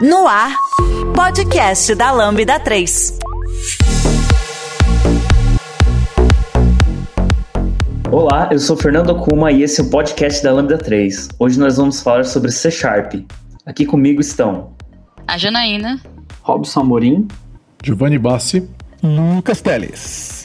[0.00, 0.54] No ar,
[1.12, 3.18] podcast da Lambda 3.
[8.12, 11.30] Olá, eu sou Fernando Kuma e esse é o podcast da Lambda 3.
[11.36, 13.14] Hoje nós vamos falar sobre C Sharp.
[13.66, 14.72] Aqui comigo estão
[15.26, 16.00] a Janaína,
[16.42, 17.26] Robson Amorim,
[17.82, 18.70] Giovanni Bassi,
[19.02, 20.37] Lucas Teles.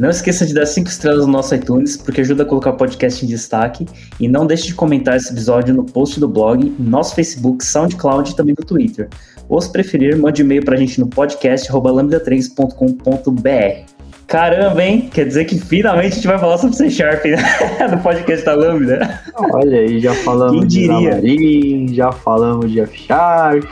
[0.00, 3.22] Não esqueça de dar 5 estrelas no nosso iTunes, porque ajuda a colocar o podcast
[3.22, 3.86] em destaque.
[4.18, 8.30] E não deixe de comentar esse episódio no post do blog, no nosso Facebook, SoundCloud
[8.30, 9.10] e também no Twitter.
[9.46, 13.92] Ou se preferir, mande e-mail pra gente no podcast lambda3.com.br.
[14.26, 15.10] Caramba, hein?
[15.12, 17.36] Quer dizer que finalmente a gente vai falar sobre C Sharp né?
[17.90, 19.20] no podcast da Lambda.
[19.52, 23.66] Olha aí, já falamos de Xamarin, já falamos de F Sharp.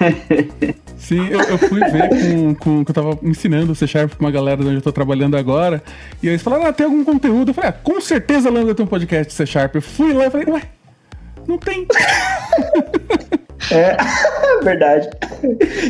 [1.00, 4.30] Sim, eu, eu, fui ver com, com que eu tava ensinando C Sharp pra uma
[4.30, 5.82] galera onde eu tô trabalhando agora.
[6.22, 7.50] E eles falaram, ah, tem algum conteúdo?
[7.50, 9.74] Eu falei, ah, com certeza a Lambda tem um podcast C Sharp.
[9.74, 10.62] Eu fui lá e falei, ué,
[11.48, 11.86] não tem.
[13.70, 13.96] É,
[14.64, 15.08] verdade.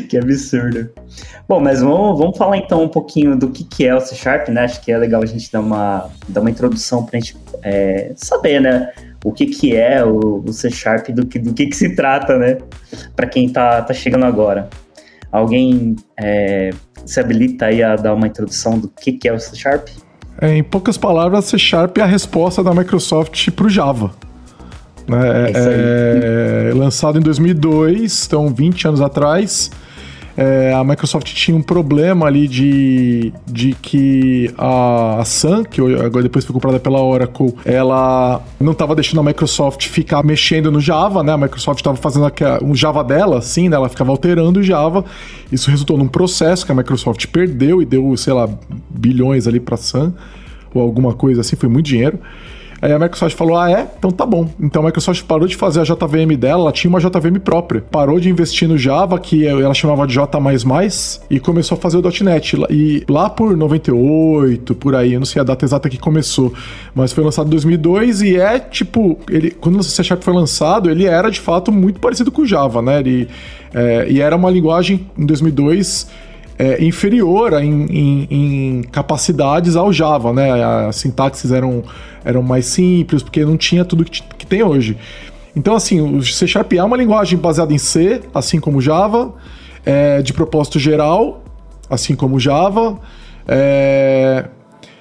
[0.08, 0.90] que absurdo.
[1.48, 4.48] Bom, mas vamos, vamos falar então um pouquinho do que, que é o C Sharp,
[4.48, 4.64] né?
[4.64, 8.12] Acho que é legal a gente dar uma, dar uma introdução para a gente é,
[8.16, 8.92] saber, né?
[9.24, 12.36] O que, que é o, o C Sharp, do que, do que, que se trata,
[12.36, 12.58] né?
[13.14, 14.68] Para quem tá, tá chegando agora.
[15.32, 16.70] Alguém é,
[17.04, 19.88] se habilita aí a dar uma introdução do que, que é o C Sharp?
[20.40, 24.12] É, em poucas palavras, C Sharp é a resposta da Microsoft para o Java.
[25.06, 25.50] Né?
[25.54, 29.70] É, é, lançado em 2002, então 20 anos atrás.
[30.36, 36.22] É, a Microsoft tinha um problema ali de, de que a, a Sun, que agora
[36.22, 41.22] depois foi comprada pela Oracle, ela não estava deixando a Microsoft ficar mexendo no Java,
[41.22, 41.32] né?
[41.32, 42.30] A Microsoft estava fazendo
[42.62, 43.76] um Java dela, assim, né?
[43.76, 45.04] Ela ficava alterando o Java.
[45.50, 48.48] Isso resultou num processo que a Microsoft perdeu e deu, sei lá,
[48.88, 50.12] bilhões ali para a Sun,
[50.72, 52.18] ou alguma coisa assim, foi muito dinheiro.
[52.82, 53.86] Aí a Microsoft falou: ah, é?
[53.98, 54.48] Então tá bom.
[54.58, 57.82] Então a Microsoft parou de fazer a JVM dela, ela tinha uma JVM própria.
[57.90, 60.30] Parou de investir no Java, que ela chamava de J,
[61.30, 62.56] e começou a fazer o .NET.
[62.70, 66.52] E lá por 98, por aí, eu não sei a data exata que começou,
[66.94, 70.90] mas foi lançado em 2002 e é tipo, ele, quando o C Sharp foi lançado,
[70.90, 73.00] ele era de fato muito parecido com o Java, né?
[73.00, 73.28] Ele,
[73.74, 76.08] é, e era uma linguagem em 2002
[76.60, 80.62] é, inferior em, em, em, capacidades ao Java, né?
[80.86, 81.82] As sintaxes eram,
[82.22, 84.94] eram mais simples, porque não tinha tudo que, que tem hoje.
[85.56, 89.32] Então, assim, o C Sharp é uma linguagem baseada em C, assim como Java,
[89.86, 91.42] é, de propósito geral,
[91.88, 92.98] assim como Java.
[93.48, 94.44] É,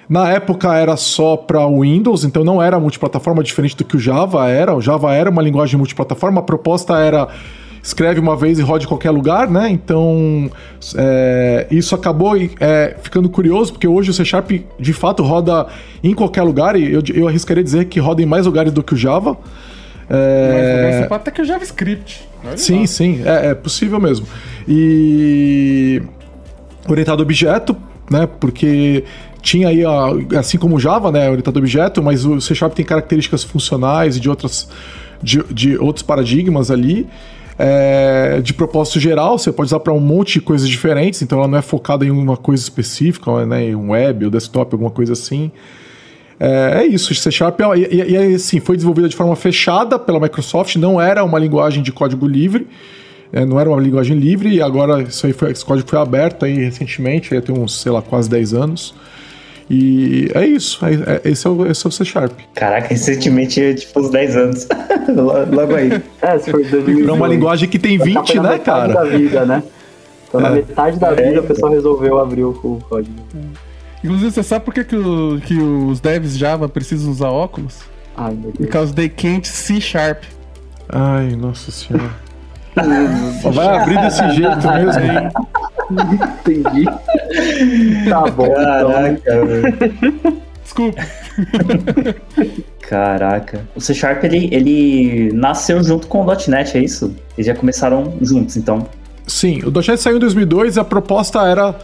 [0.08, 4.50] na época era só para Windows, então não era multiplataforma diferente do que o Java
[4.50, 4.74] era.
[4.74, 7.28] O Java era uma linguagem multiplataforma, a proposta era
[7.82, 9.70] escreve uma vez e roda em qualquer lugar, né?
[9.70, 10.50] Então
[10.96, 15.68] é, isso acabou é, ficando curioso, porque hoje o C Sharp de fato roda
[16.04, 18.94] em qualquer lugar, e eu, eu arriscaria dizer que roda em mais lugares do que
[18.94, 19.38] o Java.
[20.10, 21.08] É...
[21.08, 22.28] Mas até que o JavaScript.
[22.56, 24.26] Sim, sim, é, é possível mesmo.
[24.68, 26.02] E
[26.88, 27.76] orientado a objeto,
[28.10, 28.28] né?
[28.40, 29.04] Porque
[29.42, 31.30] tinha aí, a, assim como o Java, né?
[31.30, 34.68] Orientado a objeto, mas o C Sharp tem características funcionais e de outras
[35.22, 37.08] de, de outros paradigmas ali
[37.62, 41.48] é, de propósito geral, você pode usar para um monte de coisas diferentes, então ela
[41.48, 45.12] não é focada em uma coisa específica, né, em um web ou desktop, alguma coisa
[45.12, 45.52] assim.
[46.40, 50.22] É, é isso, C Sharp, e, e, e assim, foi desenvolvida de forma fechada pela
[50.22, 52.66] Microsoft, não era uma linguagem de código livre,
[53.34, 56.46] é, não era uma linguagem livre, e agora isso aí foi, esse código foi aberto
[56.46, 58.96] aí recentemente, aí tem uns, sei lá, quase 10 anos.
[59.70, 60.84] E é isso.
[60.84, 62.40] É, é, esse, é o, esse é o C Sharp.
[62.56, 64.68] Caraca, recentemente, tipo, uns 10 anos.
[65.52, 66.02] Logo aí.
[66.22, 67.08] É, se for 2000.
[67.08, 68.94] É uma linguagem que tem 20, tá né, cara?
[68.94, 69.62] da vida, né?
[70.28, 70.52] Então, na é.
[70.54, 72.54] metade da vida, o pessoal resolveu abrir o,
[72.90, 73.16] código.
[74.04, 77.82] Inclusive, você sabe por que, que, o, que os devs Java precisam usar óculos?
[78.18, 78.58] Ai, meu Deus.
[78.58, 80.24] Because they can't see sharp.
[80.88, 82.10] Ai, nossa senhora.
[83.54, 85.30] Vai abrir desse jeito mesmo, hein?
[85.92, 86.86] Entendi.
[88.10, 88.46] Tá bom.
[88.46, 88.56] Então.
[88.56, 90.42] Caraca, então.
[90.64, 91.02] Desculpa.
[92.82, 93.68] Caraca.
[93.76, 97.16] O C Sharp ele, ele nasceu junto com o .NET, é isso?
[97.38, 98.88] Eles já começaram juntos, então.
[99.28, 101.76] Sim, o .NET saiu em 2002 e a proposta era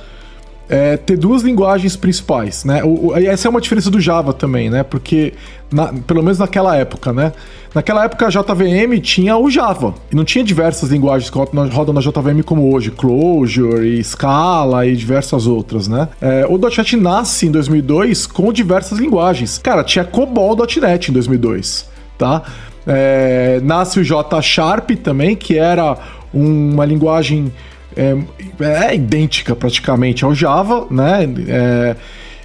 [0.68, 2.84] é, ter duas linguagens principais, né?
[2.84, 4.84] O, o, essa é uma diferença do Java também, né?
[4.84, 5.34] Porque,
[5.72, 7.34] na, pelo menos naquela época, né?
[7.74, 12.00] Naquela época a JVM tinha o Java, e não tinha diversas linguagens que rodam na
[12.00, 16.08] JVM como hoje, Clojure e Scala e diversas outras, né?
[16.22, 19.58] É, o .NET nasce em 2002 com diversas linguagens.
[19.58, 22.44] Cara, tinha COBOL.NET em 2002, tá?
[22.88, 25.98] É, nasce o J Sharp também, que era
[26.34, 27.52] uma linguagem
[27.96, 28.16] é,
[28.60, 31.24] é idêntica praticamente ao Java, né?
[31.48, 31.96] É,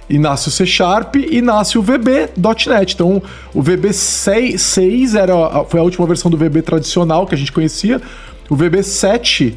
[0.09, 2.93] e nasce o C Sharp e nasce o VB.NET.
[2.93, 5.33] Então, o VB 6, 6 era,
[5.69, 8.01] foi a última versão do VB tradicional que a gente conhecia.
[8.49, 9.53] o VB7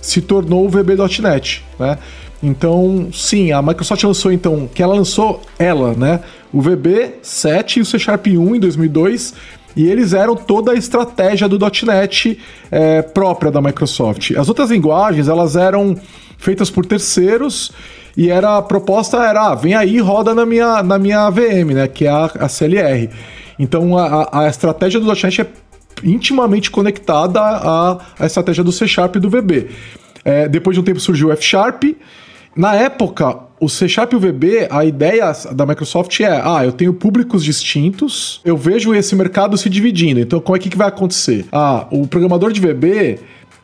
[0.00, 1.98] se tornou o VB.NET, né?
[2.42, 6.20] Então, sim, a Microsoft lançou então, que ela lançou ela, né?
[6.52, 9.34] O VB7 e o C Sharp 1 em 2002,
[9.76, 12.38] e eles eram toda a estratégia do .NET
[12.70, 14.30] é, própria da Microsoft.
[14.32, 15.94] As outras linguagens, elas eram
[16.38, 17.70] feitas por terceiros
[18.16, 21.86] e era a proposta era, ah, vem aí roda na minha, na minha VM, né,
[21.86, 23.10] que é a, a CLR.
[23.58, 25.46] Então a, a estratégia do .NET é
[26.02, 29.68] intimamente conectada à, à estratégia do C Sharp e do VB.
[30.24, 31.84] É, depois de um tempo surgiu o F Sharp.
[32.54, 36.72] Na época, o C Sharp e o VB, a ideia da Microsoft é: ah, eu
[36.72, 40.20] tenho públicos distintos, eu vejo esse mercado se dividindo.
[40.20, 41.46] Então, como é que, vai acontecer?
[41.50, 43.18] Ah, o programador de VB,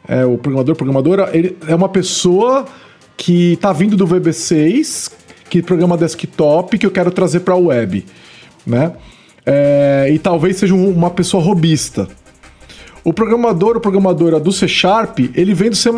[0.09, 2.65] é, o programador, programadora, ele é uma pessoa
[3.17, 5.13] que está vindo do VB6,
[5.51, 8.05] que programa desktop, que eu quero trazer para a web,
[8.67, 8.93] né?
[9.45, 12.09] É, e talvez seja uma pessoa robista.
[13.05, 15.91] O programador ou programadora do C Sharp, ele vem do C++,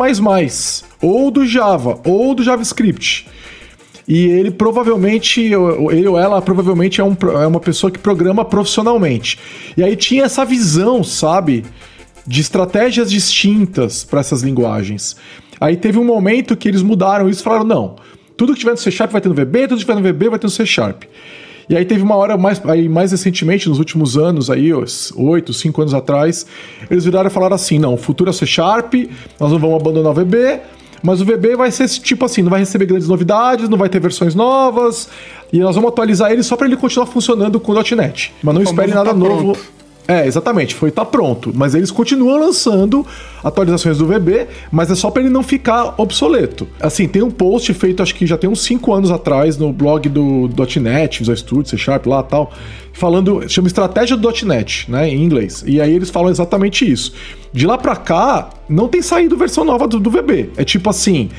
[1.01, 3.27] ou do Java, ou do JavaScript.
[4.07, 9.39] E ele provavelmente, ele ou ela provavelmente é, um, é uma pessoa que programa profissionalmente.
[9.75, 11.65] E aí tinha essa visão, sabe,
[12.25, 15.15] de estratégias distintas para essas linguagens.
[15.59, 17.95] Aí teve um momento que eles mudaram isso e falaram: não,
[18.37, 20.29] tudo que tiver no C Sharp vai ter no VB, tudo que tiver no VB
[20.29, 21.03] vai ter no C Sharp.
[21.67, 24.71] E aí teve uma hora mais, aí mais recentemente, nos últimos anos, aí,
[25.15, 26.45] oito, cinco anos atrás,
[26.91, 28.93] eles viraram e falaram assim: não, o futuro é C Sharp,
[29.39, 30.59] nós não vamos abandonar o VB,
[31.05, 33.99] mas o VB vai ser tipo assim, não vai receber grandes novidades, não vai ter
[33.99, 35.07] versões novas,
[35.53, 38.33] e nós vamos atualizar ele só para ele continuar funcionando com o .NET.
[38.41, 39.53] Mas não espere nada tá novo.
[39.53, 39.84] Pronto.
[40.07, 41.51] É, exatamente, foi tá pronto.
[41.53, 43.05] Mas eles continuam lançando
[43.43, 46.67] atualizações do VB, mas é só para ele não ficar obsoleto.
[46.79, 50.07] Assim, tem um post feito, acho que já tem uns 5 anos atrás, no blog
[50.07, 50.49] do
[50.79, 52.51] .NET, Visual Studio, C Sharp lá tal,
[52.93, 55.63] falando, chama Estratégia do .NET, né, em inglês.
[55.65, 57.13] E aí eles falam exatamente isso.
[57.51, 60.51] De lá para cá, não tem saído versão nova do, do VB.
[60.55, 61.29] É tipo assim,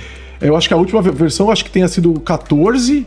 [0.41, 3.07] eu acho que a última versão, acho que tenha sido 14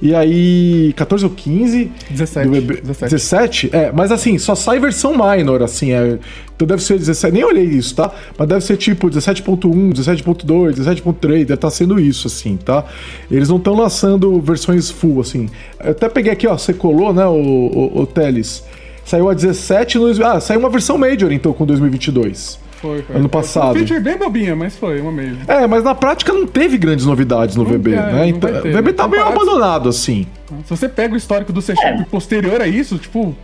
[0.00, 1.90] e aí, 14 ou 15?
[2.10, 2.48] 17.
[2.48, 3.10] Do 17.
[3.10, 3.70] 17?
[3.72, 5.92] É, mas assim, só sai versão minor, assim.
[5.92, 6.18] É,
[6.54, 7.32] então deve ser 17.
[7.32, 8.12] Nem olhei isso, tá?
[8.36, 11.20] Mas deve ser tipo 17.1, 17.2, 17.3.
[11.20, 12.84] Deve estar tá sendo isso, assim, tá?
[13.30, 15.48] Eles não estão lançando versões full, assim.
[15.82, 16.56] Eu até peguei aqui, ó.
[16.56, 18.64] Você colou, né, o, o, o Teles?
[19.04, 20.26] Saiu a 17 no.
[20.26, 22.67] Ah, saiu uma versão Major, então, com 2022.
[22.80, 23.16] Foi, foi.
[23.16, 23.72] Ano passado.
[23.72, 25.36] Foi um feature bem bobinha, mas foi uma meio.
[25.46, 28.28] É, mas na prática não teve grandes novidades no não VB, é, né?
[28.28, 30.26] Então, o VB tá meio abandonado, assim.
[30.64, 32.02] Se você pega o histórico do C é.
[32.04, 33.34] posterior a isso, tipo,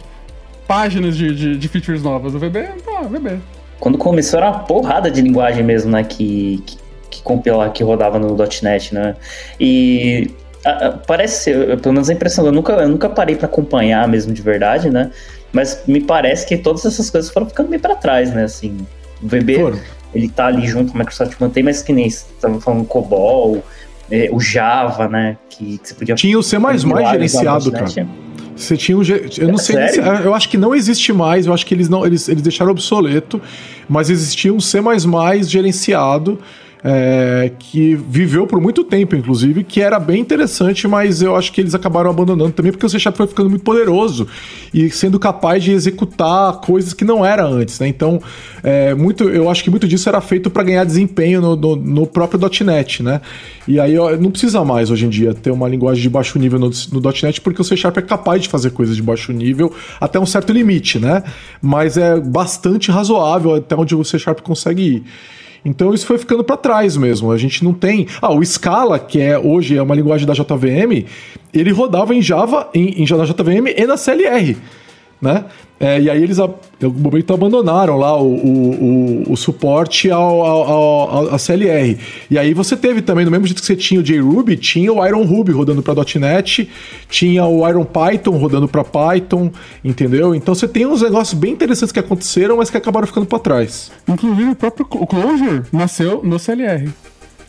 [0.67, 3.39] páginas de, de, de features novas, o VB, tá, VB.
[3.81, 6.05] Quando começou era uma porrada de linguagem mesmo, né?
[6.05, 6.79] Que, que,
[7.11, 9.17] que compila, que rodava no .NET, né?
[9.59, 10.31] E
[11.07, 11.53] parece,
[11.83, 15.11] pelo menos a impressão, eu nunca, eu nunca parei para acompanhar mesmo de verdade, né?
[15.53, 18.45] Mas me parece que todas essas coisas foram ficando meio para trás, né?
[18.45, 18.87] Assim,
[19.25, 19.81] VB, Foram.
[20.15, 23.65] ele tá ali junto, a Microsoft mantém, mas que nem você tava falando COBOL,
[24.11, 25.37] é, o Java, né?
[25.49, 26.15] Que, que, você podia.
[26.15, 26.59] Tinha o C
[27.11, 27.87] gerenciado, cara.
[28.57, 29.03] Você tinha um.
[29.03, 29.89] Eu não é sei.
[29.89, 31.47] Se, eu acho que não existe mais.
[31.47, 32.07] Eu acho que eles não.
[32.07, 33.41] Eles, eles deixaram obsoleto.
[33.89, 34.79] Mas existia um C
[35.43, 36.39] gerenciado
[36.87, 41.63] é, que viveu por muito tempo, inclusive, que era bem interessante, mas eu acho que
[41.63, 44.29] eles acabaram abandonando também porque o C Sharp foi ficando muito poderoso
[44.73, 47.89] e sendo capaz de executar coisas que não era antes, né?
[47.89, 48.21] Então,
[48.63, 52.07] é, muito, eu acho que muito disso era feito para ganhar desempenho no, no, no,
[52.07, 53.23] próprio .NET, né?
[53.67, 56.59] E aí ó, não precisa mais hoje em dia ter uma linguagem de baixo nível
[56.59, 59.73] no, no .NET porque o C Sharp é capaz de fazer coisas de baixo nível
[59.99, 61.23] até um certo limite, né?
[61.63, 65.05] Mas é bastante razoável até onde o C Sharp consegue ir.
[65.65, 67.33] Então isso foi ficando para trás mesmo.
[67.33, 68.07] A gente não tem.
[68.21, 71.07] Ah, o Scala, que é hoje é uma linguagem da JVM,
[71.53, 74.57] ele rodava em Java, em, em JVM e na CLR
[75.25, 75.47] né?
[75.81, 81.31] É, e aí eles, em algum momento, abandonaram lá o, o, o suporte ao, ao,
[81.33, 81.99] ao, CLR.
[82.31, 85.05] E aí você teve também, no mesmo jeito que você tinha o JRuby, tinha o
[85.05, 86.71] Iron Ruby rodando para .NET,
[87.09, 89.51] tinha o Iron Python rodando para Python,
[89.85, 90.35] entendeu?
[90.35, 93.91] Então você tem uns negócios bem interessantes que aconteceram, mas que acabaram ficando para trás.
[94.07, 96.89] Inclusive o próprio Clojure nasceu no CLR.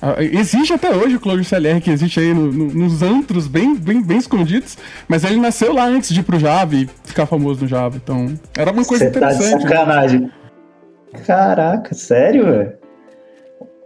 [0.05, 3.75] Ah, existe até hoje o Clojure CLR que existe aí no, no, nos antros bem,
[3.75, 7.61] bem, bem escondidos, mas ele nasceu lá antes de ir pro Java e ficar famoso
[7.61, 7.97] no Java.
[7.97, 9.49] Então, era uma coisa Cê interessante.
[9.49, 9.69] Tá de né?
[9.69, 10.19] sacanagem.
[10.19, 10.31] Né?
[11.25, 12.73] Caraca, sério, velho?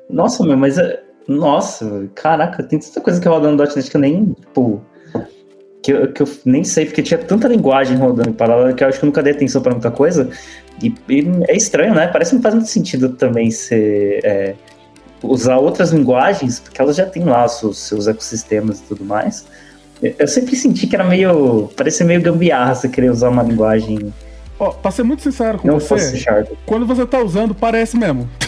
[0.10, 0.78] Nossa, meu, mas.
[0.78, 4.82] É, nossa, caraca, tem tanta coisa que roda no .NET que eu nem, tipo.
[5.82, 8.90] Que eu, que eu nem sei, porque tinha tanta linguagem rodando em paralelo que eu
[8.90, 10.30] acho que eu nunca dei atenção pra muita coisa.
[10.84, 12.08] E, e é estranho, né?
[12.08, 14.20] Parece que não faz muito sentido também ser.
[14.26, 14.56] É,
[15.24, 19.46] usar outras linguagens, porque elas já têm lá os seus, ecossistemas e tudo mais.
[20.02, 21.70] Eu sempre senti que era meio.
[21.76, 24.14] parecia meio gambiarra você querer usar uma linguagem.
[24.58, 26.24] Ó, oh, pra ser muito sincero com não você,
[26.66, 28.30] quando você tá usando, parece mesmo.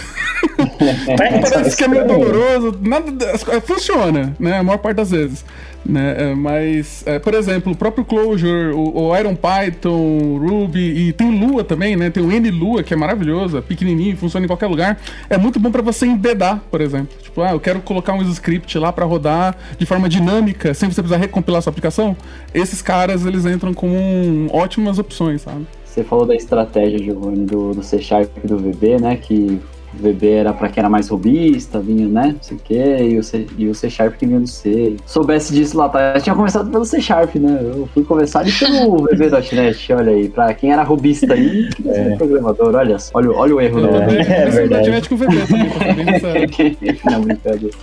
[1.18, 2.80] Parece que é meio doloroso.
[2.82, 4.58] Nada, funciona, né?
[4.58, 5.46] A maior parte das vezes.
[5.86, 6.32] Né?
[6.32, 11.40] É, mas, é, por exemplo, o próprio Clojure, o, o, Iron Python, Ruby, e tem
[11.40, 12.10] Lua também, né?
[12.10, 15.00] Tem o N Lua, que é maravilhoso, é pequenininho, funciona em qualquer lugar.
[15.30, 17.18] É muito bom para você embedar, por exemplo.
[17.22, 21.02] Tipo, ah, eu quero colocar um script lá para rodar de forma dinâmica, sem você
[21.02, 22.16] precisar recompilar sua aplicação.
[22.54, 25.66] Esses caras, eles entram como um, ótimas opções, sabe?
[25.84, 29.18] Você falou da estratégia, Giovanni, do, do C Sharp e do VB, né?
[29.18, 29.60] Que
[29.94, 32.36] VB era para quem era mais robista, vinha, né?
[32.36, 34.96] Não sei o quê, e o, C, e o C Sharp que vinha do C.
[35.06, 37.60] Soubesse disso lá atrás, eu tinha começado pelo C Sharp, né?
[37.62, 40.30] Eu fui começar ali pelo VB.NET, olha aí.
[40.30, 42.16] Pra quem era robista aí, é.
[42.16, 43.12] programador, olha só.
[43.14, 45.10] Olha, olha o erro é, do É, é verdade.
[45.10, 47.76] com o VB também, Não, brincadeira.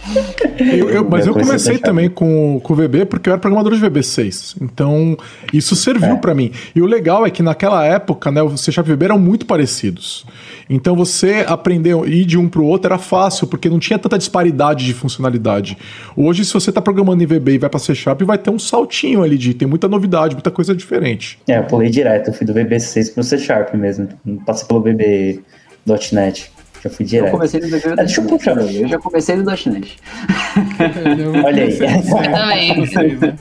[0.58, 3.80] Eu, eu, mas eu comecei também com, com o VB porque eu era programador de
[3.80, 4.56] VB6.
[4.60, 5.16] Então,
[5.52, 6.16] isso serviu é.
[6.16, 6.52] para mim.
[6.74, 9.18] E o legal é que naquela época, né, o C Sharp e o VB eram
[9.18, 10.24] muito parecidos.
[10.68, 14.18] Então você aprender ir de um para o outro era fácil, porque não tinha tanta
[14.18, 15.78] disparidade de funcionalidade.
[16.16, 18.58] Hoje, se você está programando em VB e vai para C Sharp, vai ter um
[18.58, 21.38] saltinho ali de tem muita novidade, muita coisa diferente.
[21.48, 24.66] É, eu pulei direto, eu fui do VB6 para o C Sharp mesmo, não passei
[24.66, 26.52] pelo VB.NET.
[26.82, 27.26] Já fui direto.
[27.26, 27.90] Eu comecei no VB.
[27.90, 28.56] Ah, deixa eu puxar.
[28.56, 29.66] Eu já comecei no .NET.
[31.44, 31.78] Olha aí.
[31.78, 33.34] Eu também.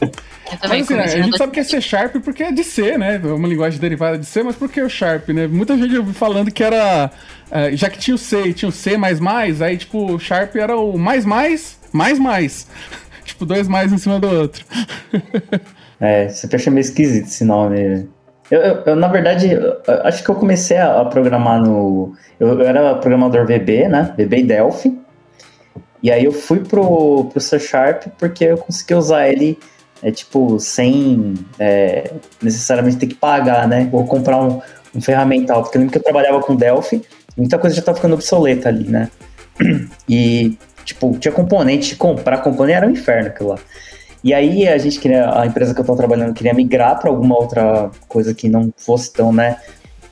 [0.68, 3.20] Mas, assim, a gente sabe que é C Sharp porque é de C, né?
[3.24, 5.48] É uma linguagem derivada de C, mas por que o Sharp, né?
[5.48, 7.12] Muita gente ouviu falando que era.
[7.48, 10.20] Uh, já que tinha o C e tinha o C mais mais, aí tipo, o
[10.20, 12.68] Sharp era o mais mais, mais mais.
[13.24, 14.66] tipo, dois mais em cima do outro.
[16.00, 18.08] é, sempre achei meio esquisito esse nome.
[18.50, 22.14] Eu, eu, eu na verdade, eu, acho que eu comecei a, a programar no.
[22.40, 24.14] Eu, era programador VB, né?
[24.18, 24.98] VB e Delphi.
[26.02, 29.58] E aí eu fui pro, pro C Sharp porque eu consegui usar ele
[30.02, 32.12] é tipo, sem é,
[32.42, 33.90] necessariamente ter que pagar, né?
[33.92, 34.62] Ou comprar um,
[34.96, 35.64] um ferramental.
[35.64, 37.02] Porque eu lembro que eu trabalhava com Delphi,
[37.36, 39.10] muita coisa já tá ficando obsoleta ali, né?
[40.08, 43.60] E, tipo, tinha componente, comprar componente era um inferno aquilo lá.
[44.24, 47.38] E aí a gente queria, a empresa que eu tô trabalhando queria migrar para alguma
[47.38, 49.58] outra coisa que não fosse tão, né?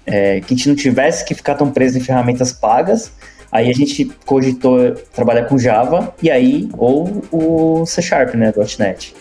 [0.06, 3.12] É, que a gente não tivesse que ficar tão preso em ferramentas pagas.
[3.51, 8.54] Aí a gente cogitou trabalhar com Java e aí, ou o C Sharp, né?
[8.77, 9.15] .NET.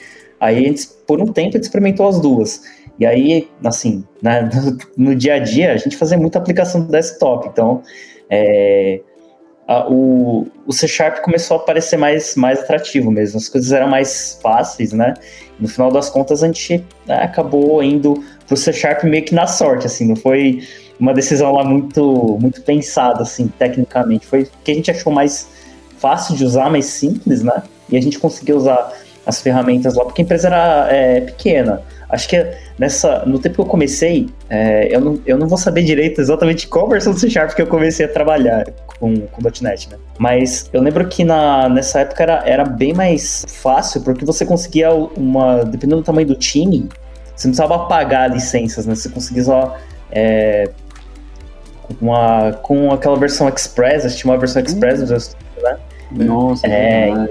[0.45, 2.61] Aí gente, por um tempo, a gente experimentou as duas.
[3.01, 4.47] E aí, assim, né,
[4.95, 7.49] no, dia a dia, a gente fazia muita aplicação do desktop.
[7.49, 7.81] Então,
[8.29, 9.01] é,
[9.67, 13.39] a, o, o C Sharp começou a parecer mais, mais atrativo mesmo.
[13.39, 15.15] As coisas eram mais fáceis, né?
[15.59, 19.47] No final das contas, a gente né, acabou indo pro C Sharp meio que na
[19.47, 20.07] sorte, assim.
[20.07, 20.63] Não foi
[21.01, 24.27] uma decisão lá muito, muito pensada, assim, tecnicamente.
[24.27, 25.49] Foi que a gente achou mais
[25.97, 27.63] fácil de usar, mais simples, né?
[27.89, 28.93] E a gente conseguiu usar
[29.27, 31.83] as ferramentas lá, porque a empresa era é, pequena.
[32.09, 32.47] Acho que
[32.79, 36.69] nessa, no tempo que eu comecei, é, eu, não, eu não vou saber direito exatamente
[36.69, 39.97] qual versão do C Sharp que eu comecei a trabalhar com, com .NET, né?
[40.19, 44.93] Mas eu lembro que na, nessa época era, era bem mais fácil, porque você conseguia
[44.93, 46.89] uma, dependendo do tamanho do time,
[47.35, 48.95] você não precisava pagar licenças, né?
[48.95, 49.77] Você conseguia só
[50.13, 50.71] é,
[52.01, 55.63] uma, com aquela versão Express, tinha uma versão Express uhum.
[55.63, 55.79] né?
[56.17, 57.27] Nossa, é, é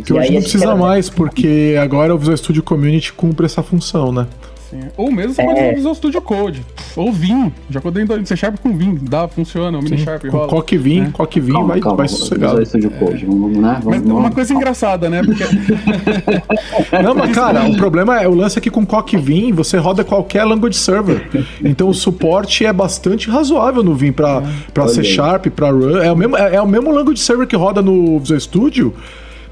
[0.00, 4.26] que hoje não precisa mais, porque agora o Visual Studio Community cumpre essa função, né?
[4.70, 4.82] Sim.
[4.96, 5.44] Ou mesmo você é.
[5.44, 6.64] pode usar o Visual Studio Code.
[6.94, 7.52] Ou Vim.
[7.68, 8.98] Já codei em C Sharp com Vim.
[9.02, 9.76] Dá, funciona.
[9.76, 10.46] O Mini Sharp rola.
[10.46, 11.10] Coque Vim, é.
[11.10, 12.58] Coque Vim vai, calma, vai sossegado.
[12.58, 13.24] Visual Studio Code.
[13.24, 13.26] É.
[13.26, 13.80] Vamos, né?
[13.82, 15.22] Vamos, mas uma coisa engraçada, né?
[15.24, 15.42] Porque...
[17.02, 20.44] Não, mas cara, o problema é o lance aqui com Coque Vim, você roda qualquer
[20.44, 21.28] language server.
[21.64, 24.42] Então o suporte é bastante razoável no Vim para
[24.76, 24.88] é.
[24.88, 25.98] C Sharp, para Run.
[25.98, 28.94] É o, mesmo, é, é o mesmo language server que roda no Visual Studio,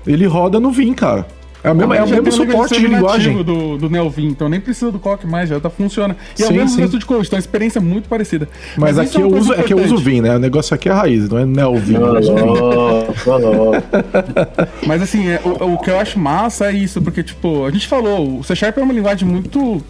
[0.06, 1.26] ele roda no Vim, cara.
[1.62, 3.42] É o mesmo, é o mesmo suporte de linguagem.
[3.42, 6.16] do, do Nelvin, então nem precisa do Coque mais, já tá funcionando.
[6.34, 6.98] E sim, é o mesmo sim.
[6.98, 8.48] de code, então a experiência é muito parecida.
[8.76, 10.36] Mas, Mas aqui, é eu uso, aqui eu uso Vim, né?
[10.36, 11.98] O negócio aqui é a raiz, não é Nelvin.
[14.86, 17.88] Mas assim, é, o, o que eu acho massa é isso, porque, tipo, a gente
[17.88, 19.82] falou, o C Sharp é uma linguagem muito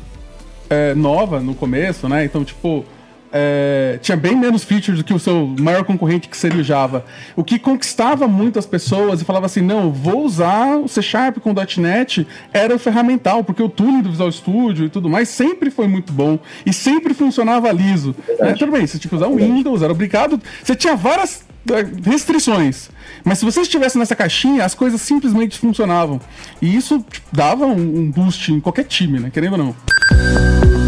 [0.71, 2.25] é, nova no começo, né?
[2.25, 2.85] Então, tipo
[3.33, 7.05] é, tinha bem menos features do que o seu maior concorrente, que seria o Java.
[7.37, 11.51] O que conquistava muitas pessoas e falava assim: não, vou usar o C Sharp com
[11.51, 15.71] o .NET, era o ferramental, porque o tuning do Visual Studio e tudo mais sempre
[15.71, 18.15] foi muito bom e sempre funcionava liso.
[18.39, 20.41] É, tudo bem, você tinha que usar o Windows, era obrigado.
[20.63, 22.91] Você tinha várias é, restrições.
[23.25, 26.21] Mas se você estivesse nessa caixinha, as coisas simplesmente funcionavam.
[26.63, 29.31] E isso tipo, dava um boost em qualquer time, né?
[29.31, 30.88] Querendo ou não.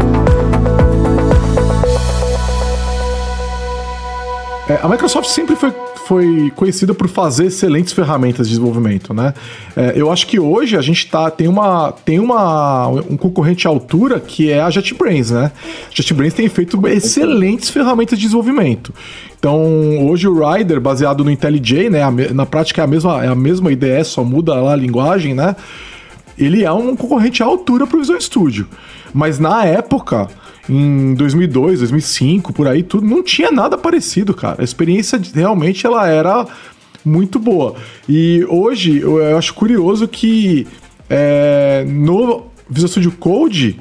[4.81, 5.73] a Microsoft sempre foi,
[6.05, 9.33] foi conhecida por fazer excelentes ferramentas de desenvolvimento, né?
[9.75, 13.69] É, eu acho que hoje a gente tá, tem, uma, tem uma, um concorrente à
[13.69, 15.51] altura que é a JetBrains, né?
[15.91, 18.93] JetBrains tem feito excelentes ferramentas de desenvolvimento.
[19.39, 22.01] Então, hoje o Rider, baseado no IntelliJ, né?
[22.33, 25.55] Na prática é a mesma, é a mesma IDE, só muda lá a linguagem, né?
[26.37, 28.67] Ele é um concorrente à altura para o Visual Studio.
[29.13, 30.27] Mas na época,
[30.69, 34.61] em 2002, 2005, por aí, tudo não tinha nada parecido, cara.
[34.61, 36.45] A experiência realmente ela era
[37.03, 37.75] muito boa.
[38.07, 40.67] E hoje eu acho curioso que
[41.09, 43.79] é, no Visual Studio Code,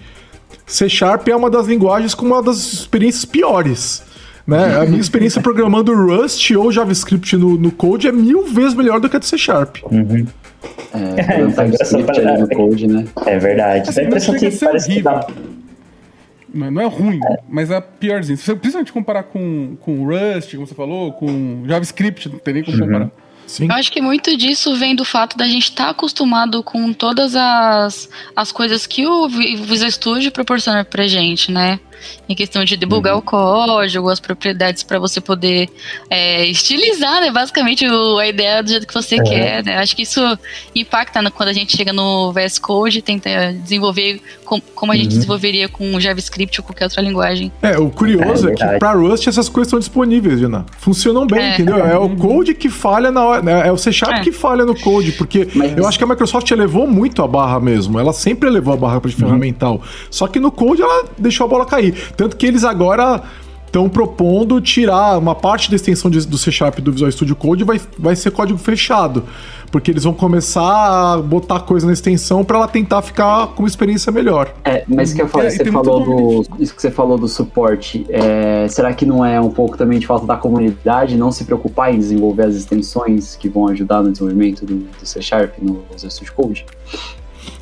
[0.66, 4.02] C Sharp é uma das linguagens com uma das experiências piores.
[4.46, 4.78] Né?
[4.78, 9.08] A minha experiência programando Rust ou JavaScript no, no Code é mil vezes melhor do
[9.08, 9.76] que a de C Sharp.
[9.84, 10.26] Uhum.
[10.92, 13.04] É, TypeScript ali no Code, né?
[13.26, 13.88] É verdade.
[13.88, 15.26] Assim, impressão que parece que dá...
[16.52, 18.36] Não é, não é ruim, mas é piorzinho.
[18.36, 22.64] Se você principalmente comparar com, com Rust, como você falou, com JavaScript, não tem nem
[22.64, 22.84] como Uhum.
[22.84, 23.10] comparar.
[23.46, 23.66] Sim.
[23.66, 28.08] Eu acho que muito disso vem do fato da gente estar acostumado com todas as,
[28.36, 31.80] as coisas que o Vi- Visual Studio proporciona pra gente, né?
[32.28, 35.68] Em questão de debugar o código, as propriedades para você poder
[36.08, 37.30] é, estilizar, né?
[37.30, 39.76] Basicamente o- a ideia do jeito que você quer, né?
[39.78, 40.20] Acho que isso
[40.74, 44.96] impacta no- quando a gente chega no VS Code e tenta desenvolver com- como a
[44.96, 47.50] gente desenvolveria com JavaScript ou qualquer outra linguagem.
[47.62, 50.64] É, o curioso É é, que pra Rust essas coisas estão disponíveis, Gina.
[50.78, 51.54] Funcionam bem, É.
[51.54, 51.78] entendeu?
[51.78, 53.40] É o code que falha na hora.
[53.42, 53.66] né?
[53.68, 54.20] É o C Sharp É.
[54.20, 57.58] que falha no code, porque Mas- eu acho que a Microsoft elevou muito a barra
[57.60, 57.98] mesmo.
[57.98, 59.80] Ela sempre elevou a barra para ferramental.
[60.10, 61.89] Só que no code ela deixou a bola cair.
[62.16, 63.22] Tanto que eles agora
[63.66, 67.62] estão propondo tirar uma parte da extensão de- do C Sharp do Visual Studio Code
[67.62, 69.22] vai, vai ser código fechado.
[69.70, 73.68] Porque eles vão começar a botar coisa na extensão para ela tentar ficar com uma
[73.68, 74.52] experiência melhor.
[74.64, 76.44] É, mas que eu falei, É, você falou do.
[76.58, 80.06] Isso que você falou do suporte, é, será que não é um pouco também de
[80.08, 84.66] falta da comunidade não se preocupar em desenvolver as extensões que vão ajudar no desenvolvimento
[84.66, 86.66] do, do C Sharp no Visual Studio Code?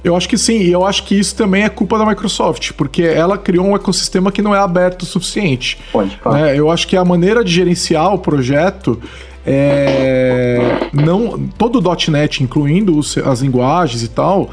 [0.05, 3.03] Eu acho que sim, e eu acho que isso também é culpa da Microsoft, porque
[3.03, 5.79] ela criou um ecossistema que não é aberto o suficiente.
[5.93, 6.41] Pode falar.
[6.43, 6.59] né?
[6.59, 9.01] Eu acho que a maneira de gerenciar o projeto
[9.47, 10.61] é.
[10.93, 14.51] Não, todo o .NET, incluindo os- as linguagens e tal,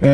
[0.00, 0.08] é,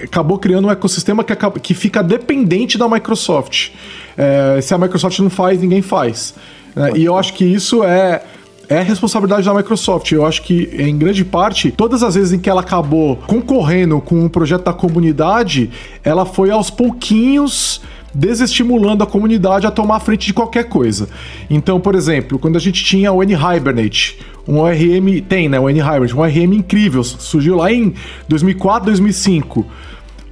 [0.00, 3.70] é, acabou criando um ecossistema que, que fica dependente da Microsoft.
[4.16, 6.34] É, se a Microsoft não faz, ninguém faz.
[6.74, 6.92] né?
[6.94, 8.22] E eu acho que isso é.
[8.68, 10.10] É responsabilidade da Microsoft.
[10.12, 14.24] Eu acho que, em grande parte, todas as vezes em que ela acabou concorrendo com
[14.24, 15.70] um projeto da comunidade,
[16.02, 17.80] ela foi aos pouquinhos
[18.14, 21.08] desestimulando a comunidade a tomar a frente de qualquer coisa.
[21.50, 26.14] Então, por exemplo, quando a gente tinha o N-Hibernate, um ORM, tem, né, o N-Hibernate,
[26.14, 27.92] um ORM incrível, surgiu lá em
[28.28, 29.66] 2004, 2005.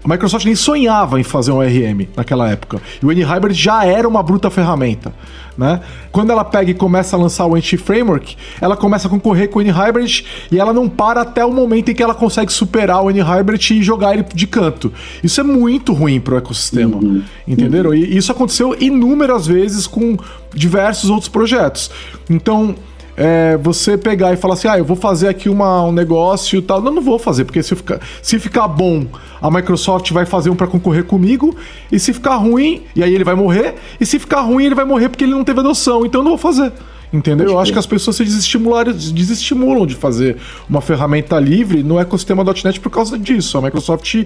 [0.04, 2.80] A Microsoft nem sonhava em fazer um ORM naquela época.
[3.00, 5.14] E o N-Hybrid já era uma bruta ferramenta,
[5.56, 5.80] né?
[6.10, 9.62] Quando ela pega e começa a lançar o Anti-Framework, ela começa a concorrer com o
[9.62, 13.70] N-Hybrid e ela não para até o momento em que ela consegue superar o N-Hybrid
[13.70, 14.92] e jogar ele de canto.
[15.22, 16.98] Isso é muito ruim pro ecossistema,
[17.46, 17.94] entenderam?
[17.94, 20.16] E isso aconteceu inúmeras vezes com
[20.52, 21.90] diversos outros projetos.
[22.28, 22.74] Então,
[23.16, 26.62] é, você pegar e falar assim, ah, eu vou fazer aqui uma, um negócio e
[26.62, 26.80] tal.
[26.80, 29.06] Não, não vou fazer, porque se ficar, se ficar bom,
[29.40, 31.54] a Microsoft vai fazer um para concorrer comigo,
[31.90, 34.84] e se ficar ruim, e aí ele vai morrer, e se ficar ruim, ele vai
[34.84, 36.72] morrer porque ele não teve adoção, então eu não vou fazer.
[37.12, 37.46] Entendeu?
[37.46, 42.42] Eu acho que as pessoas se desestimularem- desestimulam de fazer uma ferramenta livre no ecossistema
[42.42, 43.58] .NET por causa disso.
[43.58, 44.24] A Microsoft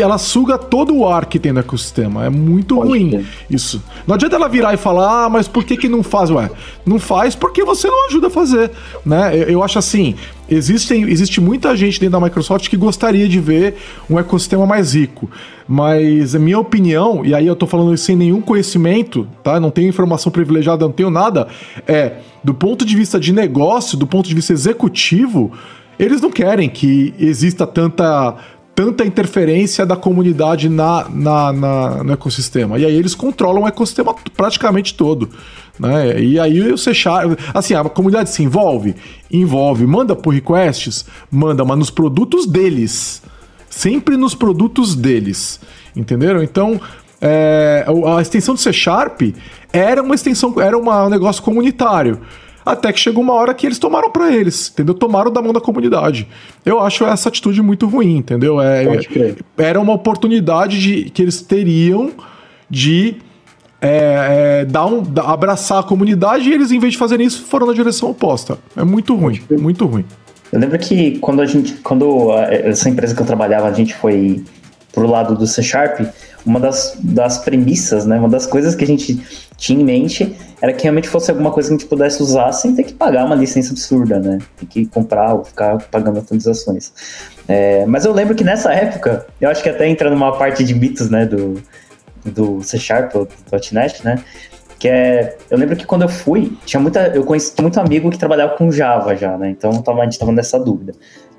[0.00, 2.24] ela suga todo o ar que tem no ecossistema.
[2.24, 3.26] É muito Pode ruim crer.
[3.50, 3.82] isso.
[4.06, 6.30] Não adianta ela virar e falar, ah, mas por que, que não faz?
[6.30, 6.50] Ué,
[6.86, 8.70] não faz porque você não ajuda a fazer.
[9.04, 9.36] Né?
[9.36, 10.14] Eu, eu acho assim:
[10.48, 13.76] existem, existe muita gente dentro da Microsoft que gostaria de ver
[14.08, 15.28] um ecossistema mais rico.
[15.66, 19.58] Mas a minha opinião, e aí eu tô falando isso sem nenhum conhecimento, tá?
[19.58, 21.48] Não tenho informação privilegiada, não tenho nada,
[21.86, 25.52] é, do ponto de vista de negócio, do ponto de vista executivo,
[25.98, 28.36] eles não querem que exista tanta
[28.74, 32.78] tanta interferência da comunidade na, na, na- no ecossistema.
[32.78, 35.28] E aí eles controlam o ecossistema praticamente todo.
[35.78, 36.20] Né?
[36.20, 37.38] E aí o C Sharp.
[37.52, 38.94] Assim, a comunidade se envolve?
[39.30, 39.86] Envolve.
[39.86, 41.04] Manda por requests?
[41.30, 43.22] Manda, mas nos produtos deles.
[43.68, 45.60] Sempre nos produtos deles.
[45.96, 46.42] Entenderam?
[46.42, 46.80] Então.
[47.24, 47.84] é,
[48.16, 49.20] a extensão do C Sharp
[49.72, 52.18] era uma extensão, era uma- um negócio comunitário.
[52.64, 54.94] Até que chegou uma hora que eles tomaram pra eles, entendeu?
[54.94, 56.28] Tomaram da mão da comunidade.
[56.64, 58.60] Eu acho essa atitude muito ruim, entendeu?
[58.60, 59.36] É, Pode crer.
[59.58, 62.12] era uma oportunidade de, que eles teriam
[62.70, 63.16] de
[63.80, 67.66] é, é, dar um, abraçar a comunidade e eles, em vez de fazerem isso, foram
[67.66, 68.56] na direção oposta.
[68.76, 70.04] É muito ruim, muito ruim.
[70.52, 74.44] Eu lembro que quando a gente, quando essa empresa que eu trabalhava, a gente foi
[74.92, 76.00] pro lado do C Sharp,
[76.44, 79.20] uma das, das premissas, né, uma das coisas que a gente
[79.62, 82.74] tinha em mente era que realmente fosse alguma coisa que a gente pudesse usar sem
[82.74, 84.38] ter que pagar uma licença absurda, né?
[84.56, 86.92] Tem que comprar ou ficar pagando atualizações.
[87.46, 90.74] É, mas eu lembro que nessa época, eu acho que até entra numa parte de
[90.74, 91.62] mitos, né, do,
[92.24, 93.30] do C Sharp ou do
[93.72, 94.18] .NET, né?
[94.80, 98.18] Que é, eu lembro que quando eu fui, tinha muita, eu conheci muito amigo que
[98.18, 99.48] trabalhava com Java já, né?
[99.50, 100.92] Então tava, a gente tava nessa dúvida.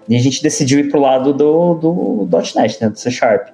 [0.07, 3.49] E a gente decidiu ir pro lado do, do, do .NET, né, do C Sharp.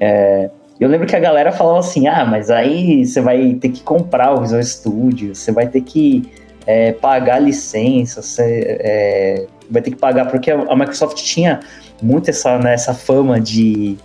[0.00, 0.48] É,
[0.80, 4.34] eu lembro que a galera falava assim: ah, mas aí você vai ter que comprar
[4.34, 6.30] o Visual Studio, você vai ter que
[6.66, 11.60] é, pagar licença, você é, vai ter que pagar, porque a Microsoft tinha
[12.00, 13.96] muito essa, né, essa fama de,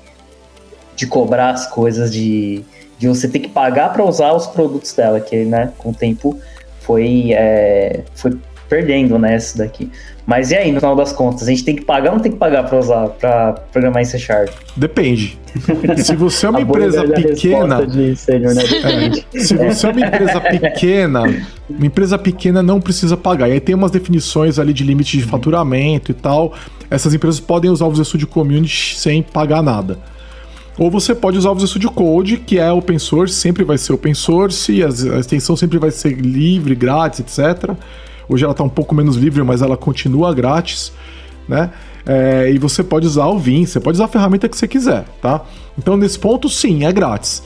[0.96, 2.64] de cobrar as coisas, de,
[2.98, 6.40] de você ter que pagar para usar os produtos dela, que né, com o tempo
[6.80, 8.38] foi, é, foi
[8.74, 9.92] perdendo né, isso daqui.
[10.26, 12.32] Mas e aí, no final das contas, a gente tem que pagar ou não tem
[12.32, 14.50] que pagar para usar, para programar em C Sharp?
[14.76, 15.38] Depende.
[16.02, 17.78] Se você é uma empresa pequena.
[18.16, 18.64] Senior, né?
[18.64, 21.22] é, se você é uma empresa pequena,
[21.70, 23.50] uma empresa pequena não precisa pagar.
[23.50, 26.54] E aí tem umas definições ali de limite de faturamento e tal.
[26.90, 30.00] Essas empresas podem usar o Visual Studio Community sem pagar nada.
[30.80, 33.94] Ou você pode usar o Visual Studio Code, que é open source, sempre vai ser
[33.94, 37.76] open source, a extensão sempre vai ser livre, grátis, etc.
[38.28, 40.92] Hoje ela está um pouco menos livre, mas ela continua grátis,
[41.48, 41.72] né?
[42.06, 45.06] É, e você pode usar o Vim, você pode usar a ferramenta que você quiser,
[45.22, 45.42] tá?
[45.78, 47.44] Então nesse ponto sim, é grátis.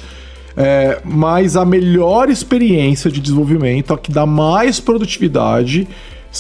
[0.56, 5.88] É, mas a melhor experiência de desenvolvimento, a que dá mais produtividade,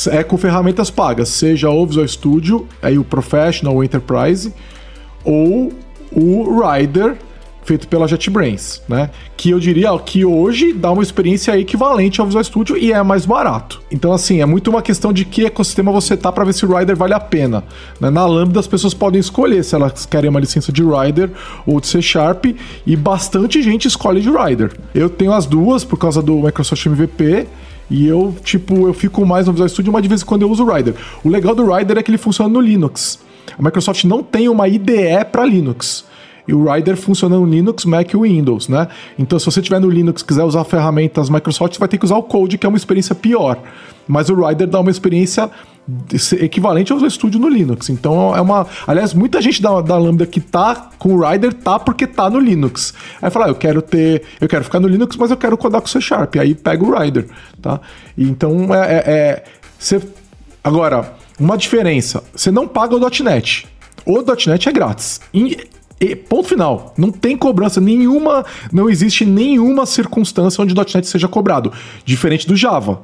[0.09, 4.53] é com ferramentas pagas, seja o Visual Studio, aí o Professional ou Enterprise,
[5.23, 5.71] ou
[6.11, 7.17] o Rider,
[7.67, 9.09] feito pela JetBrains, né?
[9.35, 13.25] Que eu diria que hoje dá uma experiência equivalente ao Visual Studio e é mais
[13.25, 13.81] barato.
[13.91, 16.75] Então, assim, é muito uma questão de que ecossistema você tá para ver se o
[16.75, 17.65] Rider vale a pena.
[17.99, 18.09] Né?
[18.09, 21.29] Na Lambda, as pessoas podem escolher se elas querem uma licença de Rider
[21.65, 22.45] ou de C Sharp
[22.85, 24.71] e bastante gente escolhe de Rider.
[24.95, 27.47] Eu tenho as duas por causa do Microsoft MVP.
[27.89, 30.49] E eu, tipo, eu fico mais no Visual Studio, mas de vez em quando eu
[30.49, 30.93] uso o Rider.
[31.23, 33.19] O legal do Rider é que ele funciona no Linux.
[33.57, 36.05] A Microsoft não tem uma IDE para Linux.
[36.47, 38.87] E o Rider funciona no Linux, Mac e Windows, né?
[39.17, 42.15] Então, se você tiver no Linux quiser usar ferramentas Microsoft, você vai ter que usar
[42.17, 43.59] o Code, que é uma experiência pior.
[44.07, 45.49] Mas o Rider dá uma experiência
[46.39, 47.89] equivalente ao Studio no Linux.
[47.89, 48.67] Então é uma.
[48.85, 52.39] Aliás, muita gente da, da Lambda que tá com o Rider tá porque tá no
[52.39, 52.93] Linux.
[53.21, 54.23] Aí fala, ah, eu quero ter.
[54.39, 56.35] Eu quero ficar no Linux, mas eu quero codar com C Sharp.
[56.37, 57.27] Aí pega o Rider,
[57.61, 57.79] tá?
[58.17, 58.95] Então é.
[58.95, 60.01] é, é.
[60.63, 63.67] Agora, uma diferença: você não paga o .NET.
[64.05, 65.21] O .NET é grátis.
[66.15, 66.93] Ponto final.
[66.97, 71.71] Não tem cobrança nenhuma, não existe nenhuma circunstância onde .NET seja cobrado,
[72.05, 73.01] diferente do Java.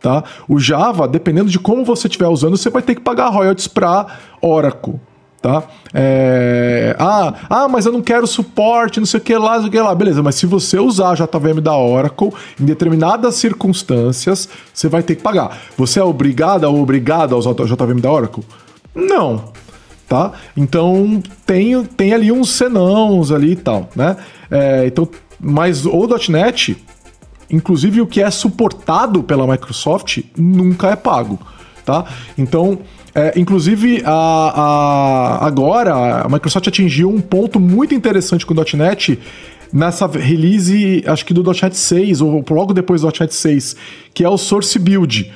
[0.00, 0.24] Tá?
[0.48, 4.06] O Java, dependendo de como você estiver usando, você vai ter que pagar royalties para
[4.40, 4.94] Oracle.
[5.42, 5.62] Tá?
[5.92, 6.94] É...
[6.98, 9.72] Ah, ah, mas eu não quero suporte, não sei o que lá, não sei o
[9.72, 9.94] que lá.
[9.94, 15.16] Beleza, mas se você usar a JVM da Oracle, em determinadas circunstâncias, você vai ter
[15.16, 15.58] que pagar.
[15.76, 18.44] Você é obrigado ou obrigado a usar a JVM da Oracle?
[18.94, 19.52] Não
[20.10, 20.32] tá?
[20.56, 24.16] Então tem, tem ali uns senãos ali e tal, né?
[24.50, 26.76] É, então, mas o .NET,
[27.48, 31.38] inclusive o que é suportado pela Microsoft, nunca é pago,
[31.86, 32.06] tá?
[32.36, 32.80] Então,
[33.14, 39.16] é, inclusive, a, a, agora a Microsoft atingiu um ponto muito interessante com o .NET
[39.72, 43.76] nessa release, acho que do .NET 6, ou logo depois do .NET 6,
[44.12, 45.30] que é o Source Build.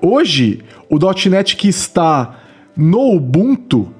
[0.00, 0.98] Hoje, o
[1.28, 2.36] .NET que está
[2.76, 3.92] no Ubuntu,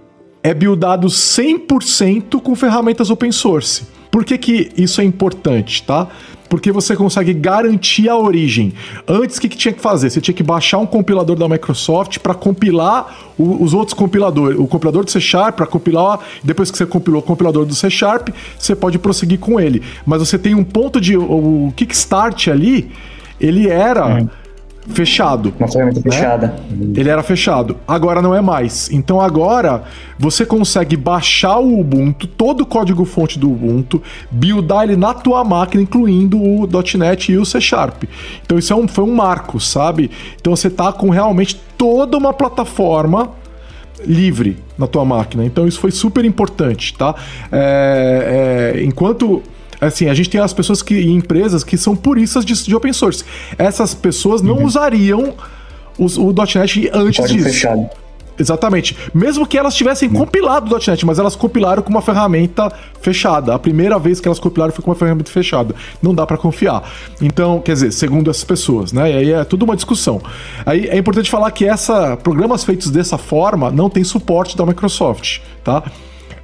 [0.45, 3.85] é buildado 100% com ferramentas open source.
[4.11, 6.07] Por que, que isso é importante, tá?
[6.51, 8.75] Porque você consegue garantir a origem.
[9.09, 10.11] Antes, o que, que tinha que fazer?
[10.11, 14.61] Você tinha que baixar um compilador da Microsoft para compilar o, os outros compiladores.
[14.61, 16.21] O compilador do C Sharp, para compilar.
[16.45, 19.83] Depois que você compilou o compilador do C Sharp, você pode prosseguir com ele.
[20.07, 21.17] Mas você tem um ponto de.
[21.17, 22.93] O Kickstart ali,
[23.41, 24.21] ele era.
[24.21, 24.44] É
[24.89, 25.53] fechado.
[25.59, 26.11] Uma ferramenta né?
[26.11, 26.57] fechada.
[26.95, 27.77] Ele era fechado.
[27.87, 28.91] Agora não é mais.
[28.91, 29.85] Então agora
[30.19, 35.83] você consegue baixar o Ubuntu, todo o código-fonte do Ubuntu, buildar ele na tua máquina,
[35.83, 36.69] incluindo o
[36.99, 38.05] .NET e o C Sharp.
[38.45, 40.11] Então isso é um, foi um marco, sabe?
[40.41, 43.31] Então você tá com realmente toda uma plataforma
[44.07, 45.45] livre na tua máquina.
[45.45, 47.15] Então isso foi super importante, tá?
[47.51, 49.43] É, é, enquanto
[49.87, 53.25] Assim, a gente tem as pessoas que empresas que são puristas de, de open source.
[53.59, 54.65] Essas pessoas não uhum.
[54.65, 55.35] usariam
[55.99, 57.45] os, o .NET antes Pode disso.
[57.45, 57.89] Fechado.
[58.39, 58.97] Exatamente.
[59.15, 60.17] Mesmo que elas tivessem uhum.
[60.17, 63.55] compilado o .NET, mas elas compilaram com uma ferramenta fechada.
[63.55, 65.75] A primeira vez que elas compilaram foi com uma ferramenta fechada.
[66.03, 66.83] Não dá para confiar.
[67.21, 69.11] Então, quer dizer, segundo essas pessoas, né?
[69.11, 70.21] E aí é tudo uma discussão.
[70.67, 75.39] Aí é importante falar que essa programas feitos dessa forma não tem suporte da Microsoft,
[75.63, 75.83] tá?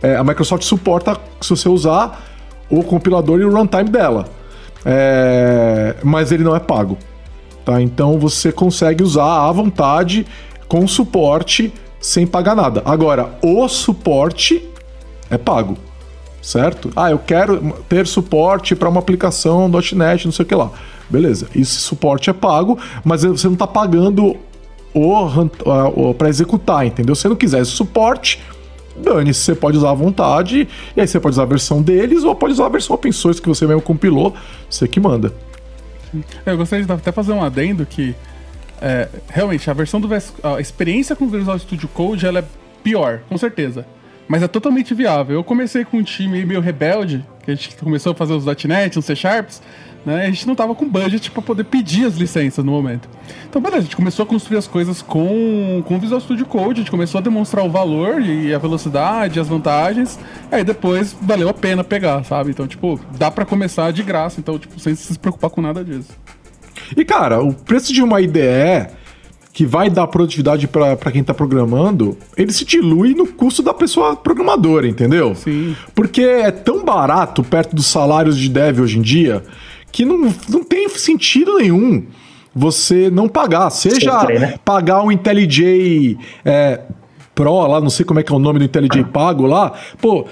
[0.03, 2.30] É, a Microsoft suporta se você usar
[2.71, 4.27] o compilador e o runtime dela.
[4.85, 5.97] É...
[6.03, 6.97] Mas ele não é pago.
[7.65, 7.81] Tá?
[7.83, 10.27] Então você consegue usar à vontade
[10.69, 12.83] com suporte sem pagar nada.
[12.85, 14.67] Agora, o suporte
[15.29, 15.77] é pago,
[16.41, 16.91] certo?
[16.97, 20.71] Ah, eu quero ter suporte para uma aplicação .NET, não sei o que lá.
[21.11, 24.37] Beleza, esse suporte é pago, mas você não está pagando
[24.95, 27.15] o, para executar, entendeu?
[27.15, 28.41] Se você não quiser esse suporte,
[29.01, 32.35] dane-se, você pode usar à vontade, e aí você pode usar a versão deles ou
[32.35, 34.35] pode usar a versão open source que você mesmo compilou,
[34.69, 35.33] você que manda.
[36.45, 38.15] Eu gostaria de até fazer um adendo que
[38.81, 42.45] é, realmente a versão do a experiência com o Visual Studio Code ela é
[42.83, 43.87] pior, com certeza.
[44.27, 45.37] Mas é totalmente viável.
[45.37, 48.99] Eu comecei com um time meio rebelde, que a gente começou a fazer os .NET,
[48.99, 49.61] os C Sharps,
[50.05, 50.27] né?
[50.27, 53.09] A gente não tava com budget para poder pedir as licenças no momento.
[53.49, 56.81] Então, beleza, a gente começou a construir as coisas com, com o Visual Studio Code,
[56.81, 60.19] a gente começou a demonstrar o valor e a velocidade, as vantagens,
[60.51, 62.51] aí depois valeu a pena pegar, sabe?
[62.51, 66.11] Então, tipo, dá para começar de graça, então, tipo, sem se preocupar com nada disso.
[66.97, 68.89] E, cara, o preço de uma IDE
[69.53, 74.15] que vai dar produtividade para quem tá programando, ele se dilui no custo da pessoa
[74.15, 75.35] programadora, entendeu?
[75.35, 75.77] Sim.
[75.95, 79.43] Porque é tão barato perto dos salários de dev hoje em dia
[79.93, 82.05] que não, não tem sentido nenhum
[82.55, 83.71] você não pagar.
[83.71, 84.55] Seja Sofrer, né?
[84.65, 86.81] pagar um IntelliJ é,
[87.35, 89.73] Pro lá, não sei como é que é o nome do IntelliJ pago lá.
[90.01, 90.27] Pô,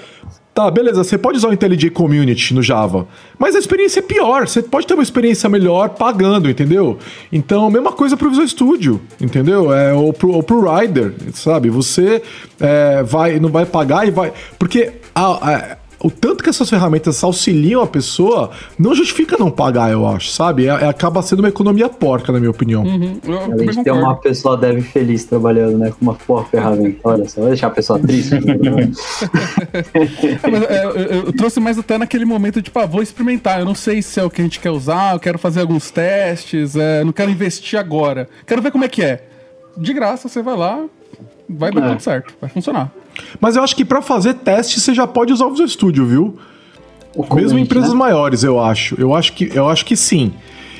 [0.53, 4.47] tá, beleza, você pode usar o IntelliJ Community no Java, mas a experiência é pior.
[4.47, 6.99] Você pode ter uma experiência melhor pagando, entendeu?
[7.31, 9.73] Então, mesma coisa pro Visual Studio, entendeu?
[9.73, 11.69] É, ou, pro, ou pro Rider, sabe?
[11.69, 12.21] Você
[12.59, 14.33] é, vai, não vai pagar e vai...
[14.59, 19.91] Porque a, a o tanto que essas ferramentas auxiliam a pessoa não justifica não pagar,
[19.91, 20.65] eu acho, sabe?
[20.65, 22.83] É, é acaba sendo uma economia porca, na minha opinião.
[22.83, 23.19] Uhum.
[23.23, 25.91] Eu, Além de ter uma pessoa deve feliz trabalhando, né?
[25.91, 26.99] Com uma porra ferramenta.
[27.03, 28.35] Olha só, vai deixar a pessoa triste.
[30.41, 33.59] É, mas, é, eu, eu, trouxe mais até naquele momento, tipo, ah, vou experimentar.
[33.59, 35.91] Eu não sei se é o que a gente quer usar, eu quero fazer alguns
[35.91, 38.27] testes, é, não quero investir agora.
[38.45, 39.23] Quero ver como é que é.
[39.77, 40.85] De graça, você vai lá,
[41.49, 41.89] vai dar é.
[41.89, 42.91] tudo certo, vai funcionar.
[43.39, 46.37] Mas eu acho que para fazer teste você já pode usar o Visual Studio, viu?
[47.33, 47.95] Mesmo em empresas né?
[47.95, 48.95] maiores, eu acho.
[48.99, 50.33] Eu acho que eu acho que sim.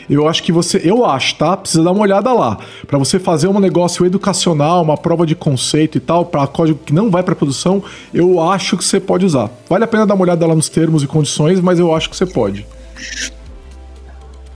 [0.09, 1.55] Eu acho que você, eu acho, tá?
[1.55, 2.57] Precisa dar uma olhada lá.
[2.87, 6.91] Para você fazer um negócio educacional, uma prova de conceito e tal, para código que
[6.91, 9.51] não vai para produção, eu acho que você pode usar.
[9.69, 12.17] Vale a pena dar uma olhada lá nos termos e condições, mas eu acho que
[12.17, 12.65] você pode.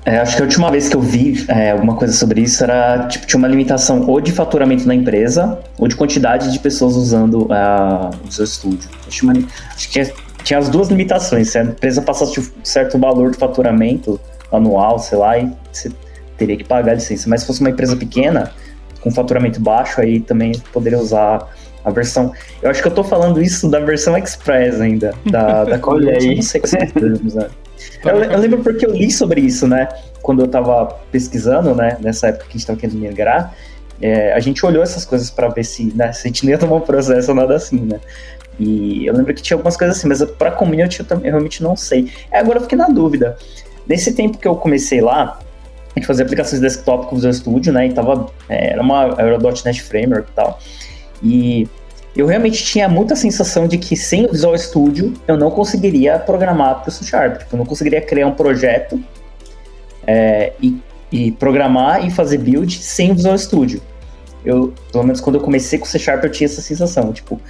[0.06, 3.08] É, acho que a última vez que eu vi é, alguma coisa sobre isso era,
[3.08, 7.44] tipo, tinha uma limitação ou de faturamento na empresa, ou de quantidade de pessoas usando
[7.44, 8.90] uh, o seu estúdio.
[9.08, 10.12] Acho, uma, acho que tinha,
[10.44, 11.52] tinha, as duas limitações.
[11.52, 14.20] Se a empresa passasse um certo valor de faturamento
[14.52, 15.90] anual, sei lá, e você
[16.38, 17.30] teria que pagar a licença.
[17.30, 18.52] Mas se fosse uma empresa pequena,
[19.00, 21.48] com faturamento baixo, aí também poderia usar
[21.84, 22.34] a versão.
[22.62, 26.36] Eu acho que eu tô falando isso da versão Express ainda, da, da Olha aí.
[26.36, 27.48] Não sei termos, né?
[28.04, 29.88] Eu, eu, lembro porque eu li sobre isso, né?
[30.22, 31.98] Quando eu tava pesquisando, né?
[32.00, 33.54] Nessa época que a gente tava querendo migrar,
[34.02, 36.58] é, a gente olhou essas coisas para ver se, né, se a gente não ia
[36.58, 38.00] tomar um processo ou nada assim, né?
[38.60, 41.76] E eu lembro que tinha algumas coisas assim, mas para community eu, eu, realmente não
[41.76, 42.12] sei.
[42.32, 43.38] É, agora eu fiquei na dúvida.
[43.88, 45.40] Nesse tempo que eu comecei lá,
[45.96, 47.88] a gente fazia aplicações desktop com o Visual Studio, né?
[47.88, 50.60] E tava, é, era uma era .NET Framework e tal.
[51.22, 51.68] E
[52.16, 56.82] eu realmente tinha muita sensação de que sem o Visual Studio eu não conseguiria programar
[56.82, 57.40] para o C Sharp.
[57.40, 59.04] Tipo, eu não conseguiria criar um projeto
[60.06, 60.80] é, e,
[61.12, 63.82] e, programar e fazer build sem o Visual Studio.
[64.46, 67.12] Eu, pelo menos quando eu comecei com o C Sharp, eu tinha essa sensação.
[67.12, 67.42] Tipo,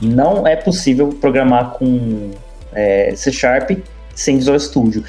[0.00, 2.30] não é possível programar com
[2.72, 3.72] é, C Sharp
[4.14, 5.02] sem Visual Studio.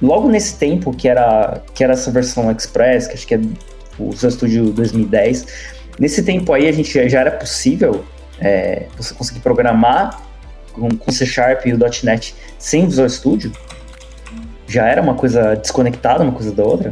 [0.00, 3.40] Logo nesse tempo, que era, que era essa versão Express, que acho que é
[3.98, 5.46] o Visual Studio 2010,
[5.98, 8.04] nesse tempo aí a gente já era possível
[8.38, 10.20] é, você conseguir programar
[10.72, 13.52] com, com C Sharp e o .NET sem Visual Studio?
[14.66, 16.90] Já era uma coisa desconectada uma coisa da outra?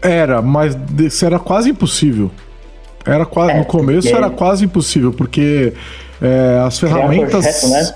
[0.00, 2.30] Era, mas isso era quase impossível.
[3.04, 4.16] Era quase, é, no começo porque...
[4.16, 5.72] era quase impossível, porque
[6.22, 7.26] é, as ferramentas.
[7.26, 7.94] Um projeto, né?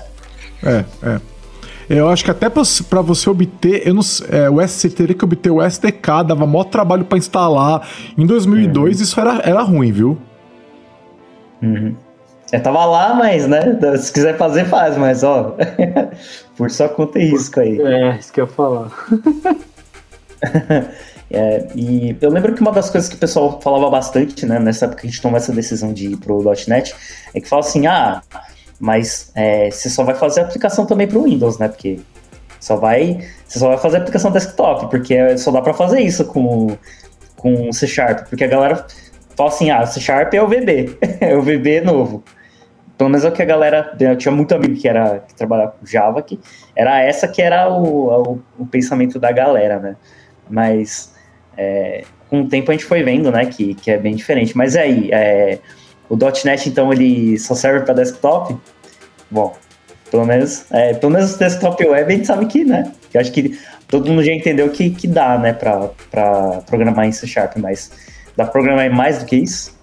[0.63, 1.19] É, é.
[1.89, 5.49] Eu acho que até para você obter, eu não, é, o SC teria que obter
[5.49, 7.87] o SDK, dava maior trabalho para instalar.
[8.15, 9.03] Em 2002 uhum.
[9.03, 10.17] isso era, era ruim, viu?
[11.63, 11.95] Uhum.
[12.51, 13.61] Eu tava lá, mas, né?
[13.97, 15.55] Se quiser fazer, faz, mas, ó,
[16.57, 17.79] por sua conta e risco aí.
[17.79, 18.91] É, isso que eu ia falar.
[21.29, 24.85] é, e eu lembro que uma das coisas que o pessoal falava bastante, né, nessa
[24.85, 26.95] época que a gente tomou essa decisão de ir pro .NET,
[27.35, 28.23] é que fala assim, ah,
[28.79, 31.99] mas é, você só vai fazer aplicação também pro Windows, né, porque
[32.59, 36.75] só vai, você só vai fazer aplicação desktop, porque só dá para fazer isso com,
[37.37, 38.87] com C Sharp, porque a galera
[39.37, 42.23] fala assim, ah, C Sharp é o VB, é o VB novo
[42.99, 43.95] pelo menos é o que a galera.
[43.97, 46.37] Eu tinha muito amigo que, era, que trabalhava com Java, que
[46.75, 49.95] era essa que era o, o, o pensamento da galera, né?
[50.49, 51.13] Mas
[51.55, 54.55] é, com o tempo a gente foi vendo, né, que, que é bem diferente.
[54.57, 55.59] Mas aí, é,
[56.09, 58.57] o .NET, então, ele só serve para desktop?
[59.31, 59.55] Bom,
[60.11, 63.57] pelo menos, é, pelo menos desktop web a gente sabe que, né, eu acho que
[63.87, 67.91] todo mundo já entendeu que, que dá, né, para programar em C Sharp, mas
[68.35, 69.78] dá pra programar mais do que isso?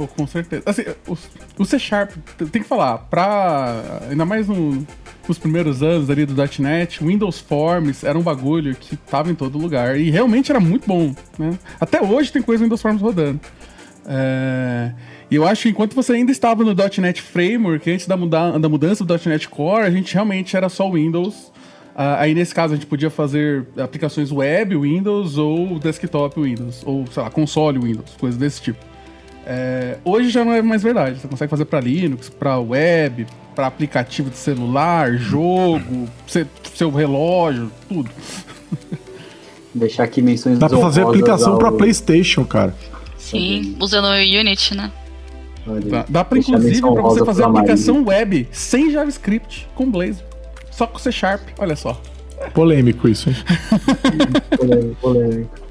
[0.00, 0.62] Pô, com certeza.
[0.64, 1.14] Assim, o,
[1.58, 2.12] o C Sharp,
[2.50, 4.00] tem que falar, pra.
[4.08, 4.86] Ainda mais no,
[5.28, 9.58] nos primeiros anos ali do .NET, Windows Forms era um bagulho que tava em todo
[9.58, 10.00] lugar.
[10.00, 11.50] E realmente era muito bom, né?
[11.78, 13.40] Até hoje tem coisa Windows Forms rodando.
[14.06, 14.92] É...
[15.30, 18.70] E eu acho que enquanto você ainda estava no .NET Framework, antes da, muda da
[18.70, 21.52] mudança do .NET Core, a gente realmente era só Windows.
[21.94, 27.06] Uh, aí nesse caso a gente podia fazer aplicações web Windows ou desktop Windows, ou
[27.08, 28.89] sei lá, console Windows, coisas desse tipo.
[29.52, 31.18] É, hoje já não é mais verdade.
[31.18, 36.08] Você consegue fazer para Linux, para web, para aplicativo de celular, jogo,
[36.72, 38.08] seu relógio, tudo.
[39.74, 42.72] Deixar aqui menções Dá pra fazer aplicação para PlayStation, cara.
[43.18, 44.92] Sim, usando o Unity, né?
[45.84, 50.22] Dá, dá pra, inclusive, para você fazer aplicação web sem JavaScript com Blazor.
[50.70, 52.00] Só com C Sharp, olha só.
[52.54, 53.36] Polêmico isso, hein?
[54.56, 55.70] polêmico, polêmico.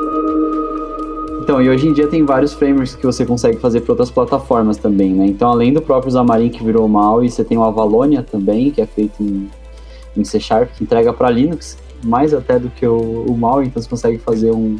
[1.41, 4.77] Então, e hoje em dia tem vários frameworks que você consegue fazer para outras plataformas
[4.77, 5.25] também, né?
[5.25, 8.79] Então, além do próprio Xamarin que virou mal, e você tem o Avalonia também, que
[8.79, 9.49] é feito em,
[10.15, 13.81] em C Sharp, que entrega para Linux, mais até do que o, o mal, então
[13.81, 14.77] você consegue fazer um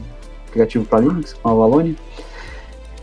[0.48, 1.96] aplicativo para Linux com a Avalonia.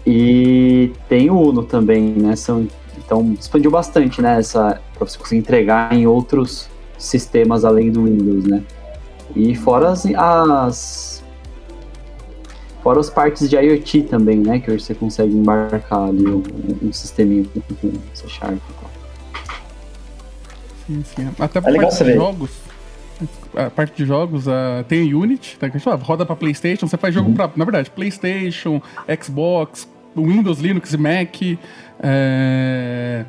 [0.06, 2.36] E tem o Uno também, né?
[2.36, 2.64] São,
[2.96, 4.40] então, expandiu bastante, né?
[4.52, 8.62] Para você conseguir entregar em outros sistemas além do Windows, né?
[9.34, 11.17] E fora as, as
[12.88, 14.60] Fora as partes de IoT também, né?
[14.60, 16.42] Que você consegue embarcar ali um,
[16.82, 17.44] um sisteminha
[17.82, 18.90] com C Sharp e tal.
[20.86, 21.28] Sim, sim.
[21.38, 22.50] Até a é parte de jogos.
[23.54, 25.68] A parte de jogos uh, tem o Unity, tá?
[25.96, 27.34] roda para PlayStation, você faz jogo uhum.
[27.34, 28.80] para, na verdade, PlayStation,
[29.22, 31.42] Xbox, Windows, Linux e Mac,
[32.00, 33.24] é,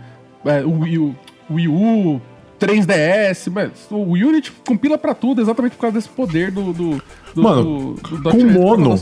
[0.45, 1.15] é, o, Wii, o
[1.51, 2.21] Wii U,
[2.57, 6.71] 3DS, mas o Unity compila para tudo exatamente por causa desse poder do.
[6.71, 7.03] do,
[7.35, 8.95] do Mano, do, do, com mono.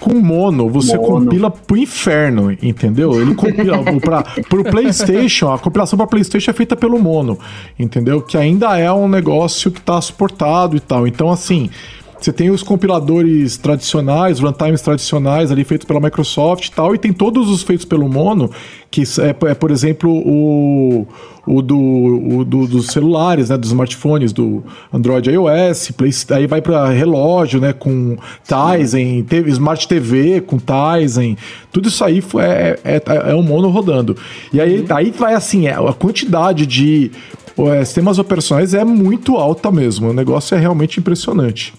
[0.00, 1.24] Com mono, você mono.
[1.24, 3.20] compila pro inferno, entendeu?
[3.20, 7.38] Ele compila pra, pro PlayStation, a compilação para PlayStation é feita pelo mono,
[7.78, 8.20] entendeu?
[8.20, 11.06] Que ainda é um negócio que tá suportado e tal.
[11.06, 11.70] Então, assim,
[12.18, 17.12] você tem os compiladores tradicionais, runtimes tradicionais ali feitos pela Microsoft e tal, e tem
[17.12, 18.50] todos os feitos pelo Mono,
[18.90, 21.06] que é, é por exemplo, o,
[21.46, 26.62] o, do, o do, dos celulares, né, dos smartphones, do Android iOS, Play, aí vai
[26.62, 31.36] para relógio, né, com Tizen, teve Smart TV com Tizen,
[31.70, 34.16] tudo isso aí é, é, é um Mono rodando.
[34.52, 34.86] E aí, uhum.
[34.90, 37.10] aí vai assim, é, a quantidade de
[37.58, 41.74] é, sistemas operacionais é muito alta mesmo, o negócio é realmente impressionante.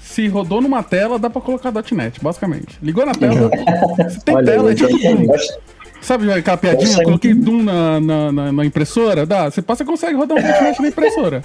[0.00, 2.78] Se rodou numa tela, dá pra colocar .NET, basicamente.
[2.82, 3.50] Ligou na tela,
[4.10, 5.26] se tem Olha, tela, é tipo Doom.
[6.00, 7.02] Sabe aquela piadinha?
[7.02, 9.24] Coloquei Doom na, na, na, na, impressora?
[9.24, 11.42] Dá, você passa e consegue rodar um .NET na impressora.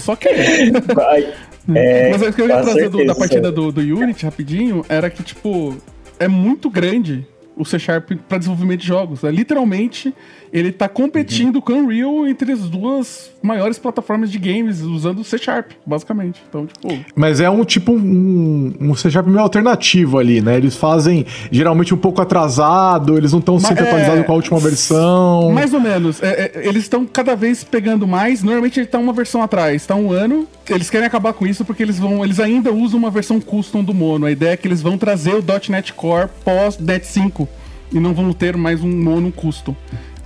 [0.00, 0.28] Só que...
[0.28, 0.70] É,
[2.10, 5.22] Mas o que eu ia trazer do, da partida do, do Unity, rapidinho, era que,
[5.22, 5.76] tipo,
[6.18, 9.24] é muito grande o C Sharp para desenvolvimento de jogos.
[9.24, 10.14] É, literalmente,
[10.52, 11.60] ele está competindo uhum.
[11.62, 16.42] com o Unreal entre as duas maiores plataformas de games usando C Sharp, basicamente.
[16.48, 17.04] Então, tipo...
[17.14, 20.56] Mas é um tipo um, um C Sharp meio alternativo ali, né?
[20.56, 23.88] Eles fazem geralmente um pouco atrasado, eles não estão sempre é...
[23.88, 25.52] atualizados com a última versão.
[25.52, 26.22] Mais ou menos.
[26.22, 28.42] É, é, eles estão cada vez pegando mais.
[28.42, 30.46] Normalmente ele está uma versão atrás, está um ano.
[30.68, 32.24] Eles querem acabar com isso porque eles vão.
[32.24, 34.26] Eles ainda usam uma versão custom do Mono.
[34.26, 37.48] A ideia é que eles vão trazer o .NET Core pós-NET 5
[37.92, 39.76] e não vão ter mais um mono custom.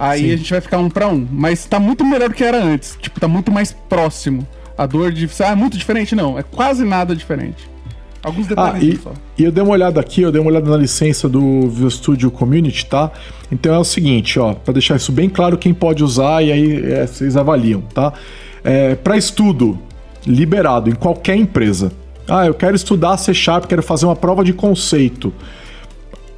[0.00, 0.32] Aí Sim.
[0.32, 1.26] a gente vai ficar um para um.
[1.30, 2.96] Mas tá muito melhor do que era antes.
[3.00, 4.46] Tipo, tá muito mais próximo.
[4.76, 5.28] A dor de.
[5.40, 6.16] Ah, é muito diferente?
[6.16, 7.68] Não, é quase nada diferente.
[8.22, 9.12] Alguns detalhes ah, e, só.
[9.36, 12.30] E eu dei uma olhada aqui, eu dei uma olhada na licença do Visual Studio
[12.30, 13.10] Community, tá?
[13.52, 16.92] Então é o seguinte, ó, para deixar isso bem claro quem pode usar e aí
[16.92, 18.12] é, vocês avaliam, tá?
[18.62, 19.78] É, para estudo
[20.26, 21.92] liberado em qualquer empresa.
[22.28, 25.32] Ah, eu quero estudar C Sharp, quero fazer uma prova de conceito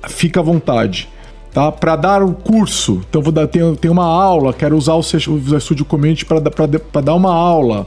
[0.08, 1.08] fica à vontade.
[1.53, 1.70] Tá?
[1.70, 5.61] Para dar o curso, então vou dar, tenho, tenho uma aula, quero usar o Visual
[5.61, 6.40] Studio Community para
[7.03, 7.86] dar uma aula,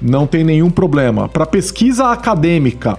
[0.00, 1.28] não tem nenhum problema.
[1.28, 2.96] Para pesquisa acadêmica,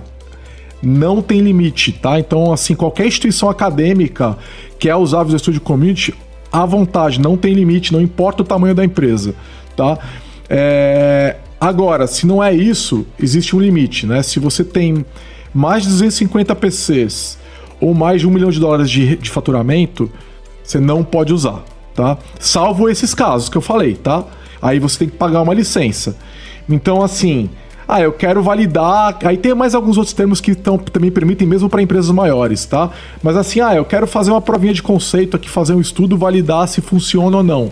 [0.83, 2.19] não tem limite, tá?
[2.19, 4.37] Então, assim, qualquer instituição acadêmica
[4.77, 6.13] quer usar Visual Studio Community,
[6.51, 9.33] à vontade, não tem limite, não importa o tamanho da empresa,
[9.77, 9.97] tá?
[10.49, 11.37] É...
[11.59, 14.21] Agora, se não é isso, existe um limite, né?
[14.21, 15.05] Se você tem
[15.53, 17.44] mais de 250 PCs
[17.85, 20.09] ou mais de um milhão de dólares de, de faturamento,
[20.63, 21.63] você não pode usar,
[21.93, 22.17] tá?
[22.39, 24.23] Salvo esses casos que eu falei, tá?
[24.59, 26.17] Aí você tem que pagar uma licença.
[26.67, 27.47] Então, assim,
[27.87, 29.19] ah, eu quero validar.
[29.23, 32.89] Aí tem mais alguns outros termos que tão, também permitem, mesmo para empresas maiores, tá?
[33.21, 36.67] Mas assim, ah, eu quero fazer uma provinha de conceito aqui, fazer um estudo, validar
[36.67, 37.71] se funciona ou não.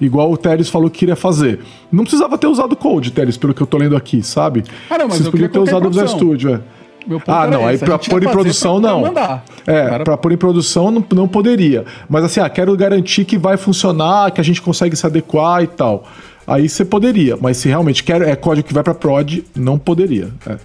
[0.00, 1.60] Igual o Teres falou que queria fazer.
[1.92, 4.64] Não precisava ter usado Code, Teres, pelo que eu tô lendo aqui, sabe?
[4.88, 6.08] Ah, não, mas Vocês eu podiam ter queria usado o Visual.
[6.08, 6.75] Studio, é.
[7.06, 9.06] Meu ponto Ah, não, aí esse, a pra gente pôr em produção, pra- pra não.
[9.06, 9.44] mandar.
[9.66, 11.84] É, pra pôr em produção não, não poderia.
[12.08, 15.66] Mas assim, ah, quero garantir que vai funcionar, que a gente consegue se adequar e
[15.66, 16.04] tal.
[16.46, 20.28] Aí você poderia, mas se realmente quer é código que vai pra prod, não poderia.
[20.46, 20.56] é.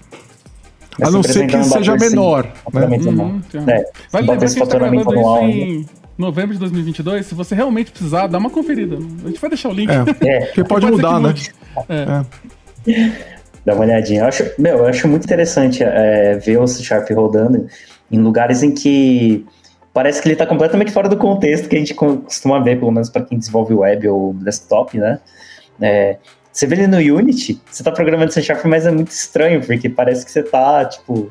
[0.99, 2.83] Mas A não se ser que um seja menor, né?
[2.83, 3.25] anual.
[3.27, 3.59] Uhum, tá.
[3.59, 5.85] É, Vale se lembrar que a gente tá gravando isso em
[6.17, 7.25] novembro de 2022.
[7.25, 8.97] Se você realmente precisar, dá uma conferida.
[9.23, 9.89] A gente vai deixar o link.
[9.89, 9.95] É,
[10.27, 11.29] É, porque pode Pode mudar, né?
[11.29, 11.51] mude.
[11.89, 12.25] É.
[13.65, 14.21] Dá uma olhadinha.
[14.21, 17.67] Eu acho, meu, eu acho muito interessante é, ver o C Sharp rodando
[18.11, 19.45] em lugares em que
[19.93, 22.91] parece que ele está completamente fora do contexto que a gente co- costuma ver, pelo
[22.91, 25.19] menos para quem desenvolve web ou desktop, né?
[25.79, 26.17] É,
[26.51, 29.89] você vê ele no Unity, você está programando C Sharp, mas é muito estranho, porque
[29.89, 31.29] parece que você está, tipo.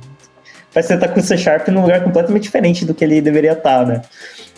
[0.73, 3.21] Parece que você tá com o C Sharp num lugar completamente diferente do que ele
[3.21, 4.03] deveria estar, né?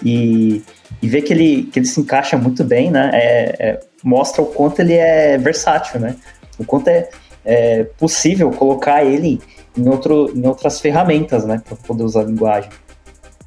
[0.05, 0.63] E,
[1.01, 3.11] e ver que ele, que ele se encaixa muito bem, né?
[3.15, 6.15] É- é- mostra o quanto ele é versátil, né?
[6.59, 7.09] O quanto é,
[7.45, 9.41] é possível colocar ele
[9.77, 12.71] em, outro, em outras ferramentas, né, para poder usar a linguagem.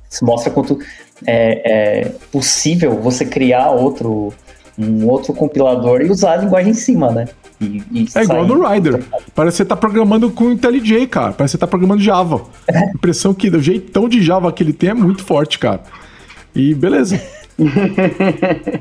[0.09, 0.79] Isso mostra quanto
[1.25, 4.33] é, é possível você criar outro,
[4.77, 7.27] um outro compilador e usar a linguagem em cima, né?
[7.59, 9.03] E, e É igual no Rider.
[9.33, 11.31] Parece que você tá programando com IntelliJ, cara.
[11.31, 12.41] Parece que você tá programando Java.
[12.67, 15.81] A impressão que o jeitão de Java que ele tem é muito forte, cara.
[16.53, 17.21] E beleza.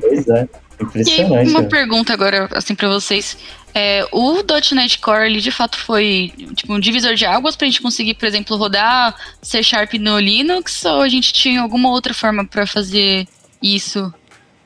[0.01, 0.47] Pois é,
[0.79, 1.49] E impressionante.
[1.49, 1.67] uma né?
[1.67, 3.37] pergunta agora, assim, pra vocês.
[3.73, 4.41] É, o
[4.73, 8.25] .NET Core, ele de fato foi tipo, um divisor de águas pra gente conseguir, por
[8.25, 10.85] exemplo, rodar C Sharp no Linux?
[10.85, 13.27] Ou a gente tinha alguma outra forma pra fazer
[13.61, 14.13] isso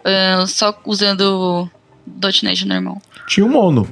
[0.03, 1.70] ah, só usando
[2.07, 3.01] o .NET normal?
[3.28, 3.88] Tinha o Mono.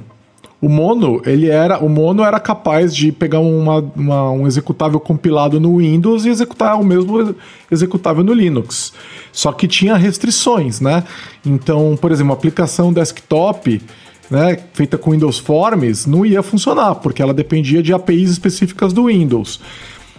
[0.60, 5.60] O Mono, ele era, o Mono era capaz de pegar uma, uma- um executável compilado
[5.60, 7.34] no Windows e executar o mesmo ex-
[7.70, 8.92] executável no Linux.
[9.32, 11.04] Só que tinha restrições, né?
[11.46, 13.80] Então, por exemplo, uma aplicação desktop,
[14.28, 19.06] né, feita com Windows Forms, não ia funcionar, porque ela dependia de APIs específicas do
[19.06, 19.60] Windows.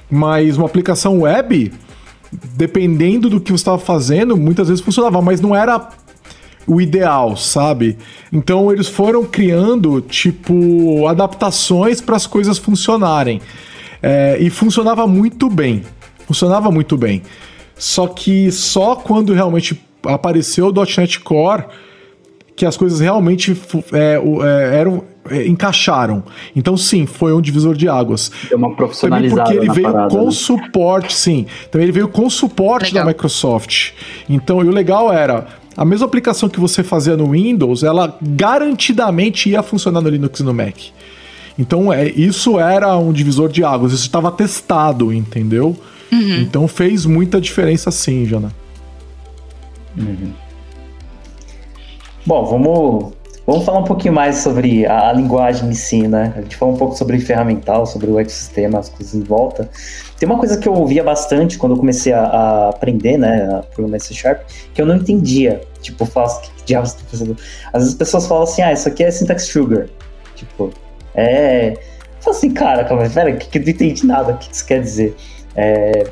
[0.09, 1.71] Mas uma aplicação web,
[2.55, 5.89] dependendo do que você estava fazendo, muitas vezes funcionava, mas não era
[6.69, 7.97] o ideal, sabe?
[8.31, 13.41] Então eles foram criando, tipo, adaptações para as coisas funcionarem.
[14.01, 15.83] É, e funcionava muito bem.
[16.27, 17.23] Funcionava muito bem.
[17.75, 21.65] Só que só quando realmente apareceu o .NET Core
[22.55, 23.57] que as coisas realmente
[23.93, 26.23] é, é, eram é, encaixaram.
[26.53, 28.31] Então sim, foi um divisor de águas.
[28.49, 30.31] Deu uma Também profissionalizada porque ele na veio parada, com né?
[30.31, 31.45] suporte, sim.
[31.71, 33.05] Também ele veio com suporte Legal.
[33.05, 33.91] da Microsoft.
[34.27, 35.47] Então, e o legal era,
[35.79, 40.43] a mesma aplicação que você fazia no Windows, ela garantidamente ia funcionar no Linux e
[40.43, 40.75] no Mac.
[41.57, 45.77] Então, é, isso era um divisor de águas, isso estava testado, entendeu?
[46.41, 48.51] Então fez muita diferença sim, Jana.
[52.25, 53.13] Bom, vamos,
[53.47, 56.33] vamos falar um pouquinho mais sobre a, a linguagem em si, né?
[56.35, 59.69] A gente falou um pouco sobre ferramental, sobre o ecossistema, as coisas em volta.
[60.19, 63.63] Tem uma coisa que eu ouvia bastante quando eu comecei a, a aprender, né, a
[63.63, 64.41] programar C Sharp,
[64.73, 65.61] que eu não entendia.
[65.81, 67.37] Tipo, falo assim, que diabos tá fazendo?
[67.73, 69.87] Às vezes as pessoas falam assim, ah, isso aqui é syntax sugar.
[70.35, 70.71] Tipo,
[71.15, 71.71] é...
[71.71, 74.65] Eu falo assim, cara, calma, pera, que, que eu não entendi nada, o que isso
[74.65, 75.15] quer dizer?
[75.55, 76.03] É,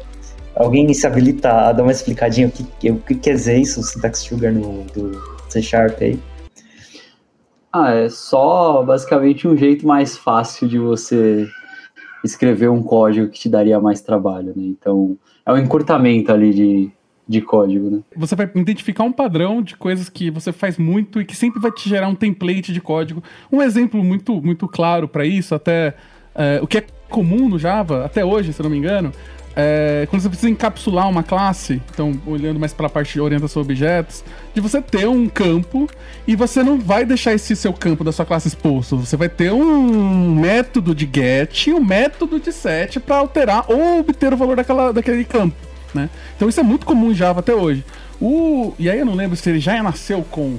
[0.57, 4.20] Alguém se habilita a dar uma explicadinha o que, o que quer dizer isso, syntax
[4.20, 6.20] sugar no do C Sharp aí?
[7.72, 11.47] Ah, é só basicamente um jeito mais fácil de você
[12.24, 14.63] escrever um código que te daria mais trabalho, né?
[14.63, 15.15] Então,
[15.45, 16.91] é um encurtamento ali de,
[17.28, 17.99] de código, né?
[18.15, 21.71] Você vai identificar um padrão de coisas que você faz muito e que sempre vai
[21.71, 23.21] te gerar um template de código.
[23.51, 25.95] Um exemplo muito, muito claro para isso, até
[26.34, 29.11] é, o que é comum no Java, até hoje, se não me engano,
[29.59, 33.59] é quando você precisa encapsular uma classe, então olhando mais para a parte de orientação
[33.59, 34.23] a objetos,
[34.53, 35.89] de você ter um campo
[36.28, 38.97] e você não vai deixar esse seu campo da sua classe exposto.
[38.97, 43.99] Você vai ter um método de get e um método de set para alterar ou
[43.99, 45.66] obter o valor daquela, daquele campo.
[45.97, 46.09] Né?
[46.35, 47.83] Então isso é muito comum em Java até hoje.
[48.21, 50.57] O, e aí eu não lembro se ele já nasceu com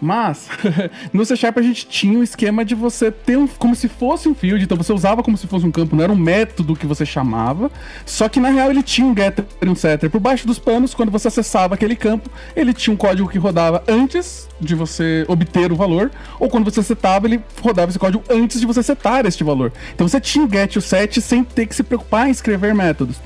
[0.00, 0.48] Mas,
[1.12, 4.28] no C Sharp a gente tinha um esquema de você ter um, como se fosse
[4.28, 6.86] um field, então você usava como se fosse um campo, não era um método que
[6.86, 7.70] você chamava,
[8.06, 10.08] só que na real ele tinha um getter e um setter.
[10.08, 13.82] Por baixo dos panos, quando você acessava aquele campo, ele tinha um código que rodava
[13.88, 18.60] antes de você obter o valor, ou quando você setava, ele rodava esse código antes
[18.60, 19.72] de você setar este valor.
[19.94, 22.74] Então você tinha o get e o set sem ter que se preocupar em escrever
[22.74, 23.16] métodos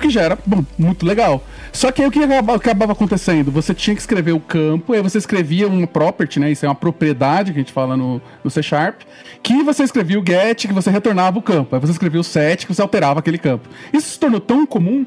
[0.00, 1.44] que já era, bom, muito legal.
[1.72, 3.50] Só que aí o que acabava, acontecendo?
[3.52, 6.50] Você tinha que escrever o campo, aí você escrevia uma property, né?
[6.50, 9.02] Isso é uma propriedade que a gente fala no, no C Sharp,
[9.42, 11.76] que você escrevia o get, que você retornava o campo.
[11.76, 13.68] Aí você escrevia o set, que você alterava aquele campo.
[13.92, 15.06] Isso se tornou tão comum,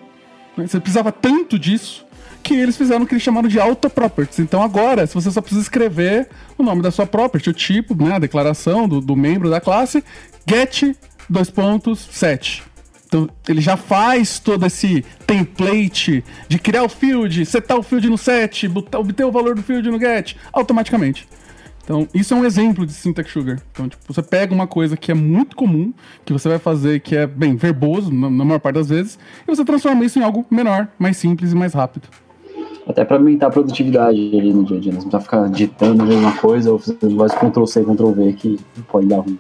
[0.56, 0.68] né?
[0.68, 2.06] você precisava tanto disso,
[2.42, 4.40] que eles fizeram o que eles chamaram de auto properties.
[4.40, 6.28] Então agora, se você só precisa escrever
[6.58, 10.04] o nome da sua property, o tipo, né, a declaração do, do membro da classe,
[10.48, 10.96] get
[11.30, 12.64] dois pontos set.
[13.14, 18.18] Então, ele já faz todo esse template de criar o field, setar o field no
[18.18, 21.28] set, botar, obter o valor do field no get, automaticamente.
[21.84, 23.62] Então, isso é um exemplo de syntax sugar.
[23.72, 25.94] Então, tipo, você pega uma coisa que é muito comum,
[26.26, 29.56] que você vai fazer, que é bem verboso, na, na maior parte das vezes, e
[29.56, 32.08] você transforma isso em algo menor, mais simples e mais rápido.
[32.88, 35.00] Até para aumentar a produtividade ali no dia a dia, né?
[35.00, 38.34] Você não precisa ficar digitando a mesma coisa ou fazendo vários Ctrl C, Ctrl V
[38.34, 39.38] que pode dar ruim.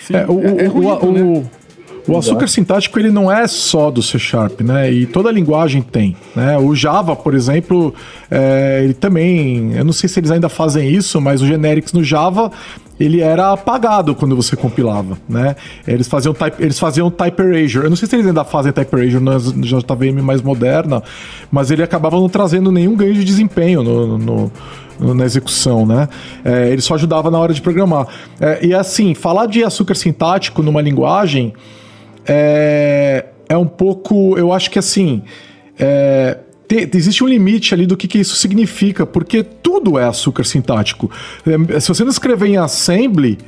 [0.00, 1.22] Sim, é, o, é, é ruim, o, né?
[1.22, 1.63] o,
[2.06, 4.90] o açúcar sintático ele não é só do C Sharp, né?
[4.90, 6.58] E toda linguagem tem, né?
[6.58, 7.94] O Java, por exemplo,
[8.30, 12.04] é, ele também, eu não sei se eles ainda fazem isso, mas o generics no
[12.04, 12.50] Java
[12.98, 15.56] ele era apagado quando você compilava, né?
[15.86, 17.84] Eles faziam type, eles faziam type erasure.
[17.84, 21.02] Eu não sei se eles ainda fazem type erasure na JVM mais moderna,
[21.50, 24.52] mas ele acabava não trazendo nenhum ganho de desempenho no, no
[25.00, 26.08] na execução, né?
[26.44, 28.06] É, ele só ajudava na hora de programar.
[28.40, 31.52] É, e assim, falar de açúcar sintático numa linguagem
[32.26, 34.36] é, é um pouco.
[34.36, 35.22] Eu acho que assim.
[35.78, 40.44] É, tem, existe um limite ali do que, que isso significa, porque tudo é açúcar
[40.44, 41.10] sintático.
[41.46, 43.38] É, se você não escrever em assembly,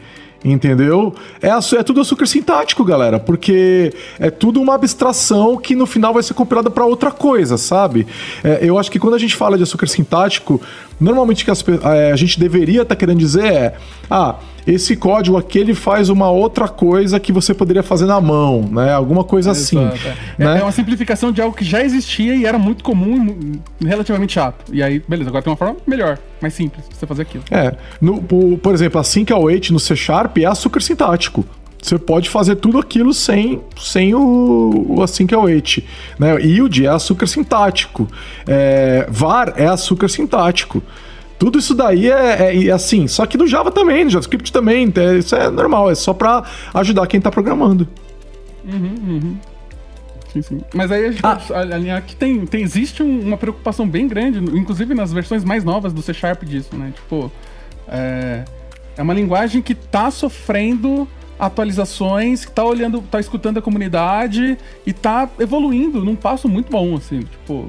[0.44, 1.14] entendeu?
[1.40, 6.22] É, é tudo açúcar sintático, galera, porque é tudo uma abstração que no final vai
[6.22, 8.06] ser compilada para outra coisa, sabe?
[8.44, 10.60] É, eu acho que quando a gente fala de açúcar sintático,
[10.98, 13.74] normalmente que as, é, a gente deveria estar tá querendo dizer é,
[14.10, 14.36] ah,
[14.66, 18.92] esse código aqui ele faz uma outra coisa que você poderia fazer na mão, né?
[18.92, 19.78] Alguma coisa assim.
[19.78, 20.44] É.
[20.44, 20.58] Né?
[20.58, 24.64] É, uma simplificação de algo que já existia e era muito comum e relativamente chato.
[24.72, 27.44] E aí, beleza, agora tem uma forma melhor, mais simples, pra você fazer aquilo.
[27.50, 27.74] É.
[28.00, 31.44] No, por, por exemplo, assim que é o 8 no C Sharp é açúcar sintático
[31.80, 35.82] você pode fazer tudo aquilo sem, sem o, o assim que é o H.
[36.18, 36.34] Né?
[36.40, 38.08] Yield é açúcar sintático.
[38.46, 40.82] É, var é açúcar sintático.
[41.38, 44.90] Tudo isso daí é, é, é, assim, só que no Java também, no JavaScript também,
[44.96, 47.86] é, isso é normal, é só para ajudar quem está programando.
[48.64, 49.36] Uhum, uhum.
[50.32, 50.60] Sim, sim.
[50.74, 51.38] Mas aí a gente ah.
[51.52, 55.92] alinhar que tem, tem, existe um, uma preocupação bem grande, inclusive nas versões mais novas
[55.92, 56.92] do C Sharp disso, né?
[56.94, 57.30] Tipo,
[57.86, 58.44] é,
[58.96, 61.06] é uma linguagem que está sofrendo
[61.38, 64.56] atualizações, tá olhando, tá escutando a comunidade
[64.86, 67.68] e tá evoluindo num passo muito bom, assim, tipo,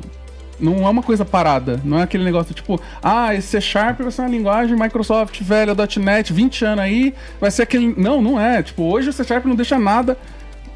[0.60, 1.80] não é uma coisa parada.
[1.84, 5.76] Não é aquele negócio tipo, ah, esse C Sharp vai ser uma linguagem Microsoft velha,
[6.00, 7.94] .NET, 20 anos aí, vai ser aquele.
[7.98, 8.64] Não, não é.
[8.64, 10.18] Tipo, hoje o C Sharp não deixa nada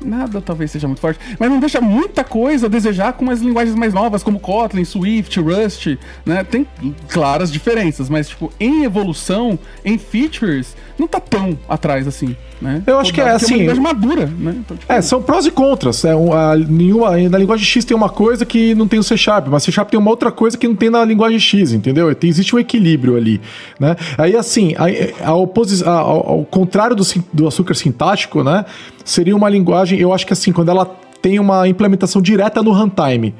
[0.03, 3.75] nada talvez seja muito forte, mas não deixa muita coisa a desejar com as linguagens
[3.75, 6.43] mais novas, como Kotlin, Swift, Rust, né?
[6.43, 6.65] Tem
[7.07, 12.35] claras diferenças, mas, tipo, em evolução, em features, não tá tão atrás assim.
[12.61, 12.83] Né?
[12.85, 13.67] Eu acho que é assim.
[13.67, 14.55] É uma madura, né?
[14.59, 16.05] Então, tipo, é, são prós e contras.
[16.05, 19.47] É, a, nenhuma, na linguagem X tem uma coisa que não tem o C Sharp,
[19.47, 22.13] mas C Sharp tem uma outra coisa que não tem na linguagem X, entendeu?
[22.13, 23.41] Tem, existe um equilíbrio ali.
[23.79, 23.95] Né?
[24.15, 27.03] Aí, assim, a, a oposi a, ao, ao contrário do,
[27.33, 28.63] do açúcar sintático, né?
[29.03, 30.85] Seria uma linguagem, eu acho que assim, quando ela
[31.21, 33.33] tem uma implementação direta no runtime.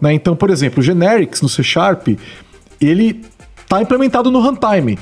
[0.00, 0.12] Né?
[0.12, 2.08] Então, por exemplo, o generics no C Sharp,
[2.80, 3.22] ele
[3.62, 4.98] está implementado no runtime.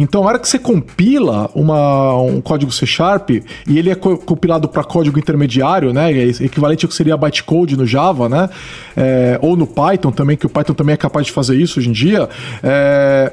[0.00, 3.44] Então, a hora que você compila uma, um código C Sharp e
[3.78, 6.12] ele é co compilado para código intermediário, né?
[6.12, 8.48] É equivalente ao que seria bytecode no Java, né?
[8.96, 11.88] É, ou no Python também, que o Python também é capaz de fazer isso hoje
[11.88, 12.28] em dia.
[12.62, 13.32] É,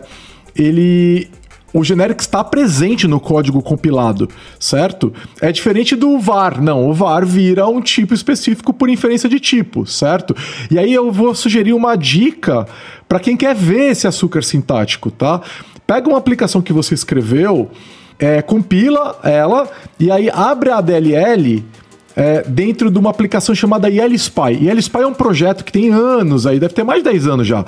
[0.56, 1.30] ele
[1.72, 5.14] o generic está presente no código compilado, certo?
[5.42, 6.62] É diferente do var.
[6.62, 10.34] Não, o var vira um tipo específico por inferência de tipo, certo?
[10.72, 12.66] E aí eu vou sugerir uma dica
[13.10, 15.42] para quem quer ver esse açúcar sintático, tá?
[15.86, 17.70] Pega uma aplicação que você escreveu,
[18.18, 19.70] é, compila ela
[20.00, 21.64] e aí abre a DLL
[22.16, 24.66] é, dentro de uma aplicação chamada YelSpy.
[24.66, 27.66] YelSpy é um projeto que tem anos aí, deve ter mais de 10 anos já,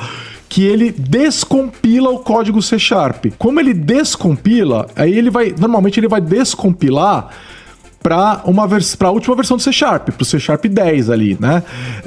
[0.47, 3.25] que ele descompila o código C Sharp.
[3.37, 7.29] Como ele descompila, aí ele vai, normalmente ele vai descompilar
[8.07, 8.65] para uma
[8.97, 11.61] para a última versão do C Sharp, para o C Sharp 10 ali, né?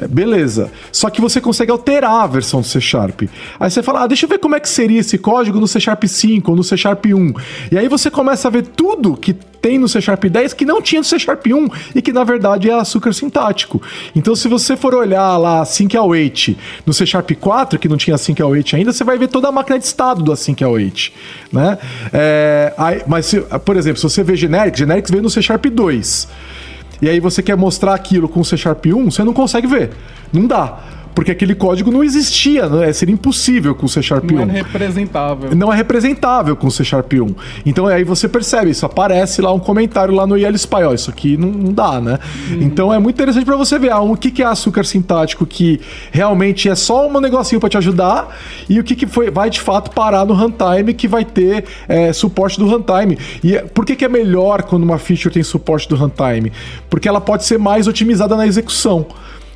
[0.09, 0.73] Beleza.
[0.91, 3.25] Só que você consegue alterar a versão do C Sharp.
[3.59, 5.79] Aí você fala, ah, deixa eu ver como é que seria esse código no C
[5.79, 7.35] Sharp 5 ou no C Sharp 1.
[7.71, 10.81] E aí você começa a ver tudo que tem no C Sharp 10 que não
[10.81, 13.81] tinha no C Sharp 1 e que na verdade é açúcar sintático.
[14.15, 16.57] Então, se você for olhar lá Async Await
[16.87, 19.53] no C Sharp 4, que não tinha Async Await ainda, você vai ver toda a
[19.53, 21.13] máquina de estado do Async Await,
[21.53, 21.79] né?
[22.13, 25.67] É, aí, mas, se, por exemplo, se você vê Generics, Generics veio no C Sharp
[25.67, 26.29] 2.
[27.03, 29.91] E aí você quer mostrar aquilo com o C Sharp 1, você não consegue ver.
[30.33, 30.79] Não dá
[31.15, 32.93] porque aquele código não existia, né?
[32.93, 34.35] seria impossível com o C Sharp 1.
[34.35, 35.57] Não é representável.
[35.57, 37.35] Não é representável com o C Sharp 1.
[37.67, 41.11] Então aí você percebe, isso aparece lá um comentário lá no IL Spy, ó, isso
[41.11, 42.19] aqui não, não dá, né?
[42.51, 42.59] Uhum.
[42.63, 45.81] Então é muito interessante para você ver ah, o que, que é açúcar sintático que
[46.11, 48.37] realmente é só um negocinho para te ajudar
[48.69, 52.13] e o que, que foi, vai de fato parar no runtime que vai ter é,
[52.13, 53.19] suporte do runtime.
[53.43, 56.53] E é, por que, que é melhor quando uma feature tem suporte do runtime?
[56.89, 59.07] Porque ela pode ser mais otimizada na execução.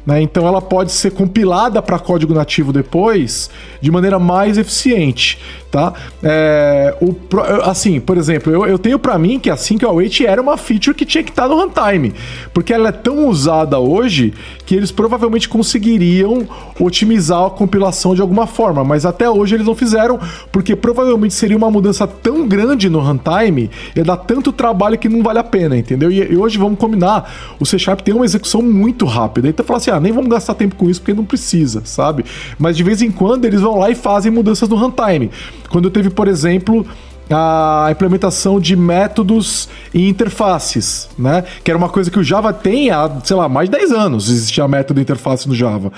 [0.06, 0.20] Né?
[0.20, 3.50] Então ela pode ser compilada para código nativo depois
[3.80, 5.38] de maneira mais eficiente
[5.74, 5.92] tá?
[6.22, 7.16] É, o,
[7.64, 10.94] assim, por exemplo, eu, eu tenho para mim que a Sync Await era uma feature
[10.94, 12.14] que tinha que estar tá no runtime,
[12.52, 14.32] porque ela é tão usada hoje
[14.64, 16.46] que eles provavelmente conseguiriam
[16.78, 20.20] otimizar a compilação de alguma forma, mas até hoje eles não fizeram,
[20.52, 25.24] porque provavelmente seria uma mudança tão grande no runtime, ia dar tanto trabalho que não
[25.24, 26.08] vale a pena, entendeu?
[26.08, 29.78] E, e hoje vamos combinar, o C Sharp tem uma execução muito rápida, então fala
[29.78, 32.24] assim, ah, nem vamos gastar tempo com isso porque não precisa, sabe?
[32.58, 35.30] Mas de vez em quando eles vão lá e fazem mudanças no runtime.
[35.70, 36.86] Quando teve, por exemplo,
[37.30, 41.44] a implementação de métodos e interfaces, né?
[41.62, 44.28] Que era uma coisa que o Java tem há, sei lá, mais de 10 anos
[44.28, 45.90] existia método e interface no Java.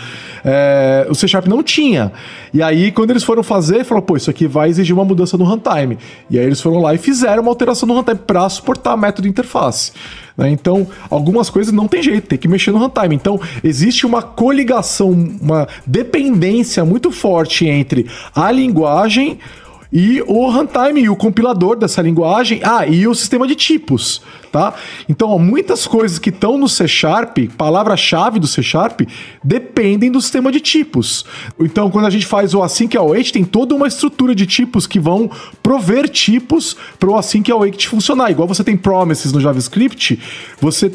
[0.44, 2.12] É, o C Sharp não tinha.
[2.55, 5.44] E aí, quando eles foram fazer, falou, pô, isso aqui vai exigir uma mudança no
[5.44, 5.99] runtime.
[6.30, 9.30] E aí eles foram lá e fizeram uma alteração no runtime para suportar método e
[9.30, 9.92] interface.
[10.37, 10.51] Né?
[10.51, 13.14] Então, algumas coisas não tem jeito, tem que mexer no runtime.
[13.14, 15.11] Então, existe uma coligação,
[15.41, 19.39] uma dependência muito forte entre a linguagem
[19.93, 24.74] e o runtime o compilador dessa linguagem, ah, e o sistema de tipos, tá?
[25.09, 29.03] Então, ó, muitas coisas que estão no C Sharp, palavra-chave do C Sharp,
[29.43, 31.24] dependem do sistema de tipos.
[31.59, 34.99] Então, quando a gente faz o async await, tem toda uma estrutura de tipos que
[34.99, 35.30] vão
[35.62, 38.30] prover tipos para o async await funcionar.
[38.30, 40.18] Igual você tem promises no JavaScript,
[40.61, 40.91] você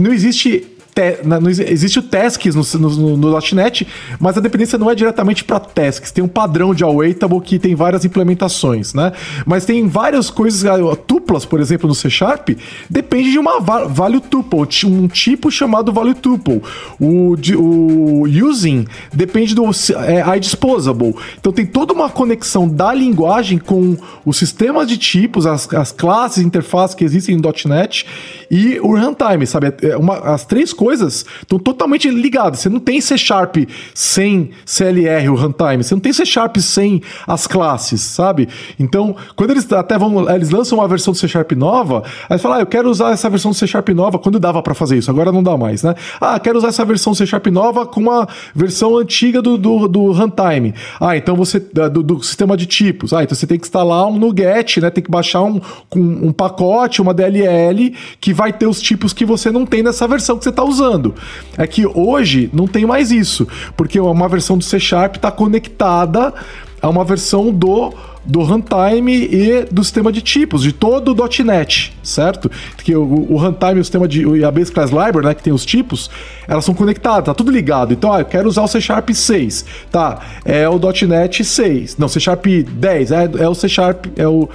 [0.00, 3.86] não existe te, existe o tasks no, no, no, .NET,
[4.18, 6.10] mas a dependência não é diretamente para tasks.
[6.10, 9.12] Tem um padrão de awaitable que tem várias implementações, né?
[9.44, 12.48] Mas tem várias coisas, ah, tuplas, por exemplo, no C Sharp,
[12.88, 16.62] depende de uma value tuple, um tipo chamado value tuple.
[16.98, 21.14] O, o using depende do é, iDisposable.
[21.38, 26.42] Então tem toda uma conexão da linguagem com os sistemas de tipos, as, as classes,
[26.42, 28.06] interfaces que existem no .NET
[28.50, 29.72] e o runtime, sabe?
[29.82, 32.60] É uma, as três coisas estão totalmente ligadas.
[32.60, 33.56] Você não tem C Sharp
[33.94, 35.82] sem CLR, o runtime.
[35.82, 38.48] Você não tem C Sharp sem as classes, sabe?
[38.78, 42.56] Então, quando eles até vão, eles lançam uma versão do C Sharp nova, aí fala,
[42.56, 45.10] ah, eu quero usar essa versão do C Sharp nova, quando dava para fazer isso,
[45.10, 45.94] agora não dá mais, né?
[46.20, 49.88] Ah, quero usar essa versão do C Sharp nova com uma versão antiga do, do,
[49.88, 50.74] do runtime.
[51.00, 53.12] Ah, então você, do, do, sistema de tipos.
[53.12, 54.90] Ah, então você tem que instalar um NuGet, né?
[54.90, 55.60] Tem que baixar um,
[55.94, 60.06] um, um pacote, uma DLL, que vai ter os tipos que você não tem nessa
[60.06, 61.14] versão que você está usando.
[61.56, 66.34] É que hoje não tem mais isso, porque uma versão do C Sharp está conectada
[66.82, 67.94] a uma versão do
[68.26, 72.50] do runtime e do sistema de tipos, de todo o .NET, certo?
[72.78, 75.52] Que o, o runtime, o sistema de e a base class library, né, que tem
[75.52, 76.10] os tipos,
[76.48, 77.92] elas são conectadas, tá tudo ligado.
[77.92, 80.18] Então, ah, eu quero usar o C Sharp 6, tá?
[80.44, 81.96] É o .NET 6.
[81.96, 84.48] Não, C Sharp 10, é, é o C Sharp, é o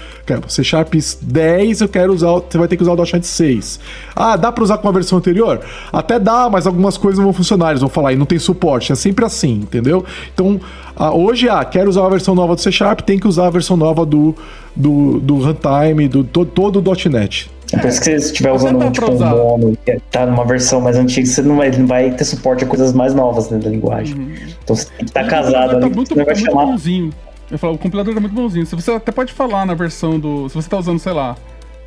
[0.47, 3.79] C Sharp 10, eu quero usar, você vai ter que usar o .NET 6.
[4.15, 5.61] Ah, dá para usar com a versão anterior?
[5.91, 8.91] Até dá, mas algumas coisas não vão funcionar, eles vão falar, e não tem suporte,
[8.91, 10.03] é sempre assim, entendeu?
[10.33, 10.59] Então,
[10.95, 13.49] ah, hoje, ah, quero usar a versão nova do C Sharp, tem que usar a
[13.49, 14.35] versão nova do,
[14.75, 17.49] do, do runtime, do to, todo o .NET.
[17.73, 19.77] Então, se você estiver usando um, tipo, um mono
[20.11, 23.13] tá numa versão mais antiga, você não vai, não vai ter suporte a coisas mais
[23.13, 24.17] novas dentro da linguagem.
[24.17, 24.33] Uhum.
[24.63, 25.95] Então você tem que estar tá casado tá ali.
[25.95, 26.65] Muito, você vai muito chamar...
[26.65, 27.13] bonzinho.
[27.49, 28.65] Eu falo, o compilador é muito bonzinho.
[28.65, 30.49] Se você até pode falar na versão do.
[30.49, 31.37] Se você está usando, sei lá,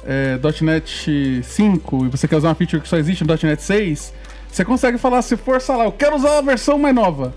[0.06, 4.12] é, .NET 5 e você quer usar uma feature que só existe no .NET 6,
[4.50, 7.34] você consegue falar, se força lá, eu quero usar a versão mais nova.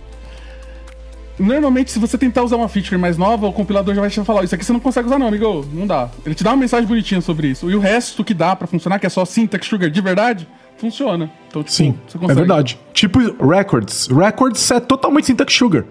[1.40, 4.44] Normalmente, se você tentar usar uma feature mais nova, o compilador já vai te falar:
[4.44, 5.66] Isso aqui você não consegue usar, não, amigo.
[5.72, 6.10] Não dá.
[6.26, 7.70] Ele te dá uma mensagem bonitinha sobre isso.
[7.70, 11.30] E o resto que dá para funcionar, que é só syntax sugar de verdade, funciona.
[11.48, 11.96] Então, tipo, Sim,
[12.28, 12.80] é verdade.
[12.94, 14.08] Tipo records.
[14.08, 15.86] Records é totalmente syntax sugar.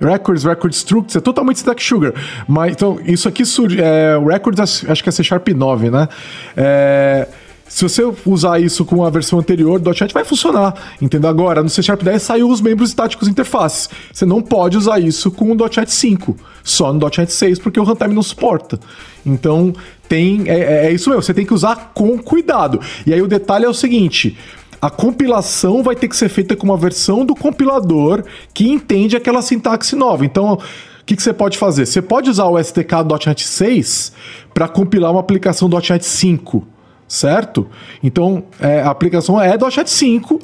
[0.00, 2.12] Records, record structs, é totalmente syntax sugar.
[2.48, 3.80] Mas, então, isso aqui surge.
[3.80, 6.08] É, o records, acho que é C Sharp 9, né?
[6.56, 7.28] É
[7.68, 11.28] Se você usar isso com a versão anterior do .NET, vai funcionar, entendeu?
[11.28, 13.90] Agora, no C Sharp 10 saiu os membros estáticos interfaces.
[14.12, 17.82] Você não pode usar isso com o .NET 5, só no .NET 6, porque o
[17.82, 18.78] runtime não suporta.
[19.24, 19.74] Então,
[20.08, 22.80] tem é, é, é isso mesmo, você tem que usar com cuidado.
[23.04, 24.38] E aí o detalhe é o seguinte,
[24.80, 28.22] a compilação vai ter que ser feita com uma versão do compilador
[28.54, 30.24] que entende aquela sintaxe nova.
[30.24, 31.84] Então, o que, que você pode fazer?
[31.86, 34.12] Você pode usar o SDK.NET 6
[34.54, 36.75] para compilar uma aplicação .NET 5
[37.08, 37.68] certo?
[38.02, 40.40] Então, é, a aplicação é .NET 5,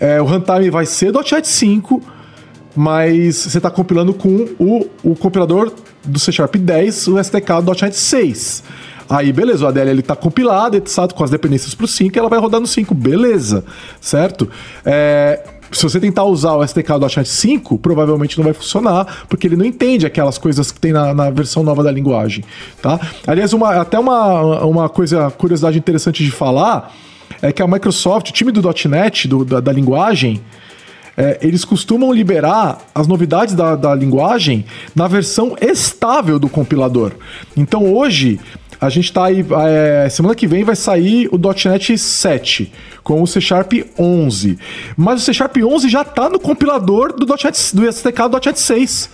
[0.00, 2.02] é, o runtime vai ser .NET 5,
[2.74, 5.72] mas você está compilando com o, o compilador
[6.04, 8.64] do C Sharp 10, o SDK.NET 6.
[9.08, 12.38] Aí, beleza, o ADL está compilado, etc, com as dependências para o 5, ela vai
[12.38, 13.64] rodar no 5, beleza,
[14.00, 14.48] certo?
[14.84, 19.46] É, se você tentar usar o SDK do .NET 5, provavelmente não vai funcionar, porque
[19.46, 22.44] ele não entende aquelas coisas que tem na, na versão nova da linguagem,
[22.80, 23.00] tá?
[23.26, 26.94] Aliás, uma, até uma, uma coisa, curiosidade interessante de falar,
[27.40, 30.40] é que a Microsoft, o time do .NET, do, da, da linguagem,
[31.16, 34.64] é, eles costumam liberar as novidades da, da linguagem
[34.94, 37.12] na versão estável do compilador.
[37.56, 38.40] Então hoje,
[38.82, 39.46] a gente está aí.
[39.68, 42.72] É, semana que vem vai sair o .NET 7
[43.04, 44.58] com o C Sharp 11.
[44.96, 47.82] Mas o C Sharp 11 já está no compilador do, .NET, do
[48.28, 49.10] do .NET 6.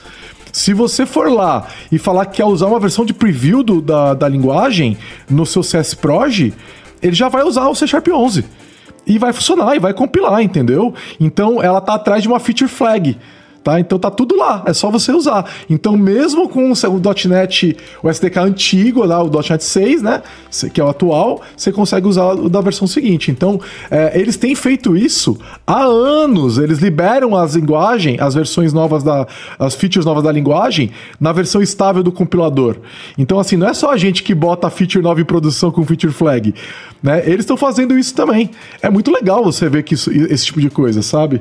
[0.50, 4.14] Se você for lá e falar que quer usar uma versão de preview do, da,
[4.14, 4.96] da linguagem
[5.28, 6.50] no seu CS Proj,
[7.02, 8.46] ele já vai usar o C Sharp 11.
[9.06, 10.94] E vai funcionar, e vai compilar, entendeu?
[11.20, 13.18] Então ela tá atrás de uma feature flag.
[13.62, 13.78] Tá?
[13.80, 15.44] Então tá tudo lá, é só você usar.
[15.68, 20.22] Então, mesmo com o .NET, o SDK antigo, lá, o .NET 6, né?
[20.72, 23.30] Que é o atual, você consegue usar o da versão seguinte.
[23.30, 26.56] Então, é, eles têm feito isso há anos.
[26.56, 29.26] Eles liberam as linguagens, as versões novas da.
[29.58, 30.90] as features novas da linguagem,
[31.20, 32.76] na versão estável do compilador.
[33.18, 35.84] Então, assim, não é só a gente que bota a feature nova em produção com
[35.84, 36.54] feature flag.
[37.02, 37.22] Né?
[37.24, 38.50] Eles estão fazendo isso também.
[38.80, 41.40] É muito legal você ver que isso, esse tipo de coisa, sabe?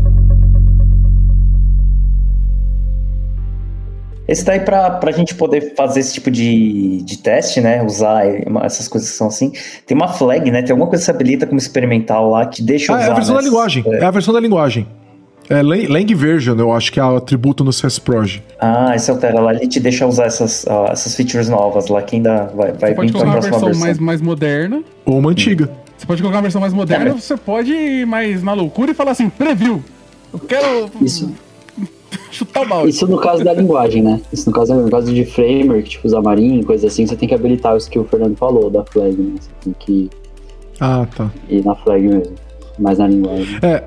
[4.31, 7.83] Esse daí para a gente poder fazer esse tipo de, de teste, né?
[7.83, 8.23] Usar
[8.63, 9.51] essas coisas que são assim.
[9.85, 10.61] Tem uma flag, né?
[10.61, 13.07] Tem alguma coisa que se habilita como experimental lá que deixa ah, usar.
[13.07, 13.83] É a versão da linguagem.
[13.85, 13.95] É.
[13.97, 14.05] é.
[14.05, 14.87] a versão da linguagem.
[15.49, 18.41] É Lang Version, eu acho que é o atributo no CSProj.
[18.57, 22.15] Ah, esse altera lá, ele te deixa usar essas, uh, essas features novas lá, que
[22.15, 23.59] ainda vai, vai vir para a próxima versão.
[23.59, 23.81] versão.
[23.81, 24.81] Mais, mais moderna.
[25.05, 25.69] Ou uma antiga.
[25.97, 28.93] Você pode colocar uma versão mais moderna, é, você pode ir mais na loucura e
[28.93, 29.83] falar assim, preview.
[30.31, 30.89] Eu quero.
[31.01, 31.29] Isso
[32.31, 32.89] chutar o balde.
[32.89, 34.21] Isso no caso da linguagem, né?
[34.31, 37.75] Isso no caso, no caso de framework, tipo Xamarin, coisa assim, você tem que habilitar
[37.75, 39.35] os que o Fernando falou da flag, né?
[39.39, 40.09] Você tem que
[40.79, 41.29] ah, tá.
[41.47, 42.33] ir na flag mesmo,
[42.79, 43.59] mais na linguagem.
[43.61, 43.83] É,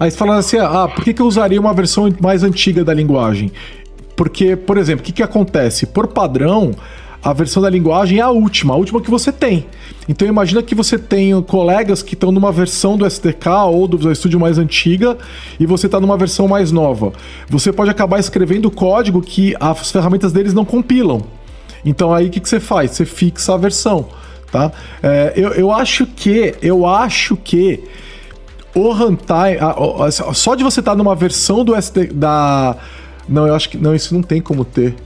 [0.00, 2.92] aí você fala assim, ah, por que, que eu usaria uma versão mais antiga da
[2.92, 3.52] linguagem?
[4.16, 5.86] Porque, por exemplo, o que, que acontece?
[5.86, 6.72] Por padrão,
[7.22, 9.66] a versão da linguagem é a última, a última que você tem.
[10.08, 14.14] Então imagina que você tem colegas que estão numa versão do SDK ou do Visual
[14.14, 15.16] Studio mais antiga
[15.60, 17.12] e você está numa versão mais nova.
[17.48, 21.22] Você pode acabar escrevendo código que as ferramentas deles não compilam.
[21.84, 22.90] Então aí o que, que você faz?
[22.90, 24.08] Você fixa a versão,
[24.50, 24.72] tá?
[25.00, 27.84] É, eu, eu acho que, eu acho que
[28.74, 29.58] o runtime,
[30.34, 32.76] só de você estar tá numa versão do SD da
[33.28, 34.96] não, eu acho que não, isso não tem como ter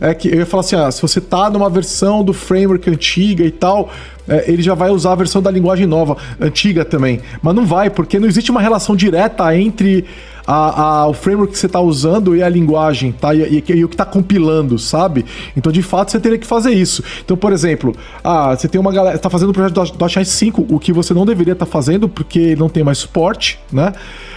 [0.00, 3.44] é que eu ia falar assim: ah, se você tá numa versão do framework antiga
[3.44, 3.90] e tal,
[4.28, 7.20] é, ele já vai usar a versão da linguagem nova, antiga também.
[7.42, 10.04] Mas não vai, porque não existe uma relação direta entre
[10.46, 13.34] a, a, o framework que você está usando e a linguagem, tá?
[13.34, 15.26] E, e, e o que está compilando, sabe?
[15.54, 17.02] Então, de fato, você teria que fazer isso.
[17.22, 17.94] Então, por exemplo,
[18.24, 21.12] ah, você tem uma galera, está fazendo o projeto do .NET 5, o que você
[21.12, 23.92] não deveria estar tá fazendo porque não tem mais suporte, né?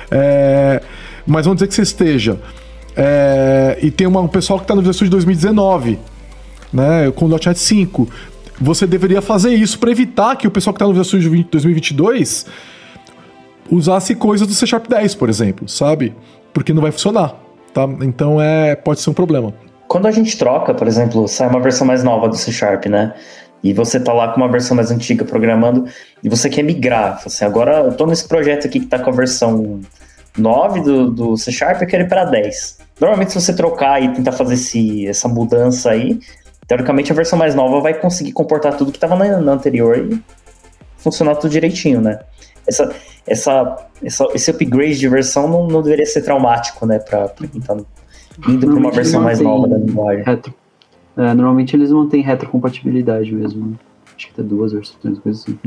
[0.10, 0.82] É,
[1.26, 2.38] mas vamos dizer que você esteja.
[3.04, 5.98] É, e tem uma, um pessoal que está no Visual Studio 2019,
[6.72, 8.08] né, com o .NET 5.
[8.60, 12.46] Você deveria fazer isso para evitar que o pessoal que está no Visual Studio 2022
[13.72, 16.14] usasse coisas do C Sharp 10, por exemplo, sabe?
[16.54, 17.34] Porque não vai funcionar,
[17.74, 17.90] tá?
[18.02, 19.52] Então é, pode ser um problema.
[19.88, 23.16] Quando a gente troca, por exemplo, sai uma versão mais nova do C Sharp, né?
[23.64, 25.88] E você tá lá com uma versão mais antiga programando
[26.24, 27.20] e você quer migrar.
[27.26, 29.80] Assim, agora eu tô nesse projeto aqui que tá com a versão
[30.38, 32.91] 9 do, do C Sharp, eu quero ir para 10.
[33.02, 36.20] Normalmente, se você trocar e tentar fazer esse, essa mudança aí,
[36.68, 40.24] teoricamente a versão mais nova vai conseguir comportar tudo que estava na, na, anterior e
[40.98, 42.20] funcionar tudo direitinho, né?
[42.68, 42.96] Essa,
[43.26, 47.76] essa, essa, esse upgrade de versão não, não deveria ser traumático, né, para quem está
[48.48, 50.24] indo para uma versão mais nova da linguagem.
[50.24, 50.54] Retro,
[51.18, 53.72] É, normalmente eles mantêm retrocompatibilidade mesmo.
[53.72, 53.76] Né?
[54.16, 55.60] Acho que tem duas versões, coisa assim.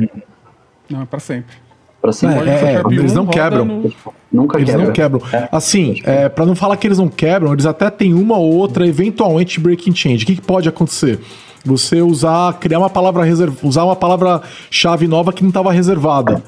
[0.89, 1.57] Não, é pra sempre.
[2.05, 2.51] Pra sempre.
[2.51, 3.65] É, é, eles não quebram.
[3.65, 3.93] no-
[4.31, 4.85] Nunca Eles quebra.
[4.85, 5.23] não quebram.
[5.51, 8.87] Assim, é, para não falar que eles não quebram, eles até têm uma ou outra,
[8.87, 10.23] eventualmente, breaking change.
[10.25, 11.19] O que, que pode acontecer?
[11.65, 16.43] Você usar, criar uma palavra reserva, usar uma palavra-chave nova que não estava reservada.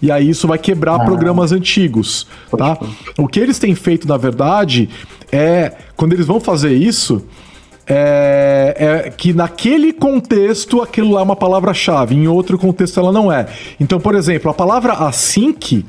[0.00, 2.78] E aí isso vai quebrar programas antigos, tá?
[3.18, 4.88] O que eles têm feito, na verdade,
[5.32, 7.24] é quando eles vão fazer isso,
[7.86, 13.32] é, é que naquele contexto aquilo lá é uma palavra-chave, em outro contexto ela não
[13.32, 13.46] é.
[13.80, 15.84] Então, por exemplo, a palavra async,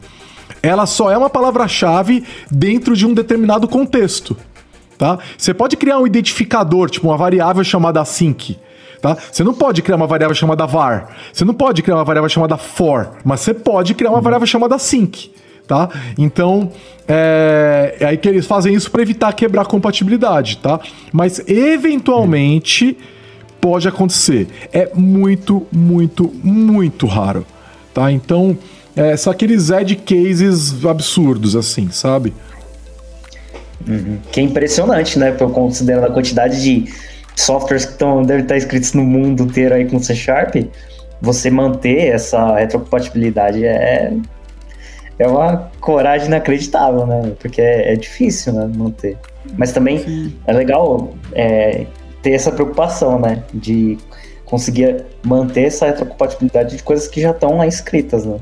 [0.61, 4.35] ela só é uma palavra-chave dentro de um determinado contexto,
[4.97, 5.19] tá?
[5.37, 8.57] Você pode criar um identificador, tipo uma variável chamada async,
[9.01, 9.17] tá?
[9.31, 12.57] Você não pode criar uma variável chamada var, você não pode criar uma variável chamada
[12.57, 15.31] for, mas você pode criar uma variável chamada sync,
[15.67, 15.89] tá?
[16.17, 16.71] Então,
[17.07, 20.79] é, é aí que eles fazem isso para evitar quebrar a compatibilidade, tá?
[21.11, 22.97] Mas eventualmente
[23.59, 24.47] pode acontecer.
[24.71, 27.45] É muito, muito, muito raro,
[27.93, 28.11] tá?
[28.11, 28.57] Então,
[28.95, 32.33] é, são aqueles edge cases absurdos, assim, sabe?
[34.31, 35.31] Que é impressionante, né?
[35.31, 36.85] Considerando a quantidade de
[37.35, 40.55] softwares que estão, devem estar escritos no mundo inteiro aí com C Sharp,
[41.21, 44.13] você manter essa retrocompatibilidade é,
[45.19, 47.33] é uma coragem inacreditável, né?
[47.39, 48.69] Porque é, é difícil, né?
[48.75, 49.17] Manter.
[49.57, 51.85] Mas também é legal é,
[52.21, 53.43] ter essa preocupação, né?
[53.53, 53.97] De
[54.45, 58.37] conseguir manter essa retrocompatibilidade de coisas que já estão lá escritas, né?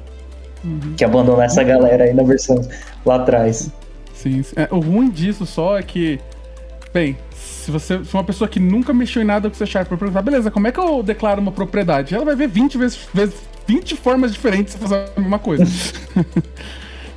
[0.96, 2.62] Que abandonar essa galera aí na versão
[3.06, 3.72] lá atrás.
[4.14, 4.54] Sim, sim.
[4.56, 6.20] É, o ruim disso só é que,
[6.94, 7.18] bem,
[7.62, 10.50] se você se uma pessoa que nunca mexeu em nada com C Sharp perguntar, beleza,
[10.52, 12.14] como é que eu declaro uma propriedade?
[12.14, 13.36] Ela vai ver 20 vezes, vezes
[13.68, 15.66] 20 formas diferentes de fazer a mesma coisa.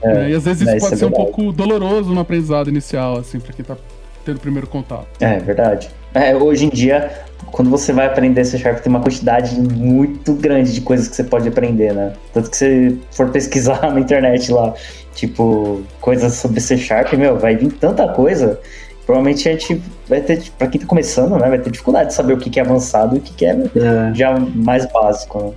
[0.05, 1.33] É, e às vezes isso pode é ser um verdade.
[1.33, 3.75] pouco doloroso no aprendizado inicial, assim, pra quem tá
[4.23, 5.07] tendo o primeiro contato.
[5.19, 5.89] É verdade.
[6.13, 7.11] É, hoje em dia,
[7.51, 11.25] quando você vai aprender C Sharp, tem uma quantidade muito grande de coisas que você
[11.25, 12.13] pode aprender, né?
[12.35, 14.75] Tanto que você for pesquisar na internet lá,
[15.15, 18.61] tipo, coisas sobre C Sharp, meu, vai vir tanta coisa.
[19.07, 22.33] Provavelmente a gente vai ter, pra quem tá começando, né, vai ter dificuldade de saber
[22.33, 25.53] o que que é avançado e o que que é É, já mais básico, né?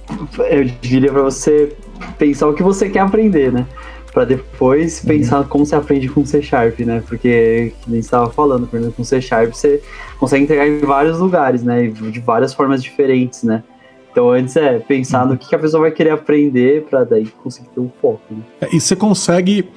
[0.50, 1.74] eu diria pra você
[2.18, 3.66] pensar o que você quer aprender, né?
[4.14, 7.04] Pra depois pensar como você aprende com C Sharp, né?
[7.08, 9.82] Porque, que nem você estava falando, aprendendo com C Sharp, você
[10.20, 11.88] consegue entregar em vários lugares, né?
[11.88, 13.64] De várias formas diferentes, né?
[14.12, 17.70] Então antes é pensar no que que a pessoa vai querer aprender pra daí conseguir
[17.70, 18.42] ter um foco, né?
[18.62, 19.70] É, E você consegue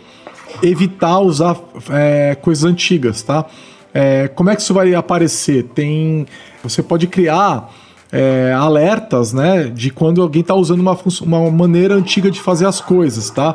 [0.62, 1.56] evitar usar
[1.90, 3.46] é, coisas antigas, tá?
[3.92, 5.64] É, como é que isso vai aparecer?
[5.74, 6.26] Tem,
[6.62, 7.72] você pode criar
[8.12, 12.80] é, alertas, né, de quando alguém está usando uma, uma maneira antiga de fazer as
[12.80, 13.54] coisas, tá?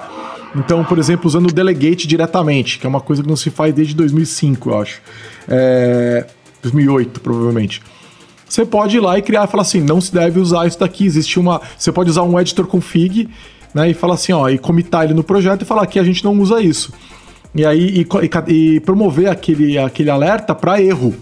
[0.56, 3.74] Então, por exemplo, usando o delegate diretamente, que é uma coisa que não se faz
[3.74, 5.02] desde 2005, eu acho.
[5.48, 6.26] É,
[6.62, 7.82] 2008, provavelmente.
[8.48, 11.06] Você pode ir lá e criar e falar assim, não se deve usar isso daqui.
[11.06, 11.62] Existe uma.
[11.78, 13.28] Você pode usar um editor config,
[13.76, 13.90] né?
[13.92, 16.34] E falar assim, ó, e comitar ele no projeto e falar que a gente não
[16.40, 16.92] usa isso.
[17.54, 18.08] E aí e,
[18.50, 21.14] e e promover aquele, aquele alerta para erro.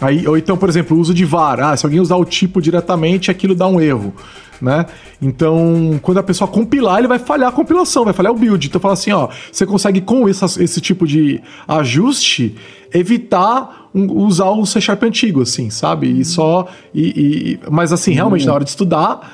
[0.00, 1.60] Aí, ou então, por exemplo, o uso de var.
[1.60, 4.12] Ah, se alguém usar o tipo diretamente, aquilo dá um erro,
[4.60, 4.84] né?
[5.22, 8.66] Então, quando a pessoa compilar, ele vai falhar a compilação, vai falhar o build.
[8.66, 12.54] Então, fala assim, ó, você consegue com essas- esse tipo de ajuste
[12.92, 16.08] evitar um- usar o C Sharp antigo, assim, sabe?
[16.20, 16.66] E só...
[16.94, 19.32] E, e- mas, assim, realmente, na hora de estudar,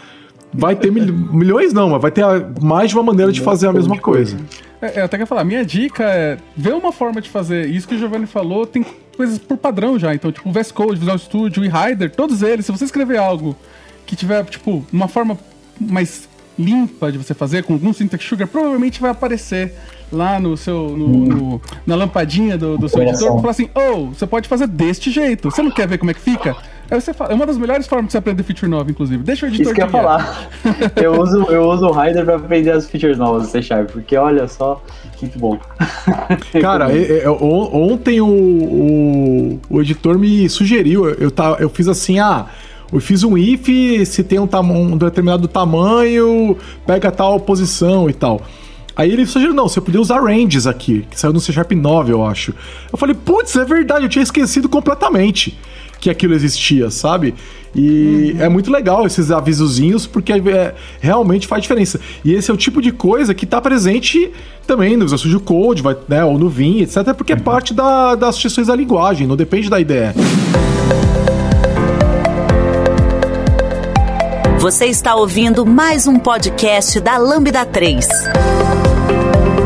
[0.53, 2.24] vai ter mil- milhões não, mas vai ter
[2.61, 4.36] mais de uma maneira de fazer a mesma coisa.
[4.80, 7.68] É, eu até quero falar, minha dica é ver uma forma de fazer.
[7.68, 8.84] Isso que o Giovanni falou, tem
[9.16, 10.14] coisas por padrão já.
[10.14, 13.57] Então, tipo, o VS Code, Visual Studio e Rider, todos eles, se você escrever algo
[14.05, 15.38] que tiver, tipo, uma forma
[15.80, 16.28] mais
[16.59, 19.72] limpa de você fazer, com algum syntax sugar, provavelmente vai aparecer
[20.12, 20.90] lá no seu.
[20.90, 23.20] No, no- na lampadinha do, do seu Coração.
[23.28, 25.50] editor, falar assim, oh, você pode fazer deste jeito.
[25.50, 26.55] Você não quer ver como é que fica?
[26.93, 29.22] Aí você fala, é uma das melhores formas de você aprender feature nova, inclusive.
[29.22, 30.51] Deixa o editor Isso que eu ia falar.
[30.97, 34.14] eu, uso, eu uso o Rider pra aprender as features novas do C Sharp, porque
[34.14, 34.82] olha só,
[35.20, 35.59] muito bom.
[36.61, 41.88] Cara, é- é- on- ontem o, o, o editor me sugeriu, eu, tá, eu fiz
[41.88, 42.45] assim, ah,
[42.93, 43.66] eu fiz um if,
[44.07, 48.43] se tem um, um determinado tamanho, pega tal posição e tal.
[48.95, 52.12] Aí ele sugeriu, não, você podia usar ranges aqui, que saiu no C Sharp 9,
[52.12, 52.55] eu acho.
[52.93, 55.59] Eu falei, putz, é verdade, eu tinha esquecido completamente
[56.03, 57.32] que aquilo existia, sabe?
[57.72, 62.00] E é muito legal esses avisozinhos, porque é, realmente faz diferença.
[62.24, 64.32] E esse é o tipo de coisa que tá presente
[64.66, 68.16] também no Visual Studio Code, vai, né, ou no Vim, etc., porque é parte da-
[68.16, 70.12] das sugestões da linguagem, não depende da ideia.
[74.59, 78.07] Você está ouvindo mais um podcast da Lambda 3.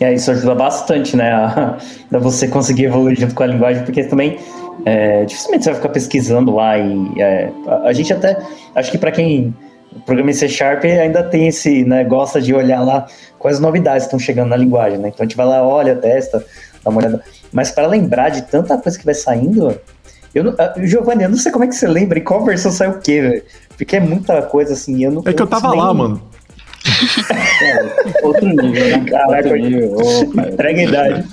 [0.00, 1.32] E aí isso ajuda bastante, né?
[1.32, 1.78] A,
[2.12, 4.38] a você conseguir evoluir junto com a linguagem, porque também
[4.84, 8.38] é, dificilmente você vai ficar pesquisando lá e é, a, a, gente até
[8.74, 9.54] acho que para quem
[10.04, 13.06] programa em C Sharp ainda tem esse, né, gosta de olhar lá
[13.38, 15.08] quais novidades estão chegando na linguagem, né?
[15.08, 16.44] Então a gente vai lá, olha, testa,
[16.82, 17.22] dá uma olhada.
[17.52, 19.78] Mas para lembrar de tanta coisa que vai saindo,
[20.34, 22.92] eu não, Giovanni, eu não sei como é que você lembra e qual versão saiu
[22.92, 23.42] o quê, velho.
[23.76, 25.78] Porque é muita coisa assim, eu não É que eu tava nem...
[25.78, 26.20] lá, mano.
[27.62, 29.04] É, outro nível, né?
[29.10, 29.96] Caraca, outro nível.
[29.96, 31.24] Oh, entrega a idade.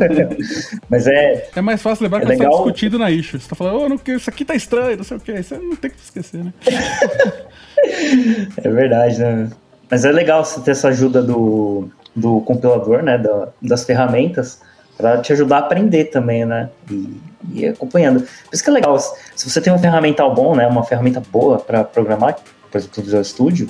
[0.88, 1.48] Mas é.
[1.54, 2.50] É mais fácil lembrar é que legal.
[2.50, 3.38] você tá discutindo na issue.
[3.38, 5.32] Você tá falando, oh, não, isso aqui tá estranho, não sei o que.
[5.32, 6.52] Isso não tem que esquecer, né?
[8.56, 9.50] é verdade, né?
[9.90, 13.18] Mas é legal você ter essa ajuda do, do compilador, né?
[13.18, 14.60] Da, das ferramentas
[14.96, 16.70] para te ajudar a aprender também, né?
[16.90, 17.20] E,
[17.52, 18.20] e acompanhando.
[18.20, 20.66] Por isso que é legal, se você tem um ferramental bom, né?
[20.66, 22.36] Uma ferramenta boa para programar,
[22.70, 23.68] por exemplo, o Visual Studio,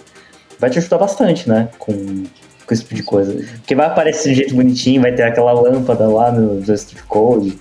[0.62, 1.68] vai te ajudar bastante, né?
[1.78, 3.34] Com, com esse tipo de coisa.
[3.56, 7.58] Porque vai aparecer de jeito bonitinho, vai ter aquela lâmpada lá no Studio Code,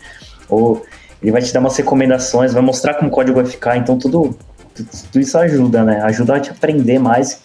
[0.47, 0.85] ou
[1.21, 4.37] ele vai te dar umas recomendações, vai mostrar como o código vai ficar, então tudo,
[4.75, 5.99] tudo isso ajuda, né?
[6.03, 7.41] Ajuda a te aprender mais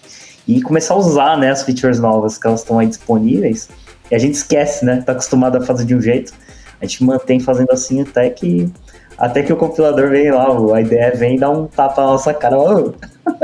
[0.46, 3.68] e começar a usar né, as features novas que elas estão aí disponíveis
[4.11, 5.02] e a gente esquece, né?
[5.04, 6.34] Tá acostumado a fazer de um jeito.
[6.80, 8.70] A gente mantém fazendo assim até que
[9.18, 12.58] até que o compilador vem lá, a ideia vem dá um tapa na nossa cara.
[12.58, 12.92] Oh,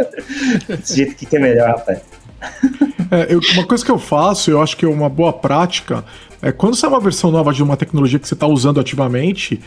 [0.69, 2.01] desse jeito que é melhor, rapaz.
[3.11, 6.05] É, eu, uma coisa que eu faço, eu acho que é uma boa prática,
[6.41, 9.61] é quando sai uma versão nova de uma tecnologia que você está usando ativamente,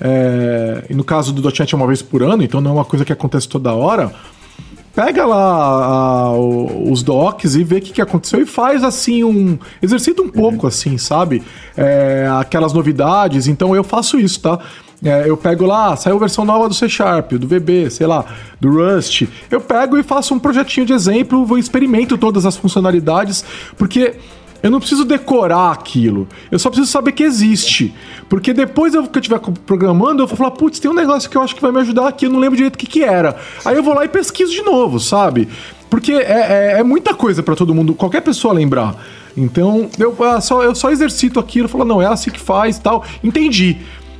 [0.00, 2.84] é, e no caso do .NET é uma vez por ano, então não é uma
[2.84, 4.12] coisa que acontece toda hora,
[4.96, 9.58] pega lá a, os docs e vê o que, que aconteceu e faz assim um.
[9.82, 10.68] Exercita um pouco, uhum.
[10.68, 11.42] assim, sabe?
[11.76, 13.46] É, aquelas novidades.
[13.46, 14.58] Então eu faço isso, tá?
[15.04, 18.24] É, eu pego lá, saiu a versão nova do C Sharp, do VB, sei lá,
[18.60, 19.24] do Rust.
[19.50, 23.44] Eu pego e faço um projetinho de exemplo, vou experimento todas as funcionalidades,
[23.76, 24.14] porque
[24.62, 26.26] eu não preciso decorar aquilo.
[26.50, 27.94] Eu só preciso saber que existe.
[28.28, 31.36] Porque depois eu, que eu estiver programando, eu vou falar, putz, tem um negócio que
[31.36, 33.36] eu acho que vai me ajudar aqui, eu não lembro direito o que, que era.
[33.64, 35.48] Aí eu vou lá e pesquiso de novo, sabe?
[35.90, 38.96] Porque é, é, é muita coisa para todo mundo, qualquer pessoa lembrar.
[39.36, 43.04] Então, eu, ah, só, eu só exercito aquilo, falo, não, é assim que faz tal.
[43.22, 43.76] Entendi.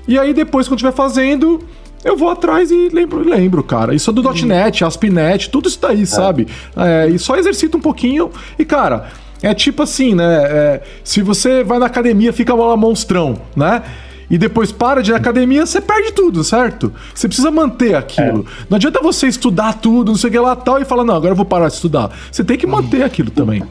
[0.06, 1.60] E aí depois, quando estiver fazendo,
[2.04, 3.94] eu vou atrás e lembro, lembro, cara.
[3.94, 4.46] Isso é do uhum.
[4.46, 6.06] .NET, ASP.NET, tudo isso daí, é.
[6.06, 6.46] sabe?
[6.76, 9.08] É, e só exercito um pouquinho e, cara,
[9.42, 10.44] é tipo assim, né?
[10.44, 13.82] É, se você vai na academia, fica lá monstrão, né?
[14.28, 16.92] E depois para de ir na academia, você perde tudo, certo?
[17.14, 18.46] Você precisa manter aquilo.
[18.48, 18.64] É.
[18.68, 21.32] Não adianta você estudar tudo, não sei o que lá tal, e falar, não, agora
[21.32, 22.10] eu vou parar de estudar.
[22.30, 23.62] Você tem que manter aquilo também.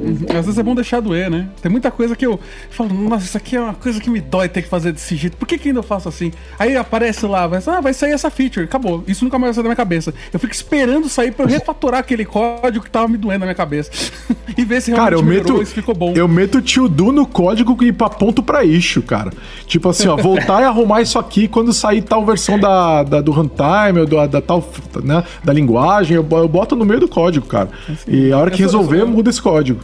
[0.00, 0.38] Uhum.
[0.38, 1.48] Às vezes é bom deixar doer, né?
[1.60, 2.38] Tem muita coisa que eu
[2.70, 5.36] falo, nossa, isso aqui é uma coisa que me dói ter que fazer desse jeito.
[5.36, 6.32] Por que, que ainda eu faço assim?
[6.58, 9.02] Aí aparece lá, vai, ah, vai sair essa feature, acabou.
[9.06, 10.14] Isso nunca mais vai sair da minha cabeça.
[10.32, 13.54] Eu fico esperando sair pra eu refatorar aquele código que tava me doendo na minha
[13.54, 13.90] cabeça.
[14.56, 16.12] e ver se realmente cara, eu meto, isso ficou bom.
[16.14, 19.32] Eu meto to do no código e pra ponto pra issue, cara.
[19.66, 23.32] Tipo assim, ó, voltar e arrumar isso aqui quando sair tal versão da, da do
[23.32, 24.66] runtime, ou da, da, tal,
[25.02, 27.68] né, da linguagem, eu, eu boto no meio do código, cara.
[27.88, 29.80] Assim, e a hora que resolver, muda esse código.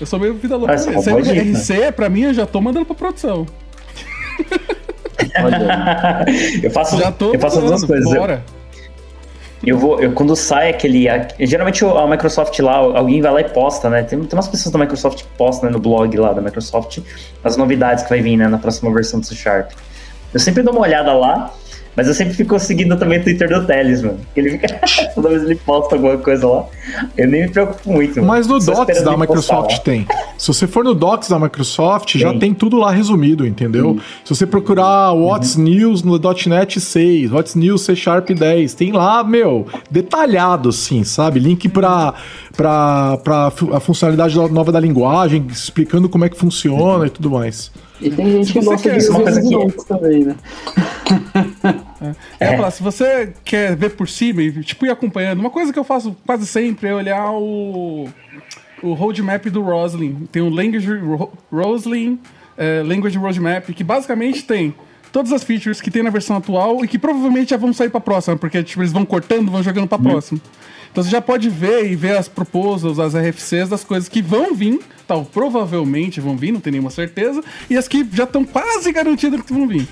[0.00, 0.74] Eu sou meio vida louca.
[0.74, 3.46] É Sendo RC, pra mim, eu já tô mandando pra produção.
[6.62, 8.12] eu faço, já tô eu faço as duas coisas.
[8.12, 8.42] Bora.
[9.62, 11.06] Eu, eu vou, eu, quando sai aquele.
[11.40, 14.02] Geralmente a Microsoft lá, alguém vai lá e posta, né?
[14.02, 16.98] Tem, tem umas pessoas da Microsoft que postam né, no blog lá da Microsoft
[17.42, 19.70] as novidades que vai vir né, na próxima versão do C Sharp.
[20.32, 21.54] Eu sempre dou uma olhada lá
[21.96, 24.18] mas eu sempre fico seguindo também o Twitter do Teles, mano.
[24.34, 24.80] Ele fica.
[25.14, 26.66] Toda vez ele posta alguma coisa lá.
[27.16, 28.22] Eu nem me preocupo muito.
[28.22, 30.06] Mas no Docs da Microsoft tem.
[30.36, 32.20] Se você for no Docs da Microsoft, tem.
[32.20, 33.94] já tem tudo lá resumido, entendeu?
[33.94, 34.00] Sim.
[34.24, 35.64] Se você procurar What's uhum.
[35.64, 41.38] News no .NET 6, What's News C Sharp 10, tem lá, meu, detalhado, assim, sabe?
[41.38, 42.14] Link pra,
[42.56, 47.06] pra, pra a funcionalidade nova da linguagem, explicando como é que funciona uhum.
[47.06, 47.70] e tudo mais.
[48.00, 49.84] E tem gente que gosta coisa que...
[49.86, 50.36] também, né?
[52.40, 52.56] É, é.
[52.56, 55.84] Falar, se você quer ver por cima e tipo ir acompanhando, uma coisa que eu
[55.84, 58.08] faço quase sempre é olhar o
[58.82, 60.26] o roadmap do Roslyn.
[60.30, 60.88] Tem o Language
[61.50, 62.18] Roslyn
[62.56, 64.74] é, Language Roadmap que basicamente tem
[65.12, 67.98] todas as features que tem na versão atual e que provavelmente já vão sair para
[67.98, 70.10] a próxima, porque tipo, eles vão cortando, vão jogando para a hum.
[70.10, 70.40] próxima.
[70.90, 74.54] Então você já pode ver e ver as proposals, as RFCs das coisas que vão
[74.54, 78.92] vir, tal, provavelmente vão vir, não tem nenhuma certeza, e as que já estão quase
[78.92, 79.88] garantidas que vão vir.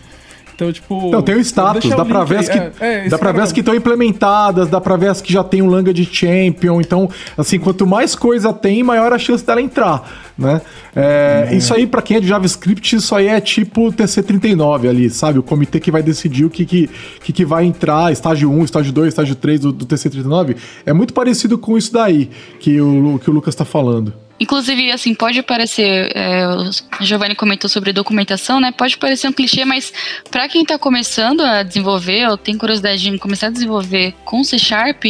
[0.63, 1.11] Então, tipo.
[1.11, 3.53] Não, tem o status, dá pra ver as que, é, é, dá pra ver as
[3.53, 6.81] que estão implementadas, dá pra ver as que já tem um Langa de Champion.
[6.81, 10.61] Então, assim, quanto mais coisa tem, maior a chance dela entrar, né?
[10.95, 11.57] É, uhum.
[11.57, 15.39] Isso aí, pra quem é de JavaScript, isso aí é tipo TC39 ali, sabe?
[15.39, 16.91] O comitê que vai decidir o que, que,
[17.23, 20.57] que, que vai entrar, estágio 1, estágio 2, estágio 3 do, do TC39.
[20.87, 24.13] É muito parecido com isso daí que o, que o Lucas tá falando.
[24.43, 28.72] Inclusive, assim, pode parecer, é, o Giovanni comentou sobre documentação, né?
[28.72, 29.93] Pode parecer um clichê, mas
[30.32, 34.59] para quem está começando a desenvolver, ou tem curiosidade de começar a desenvolver com C
[34.59, 35.05] Sharp,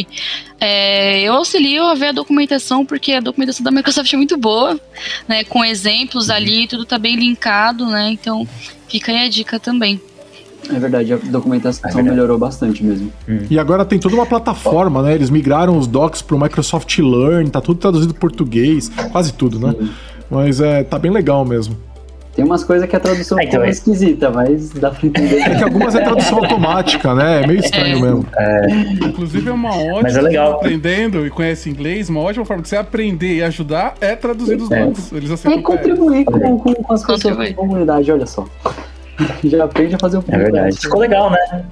[0.61, 4.79] é, eu auxilio a ver a documentação, porque a documentação da Microsoft é muito boa,
[5.27, 5.43] né?
[5.43, 8.11] Com exemplos ali, tudo tá bem linkado, né?
[8.11, 8.47] Então,
[8.87, 9.99] fica aí a dica também.
[10.69, 12.15] É verdade, a documentação é verdade.
[12.15, 13.11] melhorou bastante mesmo.
[13.27, 13.39] Hum.
[13.49, 15.13] E agora tem toda uma plataforma, né?
[15.13, 19.75] Eles migraram os docs pro Microsoft Learn, tá tudo traduzido em português, quase tudo, né?
[19.77, 19.89] Sim.
[20.29, 21.75] Mas é, tá bem legal mesmo.
[22.35, 25.39] Tem umas coisas que a tradução é, então, é esquisita, mas dá pra entender.
[25.39, 27.43] É que algumas é tradução automática, né?
[27.43, 28.25] É meio estranho mesmo.
[28.35, 28.69] É.
[29.05, 30.01] Inclusive é uma ótima.
[30.01, 30.53] Mas é legal.
[30.53, 34.71] aprendendo e conhece inglês, uma ótima forma de você aprender e ajudar é traduzir os
[34.71, 34.79] é.
[34.79, 35.11] nomes.
[35.11, 35.59] Eles aceitam.
[35.59, 38.47] É contribuir com, com, com as pessoas da comunidade, olha só.
[39.43, 40.79] Já aprende a fazer o É verdade.
[40.79, 41.65] Ficou legal, né?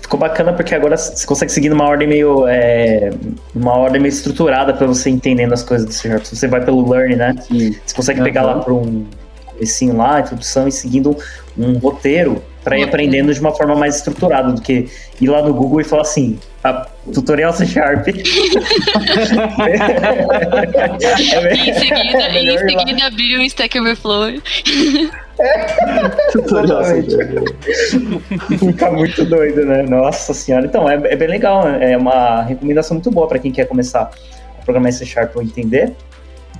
[0.00, 2.46] Ficou bacana porque agora você consegue seguir numa ordem meio.
[2.46, 3.10] É,
[3.54, 7.16] uma ordem meio estruturada para você entendendo as coisas do C você vai pelo Learn,
[7.16, 7.34] né?
[7.40, 7.74] Sim.
[7.84, 8.24] Você consegue uhum.
[8.24, 9.06] pegar lá para um
[9.46, 11.16] comecinho lá, introdução, e seguindo
[11.56, 14.88] um roteiro para ir aprendendo de uma forma mais estruturada do que
[15.20, 18.08] ir lá no Google e falar assim, ah, tutorial C Sharp.
[18.08, 18.14] é,
[21.54, 24.32] em seguida, em seguida abrir o Stack Overflow.
[28.58, 29.82] Fica muito doido, né?
[29.82, 30.66] Nossa senhora.
[30.66, 31.64] Então, é, é bem legal.
[31.64, 31.92] Né?
[31.92, 34.10] É uma recomendação muito boa para quem quer começar
[34.58, 35.92] a programar C Sharp ou entender.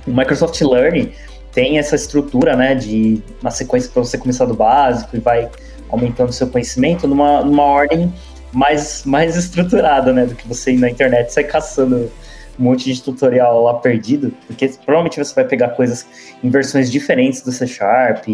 [0.05, 1.11] O Microsoft Learning
[1.51, 5.49] tem essa estrutura, né, de uma sequência para você começar do básico e vai
[5.89, 8.13] aumentando seu conhecimento numa, numa ordem
[8.51, 12.11] mais, mais estruturada, né, do que você ir na internet sai caçando
[12.59, 16.05] um monte de tutorial lá perdido, porque provavelmente você vai pegar coisas
[16.43, 18.25] em versões diferentes do C Sharp,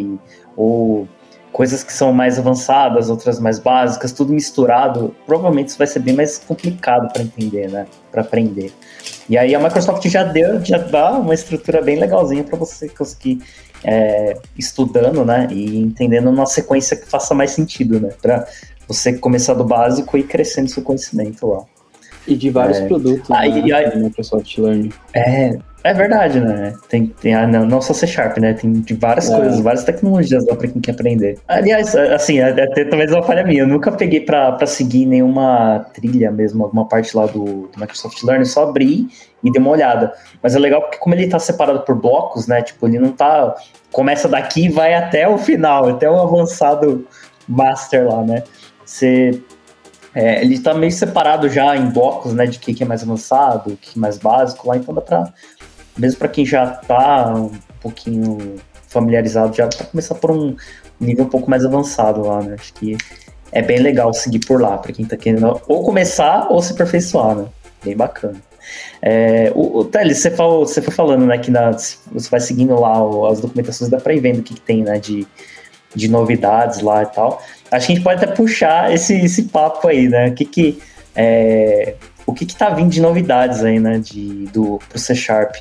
[0.55, 1.07] ou
[1.51, 6.15] coisas que são mais avançadas, outras mais básicas, tudo misturado, provavelmente isso vai ser bem
[6.15, 7.85] mais complicado para entender, né?
[8.11, 8.71] Para aprender.
[9.27, 13.41] E aí a Microsoft já deu, já dá uma estrutura bem legalzinha para você conseguir
[13.83, 15.47] é, estudando, né?
[15.51, 18.09] E entendendo uma sequência que faça mais sentido, né?
[18.21, 18.47] Para
[18.87, 21.63] você começar do básico e crescendo seu conhecimento lá.
[22.27, 22.87] E de vários é.
[22.87, 24.91] produtos ah, né, e, aí, Microsoft Learning.
[25.13, 26.75] É, é verdade, né?
[26.87, 28.53] Tem, tem ah, não, não só C Sharp, né?
[28.53, 29.35] Tem de várias é.
[29.35, 31.39] coisas, várias tecnologias lá pra quem quer aprender.
[31.47, 33.61] Aliás, assim, até talvez uma falha minha.
[33.61, 38.21] Eu nunca peguei pra, pra seguir nenhuma trilha mesmo, alguma parte lá do, do Microsoft
[38.23, 39.07] Learning, só abri
[39.43, 40.13] e dei uma olhada.
[40.41, 42.61] Mas é legal porque como ele tá separado por blocos, né?
[42.61, 43.55] Tipo, ele não tá.
[43.91, 47.05] Começa daqui e vai até o final, até o avançado
[47.47, 48.43] master lá, né?
[48.85, 49.41] Você
[50.13, 53.73] é, ele está meio separado já em blocos, né, de o que é mais avançado,
[53.73, 55.33] o que é mais básico lá, então dá para
[55.97, 57.51] mesmo para quem já está um
[57.81, 58.55] pouquinho
[58.87, 60.55] familiarizado, já para começar por um
[60.99, 62.55] nível um pouco mais avançado lá, né?
[62.59, 62.97] Acho que
[63.51, 67.35] é bem legal seguir por lá, para quem está querendo ou começar ou se aperfeiçoar,
[67.35, 67.45] né?
[67.83, 68.41] Bem bacana.
[69.01, 72.79] É, o, o Teles, você, falou, você foi falando, né, que na, você vai seguindo
[72.79, 72.93] lá
[73.31, 75.27] as documentações, dá para ir vendo o que, que tem, né, de,
[75.95, 77.41] de novidades lá e tal.
[77.71, 80.27] Acho que a gente pode até puxar esse, esse papo aí, né?
[80.27, 80.81] O que que,
[81.15, 81.95] é,
[82.25, 85.55] o que que tá vindo de novidades aí, né, de, do, pro C Sharp?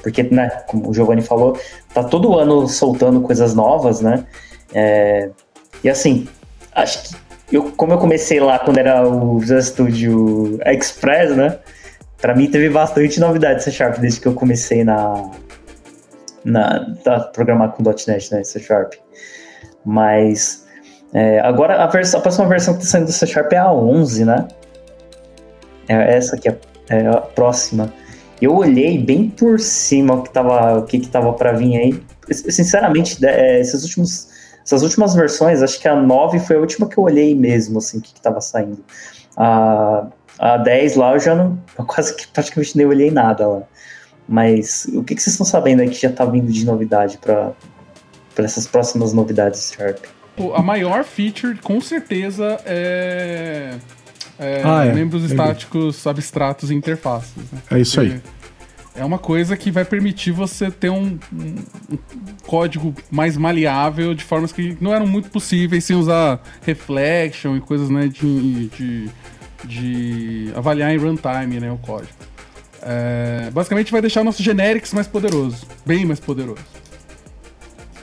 [0.00, 1.58] Porque, né, como o Giovanni falou,
[1.92, 4.24] tá todo ano soltando coisas novas, né?
[4.72, 5.30] É,
[5.82, 6.28] e assim,
[6.72, 11.58] acho que eu, como eu comecei lá quando era o Visual Studio Express, né?
[12.18, 15.30] Para mim teve bastante novidade C Sharp desde que eu comecei na,
[16.44, 18.94] na programar com .NET, né, C Sharp.
[19.84, 20.65] Mas
[21.16, 23.72] é, agora a, versão, a próxima versão que está saindo do C Sharp é a
[23.72, 24.46] 11, né?
[25.88, 26.58] É essa aqui é,
[26.90, 27.90] é a próxima.
[28.38, 32.02] Eu olhei bem por cima o que tava, o que, que tava para vir aí.
[32.30, 34.28] Sinceramente, é, esses últimos,
[34.62, 37.96] essas últimas versões, acho que a 9 foi a última que eu olhei mesmo, assim,
[37.96, 38.84] o que, que tava saindo.
[39.38, 41.58] A, a 10 lá eu já não.
[41.78, 43.62] Eu quase que praticamente nem olhei nada lá.
[44.28, 47.54] Mas o que, que vocês estão sabendo aí que já tá vindo de novidade para
[48.36, 50.04] essas próximas novidades Sharp?
[50.54, 53.74] A maior feature, com certeza, é.
[54.38, 54.92] é, ah, é.
[54.92, 57.36] membros estáticos abstratos e interfaces.
[57.36, 57.58] Né?
[57.70, 58.20] É isso aí.
[58.94, 61.54] É uma coisa que vai permitir você ter um, um,
[61.92, 61.98] um,
[62.46, 67.90] código mais maleável de formas que não eram muito possíveis sem usar reflection e coisas
[67.90, 69.10] né, de, de,
[69.64, 72.12] de avaliar em runtime né, o código.
[72.82, 76.64] É, basicamente vai deixar o nosso generics mais poderoso, bem mais poderoso.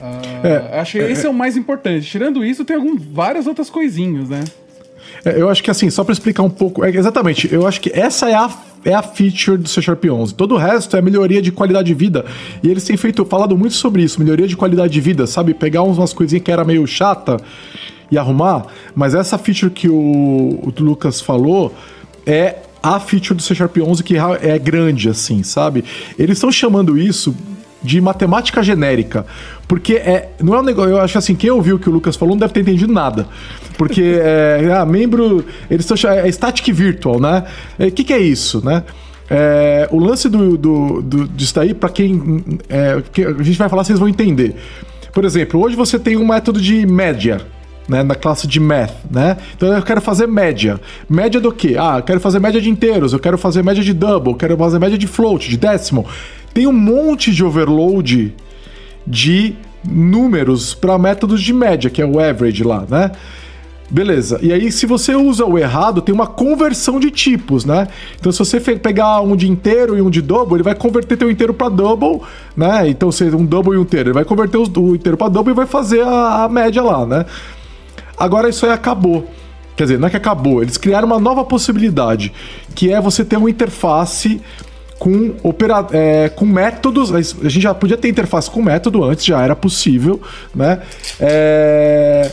[0.04, 2.06] Uh, é, acho que é, esse é o mais importante.
[2.06, 4.44] Tirando isso, tem algum, várias outras coisinhas, né?
[5.24, 7.90] É, eu acho que assim, só para explicar um pouco, é, exatamente, eu acho que
[7.94, 8.50] essa é a,
[8.84, 10.34] é a feature do C Sharp 11.
[10.34, 12.26] Todo o resto é melhoria de qualidade de vida.
[12.62, 15.54] E eles têm feito, falado muito sobre isso, melhoria de qualidade de vida, sabe?
[15.54, 17.38] Pegar umas coisinhas que era meio chata
[18.10, 21.74] e arrumar, mas essa feature que o, o Lucas falou
[22.26, 25.82] é a feature do C Sharp 11 que é grande, assim, sabe?
[26.18, 27.34] Eles estão chamando isso
[27.84, 29.26] de matemática genérica.
[29.68, 30.92] Porque é, não é um negócio.
[30.92, 33.28] Eu acho assim, quem ouviu o que o Lucas falou não deve ter entendido nada.
[33.76, 35.44] Porque é, ah, membro.
[35.70, 37.44] Eles estão é static virtual, né?
[37.78, 38.82] O é, que, que é isso, né?
[39.30, 42.42] É, o lance do, do, do, disso daí, para quem.
[42.68, 44.56] É, que a gente vai falar, vocês vão entender.
[45.12, 47.40] Por exemplo, hoje você tem um método de média,
[47.88, 49.36] né, na classe de math, né?
[49.56, 50.80] Então eu quero fazer média.
[51.08, 51.76] Média do quê?
[51.78, 54.56] Ah, eu quero fazer média de inteiros, eu quero fazer média de double, eu quero
[54.56, 56.04] fazer média de float, de décimo.
[56.54, 58.32] Tem um monte de overload
[59.06, 59.54] de
[59.84, 63.10] números para métodos de média, que é o average lá, né?
[63.90, 64.38] Beleza.
[64.40, 67.86] E aí, se você usa o errado, tem uma conversão de tipos, né?
[68.18, 71.30] Então, se você pegar um de inteiro e um de double, ele vai converter teu
[71.30, 72.22] inteiro para double,
[72.56, 72.88] né?
[72.88, 75.56] Então, se um double e um inteiro, ele vai converter o inteiro para double e
[75.56, 77.26] vai fazer a, a média lá, né?
[78.16, 79.28] Agora, isso aí acabou.
[79.76, 82.32] Quer dizer, não é que acabou, eles criaram uma nova possibilidade,
[82.76, 84.40] que é você ter uma interface
[84.98, 87.12] com, opera, é, com métodos.
[87.12, 90.20] A gente já podia ter interface com método antes, já era possível,
[90.54, 90.80] né?
[91.20, 92.30] É,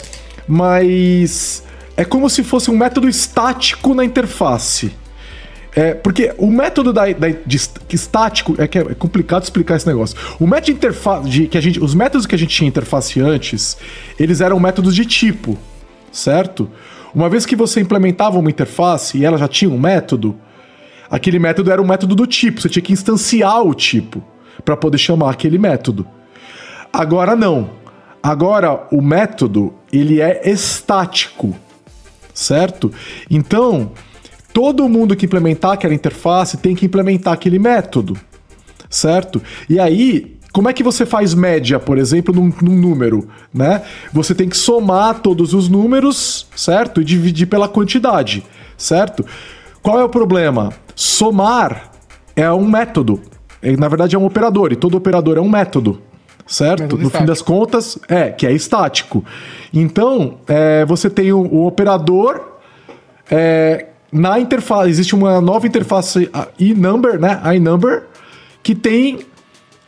[0.47, 1.63] mas
[1.95, 4.91] é como se fosse um método estático na interface.
[5.73, 7.61] É, porque o método da, da de,
[7.91, 10.17] estático é que é complicado explicar esse negócio.
[10.39, 13.77] O método interface de, que a gente, os métodos que a gente tinha interface antes,
[14.19, 15.57] eles eram métodos de tipo,
[16.11, 16.69] certo?
[17.15, 20.35] Uma vez que você implementava uma interface e ela já tinha um método,
[21.11, 24.23] aquele método era um método do tipo, você tinha que instanciar o tipo
[24.63, 26.07] para poder chamar aquele método.
[26.91, 27.81] Agora não.
[28.23, 31.55] Agora o método, ele é estático,
[32.33, 32.91] certo?
[33.29, 33.91] Então,
[34.53, 38.17] todo mundo que implementar aquela interface tem que implementar aquele método,
[38.89, 39.41] certo?
[39.67, 43.81] E aí, como é que você faz média, por exemplo, num, num, número, né?
[44.13, 47.01] Você tem que somar todos os números, certo?
[47.01, 48.43] E dividir pela quantidade,
[48.77, 49.25] certo?
[49.81, 50.71] Qual é o problema?
[51.01, 51.89] Somar
[52.35, 53.19] é um método.
[53.79, 55.99] Na verdade, é um operador, e todo operador é um método.
[56.45, 56.81] Certo?
[56.81, 57.17] Método no estático.
[57.17, 59.25] fim das contas, é, que é estático.
[59.73, 62.59] Então, é, você tem o, o operador.
[63.31, 66.29] É, na interface, existe uma nova interface
[66.59, 67.41] iNumber, né?
[67.55, 68.03] iNumber,
[68.61, 69.21] que tem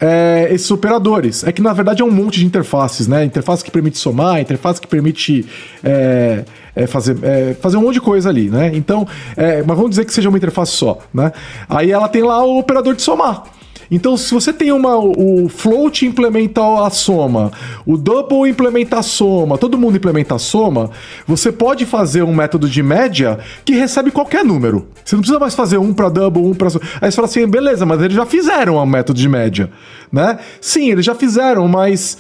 [0.03, 1.45] é, esses operadores.
[1.45, 3.23] É que na verdade é um monte de interfaces, né?
[3.23, 5.45] Interface que permite somar, interface que permite
[5.81, 6.43] é,
[6.75, 8.71] é, fazer, é, fazer um monte de coisa ali, né?
[8.73, 9.07] Então,
[9.37, 11.31] é, mas vamos dizer que seja uma interface só, né?
[11.69, 13.43] Aí ela tem lá o operador de somar.
[13.89, 17.51] Então, se você tem uma, o float implementa a soma,
[17.85, 20.89] o double implementa a soma, todo mundo implementa a soma,
[21.27, 24.87] você pode fazer um método de média que recebe qualquer número.
[25.03, 26.69] Você não precisa mais fazer um para double, um para
[27.01, 29.69] Aí você fala assim, beleza, mas eles já fizeram um método de média,
[30.11, 30.39] né?
[30.59, 32.17] Sim, eles já fizeram, mas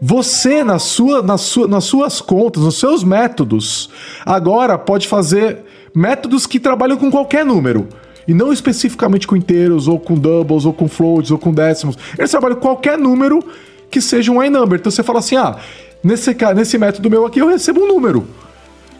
[0.00, 3.90] você, na sua, na sua, nas suas contas, nos seus métodos,
[4.26, 5.58] agora pode fazer
[5.94, 7.88] métodos que trabalham com qualquer número.
[8.26, 11.96] E não especificamente com inteiros, ou com doubles, ou com floats, ou com décimos.
[12.18, 13.42] Eles trabalham com qualquer número
[13.90, 14.78] que seja um iNumber.
[14.78, 15.56] Então você fala assim: ah,
[16.02, 18.26] nesse, nesse método meu aqui eu recebo um número.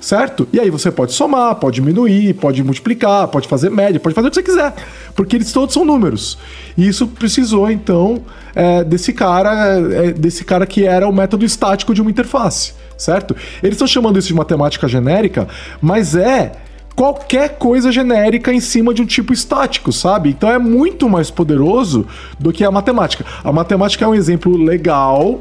[0.00, 0.46] Certo?
[0.52, 4.30] E aí você pode somar, pode diminuir, pode multiplicar, pode fazer média, pode fazer o
[4.30, 4.74] que você quiser.
[5.16, 6.36] Porque eles todos são números.
[6.76, 8.20] E isso precisou, então,
[8.54, 12.74] é, desse cara, é, desse cara que era o método estático de uma interface.
[12.98, 13.34] Certo?
[13.62, 15.48] Eles estão chamando isso de matemática genérica,
[15.80, 16.52] mas é
[16.94, 20.30] qualquer coisa genérica em cima de um tipo estático, sabe?
[20.30, 22.06] Então é muito mais poderoso
[22.38, 23.24] do que a matemática.
[23.42, 25.40] A matemática é um exemplo legal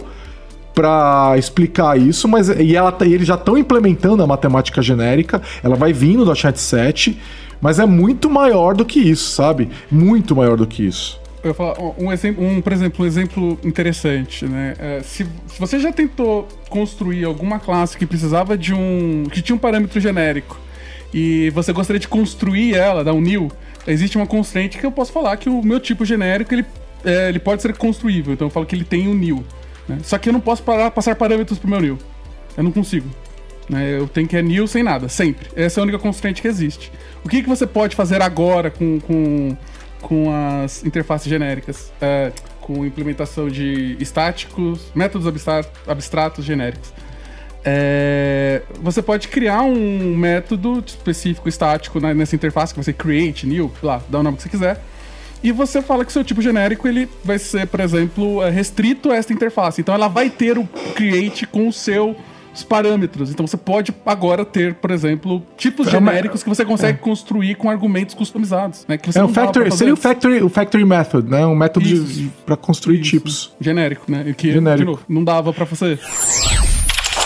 [0.74, 5.76] para explicar isso, mas e, ela, e eles já estão implementando a matemática genérica, ela
[5.76, 7.20] vai vindo do Chat 7,
[7.62, 9.70] mas é muito maior do que isso, sabe?
[9.92, 11.22] Muito maior do que isso.
[11.44, 14.74] Eu falar um exemplo, um, por exemplo, um exemplo interessante, né?
[14.80, 19.26] É, se, se você já tentou construir alguma classe que precisava de um.
[19.30, 20.58] que tinha um parâmetro genérico
[21.14, 23.52] e você gostaria de construir ela, dar um new,
[23.86, 26.66] existe uma constraint que eu posso falar que o meu tipo genérico ele,
[27.06, 28.34] é, ele pode ser construível.
[28.34, 29.44] Então eu falo que ele tem um new.
[29.88, 30.00] Né?
[30.04, 32.00] Só que eu não posso parar, passar parâmetros pro meu new.
[32.58, 33.08] Eu não consigo.
[33.70, 33.98] Né?
[34.00, 35.48] Eu tenho que é new sem nada, sempre.
[35.56, 36.92] Essa é a única constraint que existe.
[37.24, 39.56] O que, que você pode fazer agora com, com,
[40.02, 41.92] com as interfaces genéricas?
[42.02, 46.94] É, com implementação de estáticos, métodos abstratos, abstratos genéricos
[47.66, 54.02] é, você pode criar um método específico estático nessa interface que você create new, lá,
[54.10, 54.82] dá o nome que você quiser.
[55.44, 59.16] e você fala que seu tipo genérico ele vai ser, por exemplo, é, restrito a
[59.16, 59.82] esta interface.
[59.82, 60.66] Então ela vai ter o
[60.96, 62.16] create com o seu
[62.54, 63.32] os parâmetros.
[63.32, 67.02] Então você pode agora ter, por exemplo, tipos é genéricos que você consegue é.
[67.02, 68.86] construir com argumentos customizados.
[68.88, 71.46] Né, que você é, o factory, seria o factory, o factory method, né?
[71.46, 71.86] Um método
[72.46, 73.10] para construir Isso.
[73.10, 73.54] tipos.
[73.60, 74.34] Genérico, né?
[74.38, 74.92] Que, Genérico.
[74.92, 76.00] Novo, não dava para fazer.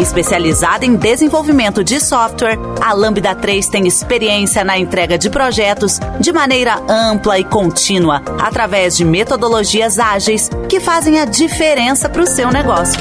[0.00, 6.32] Especializada em desenvolvimento de software, a Lambda 3 tem experiência na entrega de projetos de
[6.32, 12.50] maneira ampla e contínua, através de metodologias ágeis que fazem a diferença para o seu
[12.50, 13.00] negócio.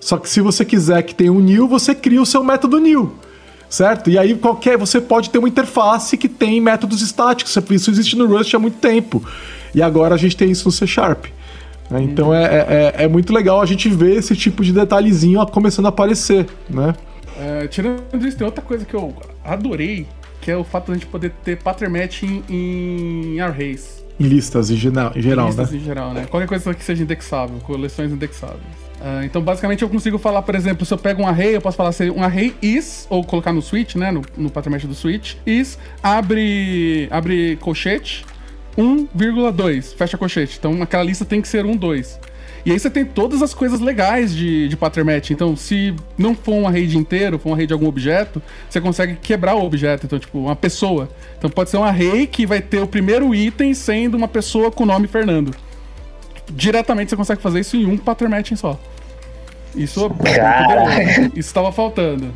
[0.00, 3.14] Só que se você quiser que tenha um new, você cria o seu método new.
[3.70, 4.10] Certo?
[4.10, 7.56] E aí qualquer você pode ter uma interface que tem métodos estáticos.
[7.70, 9.24] Isso existe no Rust há muito tempo.
[9.74, 11.24] E agora a gente tem isso no C Sharp.
[11.90, 12.02] Né?
[12.02, 15.88] Então é, é, é, muito legal a gente ver esse tipo de detalhezinho começando a
[15.88, 16.94] aparecer, né?
[17.40, 20.06] É, tirando isso, tem outra coisa que eu adorei,
[20.40, 24.03] que é o fato de a gente poder ter pattern matching em arrays.
[24.18, 25.76] Em listas em, geral, em geral, listas né?
[25.76, 26.26] em geral, né?
[26.26, 28.62] Qualquer coisa que seja indexável, coleções indexáveis.
[29.00, 31.76] Uh, então, basicamente, eu consigo falar, por exemplo, se eu pego um array, eu posso
[31.76, 34.10] falar se um array is, ou colocar no switch, né?
[34.10, 38.24] No, no match do switch, is, abre, abre colchete,
[38.78, 40.56] 1,2, fecha colchete.
[40.58, 42.20] Então aquela lista tem que ser 1, 2.
[42.64, 45.30] E aí você tem todas as coisas legais de, de pattern match.
[45.30, 48.80] Então, se não for um array de inteiro, for um array de algum objeto, você
[48.80, 50.06] consegue quebrar o objeto.
[50.06, 51.08] Então, tipo, uma pessoa.
[51.36, 54.84] Então pode ser um array que vai ter o primeiro item sendo uma pessoa com
[54.84, 55.54] o nome Fernando.
[56.50, 58.78] Diretamente você consegue fazer isso em um pattern matching só.
[59.74, 62.32] Isso, é isso estava faltando.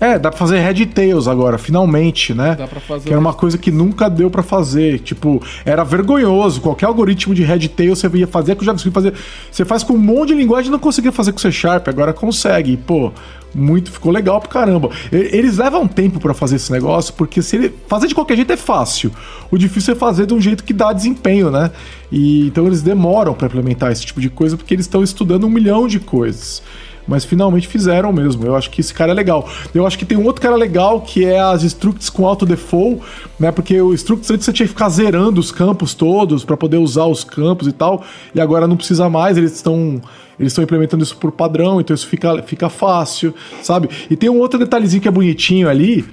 [0.00, 2.54] É, dá pra fazer Red Tails agora, finalmente, né?
[2.56, 3.04] Dá pra fazer.
[3.04, 5.00] Que era uma coisa que nunca deu para fazer.
[5.00, 6.60] Tipo, era vergonhoso.
[6.60, 9.14] Qualquer algoritmo de Red Tails você ia fazer com o JavaScript fazer.
[9.50, 12.12] Você faz com um monte de linguagem e não conseguia fazer com C Sharp, agora
[12.12, 12.76] consegue.
[12.76, 13.12] pô,
[13.54, 14.90] muito, ficou legal pra caramba.
[15.10, 18.56] Eles levam tempo para fazer esse negócio, porque se ele fazer de qualquer jeito é
[18.56, 19.10] fácil.
[19.50, 21.70] O difícil é fazer de um jeito que dá desempenho, né?
[22.12, 25.50] E então eles demoram para implementar esse tipo de coisa porque eles estão estudando um
[25.50, 26.62] milhão de coisas
[27.08, 28.44] mas finalmente fizeram mesmo.
[28.44, 29.48] Eu acho que esse cara é legal.
[29.74, 33.00] Eu acho que tem um outro cara legal que é as structs com auto default,
[33.40, 33.50] né?
[33.50, 37.06] Porque o structs antes você tinha que ficar zerando os campos todos para poder usar
[37.06, 38.04] os campos e tal,
[38.34, 40.00] e agora não precisa mais, eles estão
[40.38, 43.88] eles estão implementando isso por padrão, então isso fica, fica fácil, sabe?
[44.08, 46.04] E tem um outro detalhezinho que é bonitinho ali,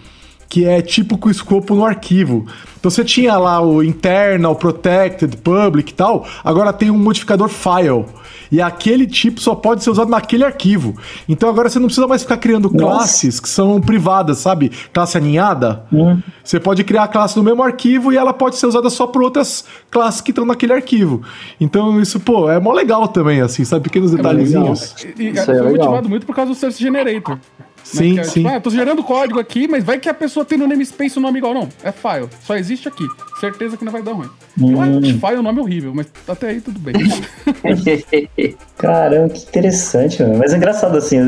[0.49, 2.45] que é tipo com escopo no arquivo.
[2.80, 8.05] Então você tinha lá o internal, protected, public e tal, agora tem um modificador file.
[8.51, 10.95] E aquele tipo só pode ser usado naquele arquivo.
[11.27, 12.97] Então agora você não precisa mais ficar criando Nossa.
[12.97, 14.72] classes que são privadas, sabe?
[14.93, 15.84] Classe aninhada.
[15.91, 16.22] Uhum.
[16.43, 19.23] Você pode criar a classe no mesmo arquivo e ela pode ser usada só por
[19.23, 21.23] outras classes que estão naquele arquivo.
[21.59, 23.84] Então isso, pô, é mó legal também, assim, sabe?
[23.85, 24.95] Pequenos é detalhezinhos.
[25.03, 27.39] E, e, isso é foi motivado muito por causa do Source Generator.
[27.86, 28.24] Sim, né?
[28.24, 28.41] sim.
[28.41, 31.20] Tipo, ah, tô gerando código aqui, mas vai que a pessoa tem no namespace o
[31.20, 31.53] um nome igual.
[31.53, 32.28] Não, é file.
[32.44, 33.06] Só existe aqui.
[33.40, 34.30] Certeza que não vai dar ruim.
[34.60, 35.02] Hum.
[35.02, 36.95] file é um nome horrível, mas até aí tudo bem.
[38.76, 40.40] Caramba, que interessante, mano.
[40.40, 41.28] Mas é engraçado, assim, eu,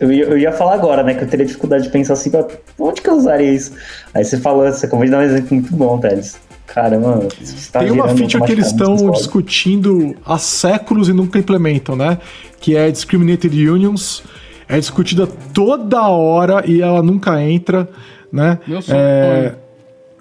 [0.00, 2.30] eu, ia, eu, ia, falar agora, né, que eu teria dificuldade de pensar assim,
[2.78, 3.72] onde que eu usaria isso?
[4.14, 6.38] Aí você falou, você acabou de dar um exemplo muito bom, Teles.
[6.66, 7.28] Caramba,
[7.72, 12.18] tá Tem uma feature que eles estão discutindo há séculos e nunca implementam, né?
[12.60, 14.22] Que é Discriminated Unions
[14.72, 17.86] é discutida toda hora e ela nunca entra,
[18.32, 18.58] né?
[18.66, 18.98] Meu sonho.
[18.98, 19.54] É,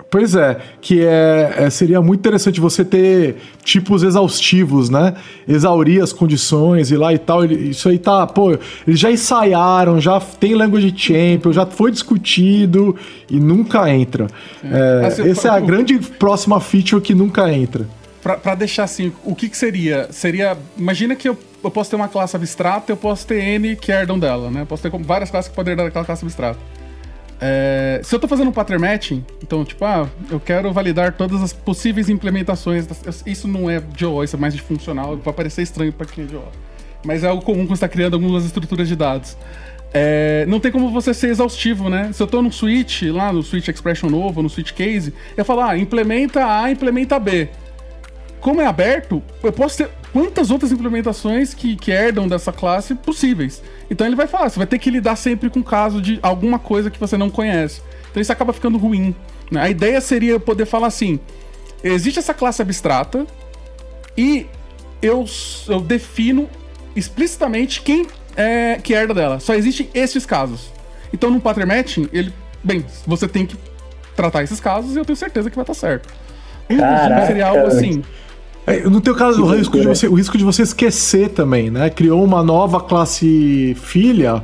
[0.09, 5.13] pois é, que é, é, seria muito interessante você ter tipos exaustivos, né?
[5.47, 7.45] Exaurir as condições e lá e tal.
[7.45, 8.51] Isso aí tá, pô,
[8.85, 12.97] eles já ensaiaram, já tem language champion, já foi discutido
[13.29, 14.27] e nunca entra.
[14.65, 17.87] É, assim, essa é a grande próxima feature que nunca entra.
[18.21, 20.09] Pra, pra deixar assim, o que que seria?
[20.11, 23.91] Seria, imagina que eu eu posso ter uma classe abstrata, eu posso ter N que
[23.91, 24.61] herdam dela, né?
[24.61, 26.59] Eu posso ter várias classes que podem herdar daquela classe abstrata.
[27.39, 31.41] É, se eu estou fazendo um pattern matching, então, tipo, ah, eu quero validar todas
[31.41, 32.85] as possíveis implementações.
[32.85, 36.05] Das, isso não é de OO, isso é mais de funcional, vai parecer estranho para
[36.05, 36.47] quem é de OO.
[37.03, 39.35] Mas é algo comum quando está criando algumas estruturas de dados.
[39.93, 42.11] É, não tem como você ser exaustivo, né?
[42.13, 45.61] Se eu estou no switch, lá no switch expression novo, no switch case, eu falo,
[45.61, 47.49] ah, implementa A, implementa B
[48.41, 53.61] como é aberto, eu posso ter quantas outras implementações que, que herdam dessa classe possíveis.
[53.89, 56.59] Então ele vai falar, você vai ter que lidar sempre com o caso de alguma
[56.59, 57.81] coisa que você não conhece.
[58.09, 59.15] Então isso acaba ficando ruim.
[59.49, 59.61] Né?
[59.61, 61.19] A ideia seria poder falar assim:
[61.83, 63.25] existe essa classe abstrata
[64.17, 64.45] e
[65.01, 65.25] eu,
[65.67, 66.49] eu defino
[66.95, 68.05] explicitamente quem
[68.35, 69.39] é que herda dela.
[69.39, 70.71] Só existem esses casos.
[71.13, 72.33] Então no pattern matching, ele,
[72.63, 73.57] bem, você tem que
[74.15, 76.13] tratar esses casos e eu tenho certeza que vai estar certo.
[76.67, 77.27] Caraca.
[77.27, 78.03] seria algo assim.
[78.65, 81.89] É, no teu caso, o risco, de você, o risco de você esquecer também, né?
[81.89, 84.43] Criou uma nova classe filha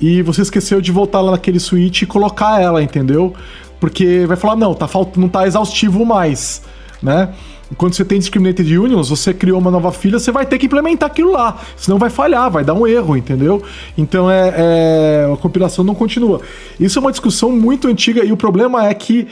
[0.00, 3.32] e você esqueceu de voltar lá naquele switch e colocar ela, entendeu?
[3.78, 6.62] Porque vai falar, não, tá faltando, não tá exaustivo mais,
[7.02, 7.32] né?
[7.76, 11.10] Quando você tem discriminated unions, você criou uma nova filha, você vai ter que implementar
[11.10, 11.58] aquilo lá.
[11.76, 13.60] Senão vai falhar, vai dar um erro, entendeu?
[13.98, 16.40] Então é, é, a compilação não continua.
[16.78, 19.26] Isso é uma discussão muito antiga e o problema é que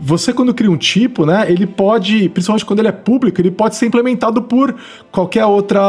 [0.00, 3.76] você quando cria um tipo, né, ele pode, principalmente quando ele é público, ele pode
[3.76, 4.74] ser implementado por
[5.12, 5.80] qualquer outra,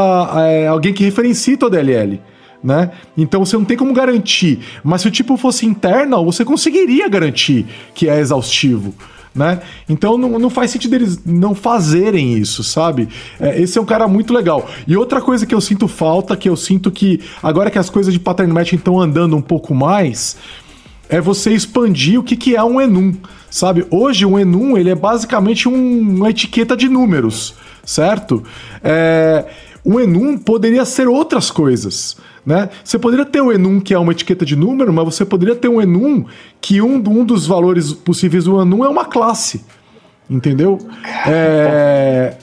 [0.48, 2.20] é, alguém que referencie tua DLL.
[2.64, 2.92] Né?
[3.18, 4.60] Então você não tem como garantir.
[4.84, 7.66] Mas se o tipo fosse internal, você conseguiria garantir
[7.96, 8.94] que é exaustivo.
[9.34, 9.62] Né?
[9.88, 13.08] Então não, não faz sentido eles não fazerem isso, sabe?
[13.40, 14.70] É, esse é um cara muito legal.
[14.86, 18.14] E outra coisa que eu sinto falta, que eu sinto que agora que as coisas
[18.14, 20.38] de pattern matching estão andando um pouco mais,
[21.10, 23.14] é você expandir o que, que é um enum,
[23.52, 23.86] sabe?
[23.92, 27.54] Hoje um enum ele é basicamente um, uma etiqueta de números,
[27.86, 28.44] certo?
[28.84, 29.46] É,
[29.84, 32.18] o enum poderia ser outras coisas.
[32.44, 32.70] Né?
[32.84, 35.68] Você poderia ter o enum que é uma etiqueta de número, mas você poderia ter
[35.68, 36.26] um enum
[36.60, 39.64] que um, um dos valores possíveis do enum é uma classe.
[40.30, 40.80] Entendeu?
[41.28, 42.38] É,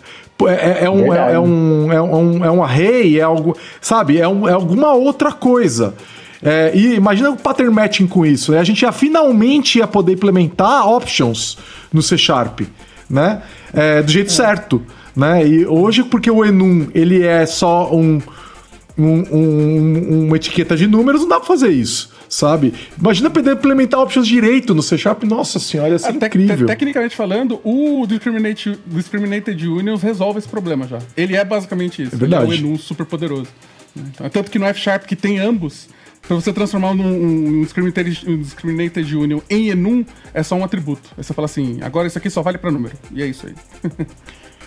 [0.46, 3.56] é, é, um, é, é, um, é, um, é um array, é algo.
[3.80, 4.18] Sabe?
[4.18, 5.94] É, um, é alguma outra coisa.
[6.42, 8.52] É, e imagina o pattern matching com isso.
[8.52, 8.58] Né?
[8.60, 11.58] A gente já finalmente ia poder implementar options
[11.92, 12.60] no C Sharp,
[13.10, 13.42] né?
[13.72, 14.82] É, do jeito certo.
[15.16, 15.46] Né?
[15.48, 18.20] E hoje, porque o enum ele é só um
[18.96, 22.74] um, um, uma etiqueta de números, não dá pra fazer isso, sabe?
[22.98, 26.56] Imagina poder implementar options direito no C Sharp, nossa senhora, ia ser Te- incrível.
[26.56, 30.98] te- Tecnicamente falando, o Discriminate, Discriminated Unions resolve esse problema já.
[31.16, 32.14] Ele é basicamente isso.
[32.16, 32.44] É verdade.
[32.44, 33.46] Ele é um enum super poderoso.
[33.94, 34.02] né?
[34.12, 35.88] Então, é tanto que no F Sharp que tem ambos,
[36.28, 41.10] pra você transformar um, um, discriminated, um discriminated Union em enum, é só um atributo.
[41.16, 42.94] Aí você fala assim, agora isso aqui só vale pra número.
[43.12, 43.54] E é isso aí.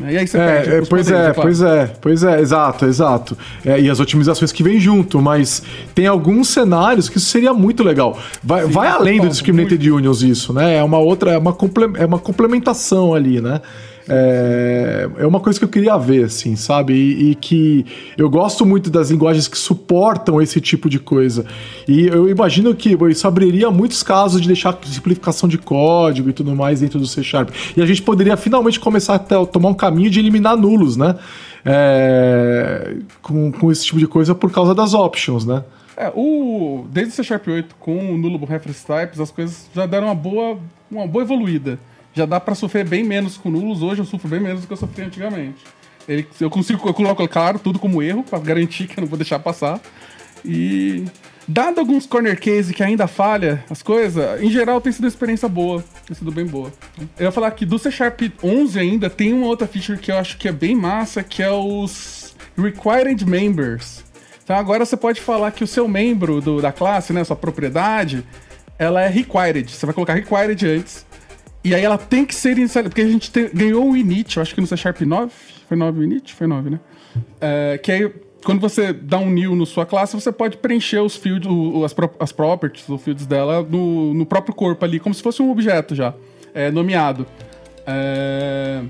[0.14, 1.42] e aí você perde É, é, os pois poderes, é, claro.
[1.42, 3.38] pois é, pois é, exato, exato.
[3.66, 5.62] É, e as otimizações que vêm junto, mas
[5.94, 8.18] tem alguns cenários que isso seria muito legal.
[8.44, 10.78] Vai, vai isso além do Discriminated Unions isso, né?
[10.78, 13.62] É uma outra, é uma, comple- é uma complementação ali, né?
[14.08, 16.94] É, é uma coisa que eu queria ver, assim, sabe?
[16.94, 17.86] E, e que
[18.18, 21.46] eu gosto muito das linguagens que suportam esse tipo de coisa.
[21.88, 26.56] E eu imagino que isso abriria muitos casos de deixar simplificação de código e tudo
[26.56, 27.50] mais dentro do C Sharp.
[27.76, 31.16] E a gente poderia finalmente começar a tomar um caminho de eliminar nulos, né?
[31.64, 35.64] É, com, com esse tipo de coisa por causa das options, né?
[35.96, 39.86] É, o, desde o C Sharp 8 com o Nullable Reference Types, as coisas já
[39.86, 40.58] deram uma boa,
[40.90, 41.78] uma boa evoluída.
[42.14, 44.74] Já dá pra sofrer bem menos com nulos, hoje eu sofro bem menos do que
[44.74, 45.64] eu sofri antigamente.
[46.08, 49.18] Ele, eu consigo, eu coloco, claro, tudo como erro, pra garantir que eu não vou
[49.18, 49.80] deixar passar.
[50.44, 51.06] E
[51.48, 55.48] dado alguns corner case que ainda falha as coisas, em geral tem sido uma experiência
[55.48, 56.72] boa, tem sido bem boa.
[57.18, 60.18] Eu ia falar que do C Sharp 11 ainda tem uma outra feature que eu
[60.18, 64.04] acho que é bem massa, que é os Required Members.
[64.44, 68.26] Então agora você pode falar que o seu membro do- da classe, né, sua propriedade,
[68.78, 69.72] ela é required.
[69.72, 71.06] Você vai colocar required antes.
[71.64, 74.42] E aí ela tem que ser inicializada, porque a gente te- ganhou o init, eu
[74.42, 75.32] acho que no C Sharp 9,
[75.68, 76.34] foi 9 o init?
[76.34, 76.80] Foi 9, né?
[77.40, 78.12] É, que aí,
[78.44, 81.48] quando você dá um new na sua classe, você pode preencher os fields,
[81.86, 85.52] as, as properties, os fields dela no, no próprio corpo ali, como se fosse um
[85.52, 86.14] objeto já,
[86.54, 87.28] é, nomeado.
[87.86, 88.82] É,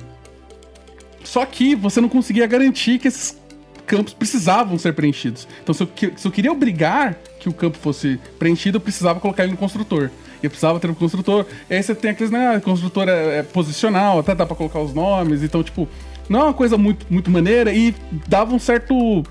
[1.24, 3.40] Só que você não conseguia garantir que esses
[3.86, 5.48] campos precisavam ser preenchidos.
[5.62, 9.44] Então, se eu, se eu queria obrigar que o campo fosse preenchido, eu precisava colocar
[9.44, 10.10] ele no construtor.
[10.42, 11.46] E eu precisava ter um construtor.
[11.70, 12.60] E aí você tem aqueles, né?
[12.60, 15.44] Construtor é, é posicional, até dá pra colocar os nomes.
[15.44, 15.88] Então, tipo,
[16.30, 17.94] não é uma coisa muito, muito maneira e
[18.28, 19.24] dava um certo.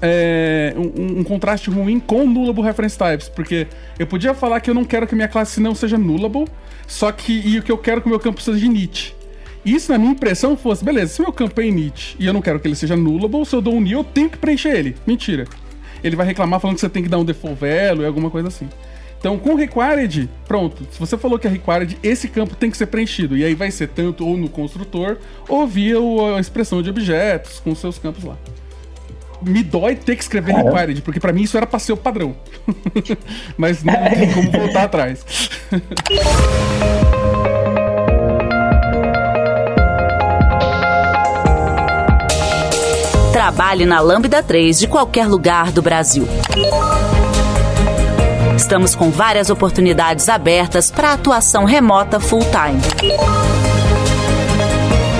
[0.00, 3.66] é, um, um contraste ruim com nullable reference types, porque
[3.98, 6.46] eu podia falar que eu não quero que minha classe não seja nullable,
[6.86, 9.16] só que e o que eu quero que o meu campo seja init.
[9.64, 12.58] Isso, na minha impressão, fosse, beleza, se meu campo é init e eu não quero
[12.58, 14.96] que ele seja nullable, se eu dou um new, eu tenho que preencher ele.
[15.06, 15.46] Mentira.
[16.02, 18.68] Ele vai reclamar falando que você tem que dar um default value, alguma coisa assim.
[19.22, 20.84] Então, com required, pronto.
[20.90, 23.36] Se você falou que é required, esse campo tem que ser preenchido.
[23.36, 25.16] E aí vai ser tanto ou no construtor,
[25.48, 28.36] ou via o- a expressão de objetos com seus campos lá.
[29.40, 30.70] Me dói ter que escrever Caramba.
[30.72, 32.34] required, porque pra mim isso era pra ser o padrão.
[33.56, 35.24] Mas não tem como voltar atrás.
[43.32, 46.26] Trabalhe na Lambda 3 de qualquer lugar do Brasil.
[48.56, 52.78] Estamos com várias oportunidades abertas para atuação remota full-time.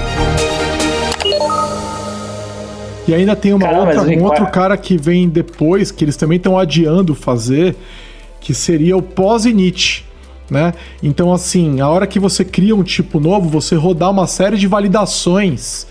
[3.07, 6.57] E ainda tem uma outra, um outro cara que vem depois, que eles também estão
[6.57, 7.75] adiando fazer,
[8.39, 10.05] que seria o pós-init.
[10.49, 10.73] Né?
[11.01, 14.67] Então, assim, a hora que você cria um tipo novo, você rodar uma série de
[14.67, 15.87] validações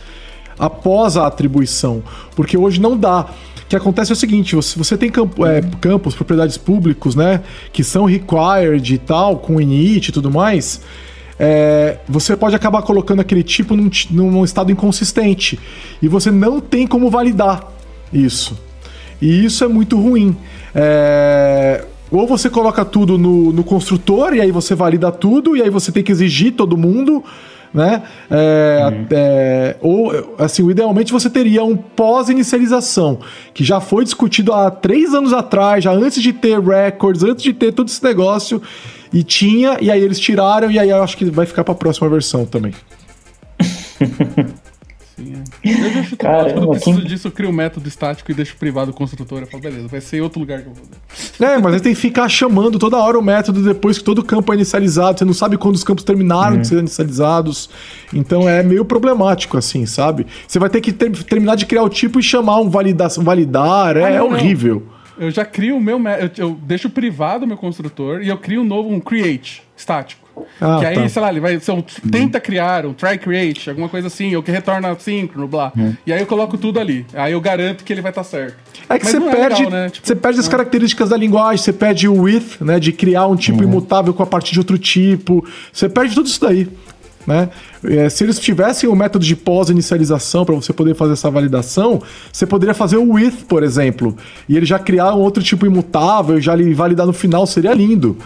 [0.58, 2.02] após a atribuição.
[2.34, 3.26] Porque hoje não dá.
[3.62, 7.42] O que acontece é o seguinte: você, você tem campo, é, campos, propriedades públicos, né?
[7.72, 10.82] Que são required e tal, com init e tudo mais.
[11.38, 15.58] É, você pode acabar colocando aquele tipo num, num estado inconsistente.
[16.00, 17.72] E você não tem como validar
[18.12, 18.58] isso.
[19.20, 20.36] E isso é muito ruim.
[20.74, 25.70] É, ou você coloca tudo no, no construtor e aí você valida tudo, e aí
[25.70, 27.24] você tem que exigir todo mundo
[27.72, 28.02] né?
[28.30, 29.06] É, uhum.
[29.10, 33.20] é, ou, assim, idealmente você teria um pós-inicialização,
[33.54, 37.52] que já foi discutido há três anos atrás, já antes de ter records, antes de
[37.52, 38.60] ter todo esse negócio,
[39.12, 41.76] e tinha, e aí eles tiraram, e aí eu acho que vai ficar para a
[41.76, 42.74] próxima versão também.
[45.22, 45.34] Sim,
[45.64, 45.70] é.
[45.70, 47.06] Eu já chuto Caramba, quando eu preciso quem...
[47.06, 49.40] disso, eu crio um método estático e deixo privado o construtor.
[49.40, 51.52] Eu falo, beleza, vai ser outro lugar que eu vou fazer.
[51.52, 54.24] É, mas aí tem que ficar chamando toda hora o método depois que todo o
[54.24, 55.18] campo é inicializado.
[55.18, 56.62] Você não sabe quando os campos terminaram uhum.
[56.62, 57.70] de ser inicializados.
[58.12, 60.26] Então é meio problemático, assim, sabe?
[60.46, 63.96] Você vai ter que ter, terminar de criar o tipo e chamar um validar, validar
[63.96, 64.82] é, ah, é horrível.
[65.18, 65.98] Eu já crio o meu.
[65.98, 70.21] Eu, eu deixo privado o meu construtor e eu crio um novo, um create estático.
[70.60, 71.08] Ah, que aí, tá.
[71.08, 71.60] sei lá, ele vai.
[71.60, 72.10] São, uhum.
[72.10, 75.72] tenta criar um try create, alguma coisa assim, ou que retorna síncrono, blá.
[75.76, 75.96] Uhum.
[76.06, 77.06] E aí eu coloco tudo ali.
[77.14, 78.56] Aí eu garanto que ele vai estar tá certo.
[78.88, 79.90] É que Mas você perde, é legal, né?
[79.90, 80.50] tipo, você perde as é.
[80.50, 82.78] características da linguagem, você perde o with, né?
[82.78, 83.64] De criar um tipo uhum.
[83.64, 85.44] imutável com a partir de outro tipo.
[85.72, 86.68] Você perde tudo isso daí.
[87.26, 87.50] Né?
[87.84, 92.02] É, se eles tivessem o um método de pós-inicialização para você poder fazer essa validação,
[92.32, 94.16] você poderia fazer o with, por exemplo,
[94.48, 98.16] e ele já criar um outro tipo imutável, já validar no final, seria lindo.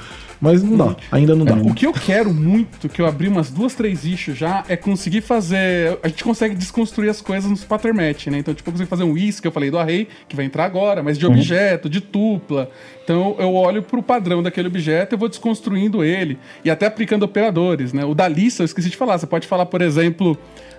[0.41, 1.55] Mas não dá, ainda não dá.
[1.55, 5.23] O que eu quero muito, que eu abri umas duas, três issues já, é conseguir
[5.23, 5.99] fazer.
[6.03, 8.39] A gente consegue desconstruir as coisas nos pattern match, né?
[8.39, 10.65] Então, tipo, eu consigo fazer um is, que eu falei do array, que vai entrar
[10.65, 11.33] agora, mas de uhum.
[11.33, 12.71] objeto, de tupla.
[13.03, 16.39] Então, eu olho pro padrão daquele objeto e vou desconstruindo ele.
[16.65, 18.05] E até aplicando operadores, né?
[18.05, 19.19] O da lista, eu esqueci de falar.
[19.19, 20.37] Você pode falar, por exemplo,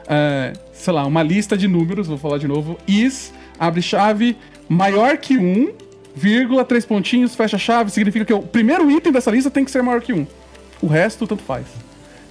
[0.07, 4.37] é, sei lá, uma lista de números, vou falar de novo, is, abre chave,
[4.69, 5.86] maior que 1
[6.17, 9.71] vírgula, três pontinhos, fecha a chave, significa que o primeiro item dessa lista tem que
[9.71, 10.25] ser maior que um.
[10.81, 11.65] O resto, tanto faz.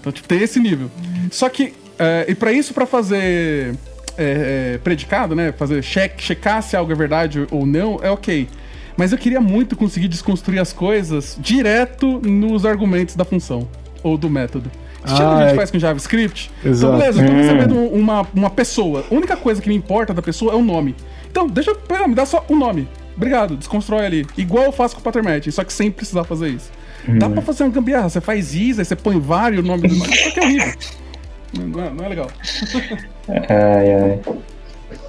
[0.01, 0.91] Então, tipo, tem esse nível.
[1.31, 3.75] Só que, é, e para isso, para fazer
[4.17, 5.53] é, é, predicado, né?
[5.53, 8.49] Fazer check, checar se algo é verdade ou não, é ok.
[8.97, 13.69] Mas eu queria muito conseguir desconstruir as coisas direto nos argumentos da função
[14.03, 14.71] ou do método.
[15.05, 16.51] Estilo ah, a gente faz com JavaScript.
[16.61, 16.95] Então, Exato.
[16.95, 17.37] Então, beleza, eu tô hum.
[17.37, 19.05] recebendo uma, uma pessoa.
[19.11, 20.97] A única coisa que me importa da pessoa é o nome.
[21.31, 22.89] Então, deixa eu pegar, me dá só o nome.
[23.16, 24.26] Obrigado, desconstrói ali.
[24.36, 26.70] Igual eu faço com o Pattermatch, só que sem precisar fazer isso.
[27.09, 27.18] Hum.
[27.18, 30.30] Dá pra fazer uma gambiarra, você faz is, aí você põe vários nomes do só
[30.30, 30.74] que é horrível.
[31.59, 32.30] Não é, não é legal.
[33.28, 34.20] Ai, ai.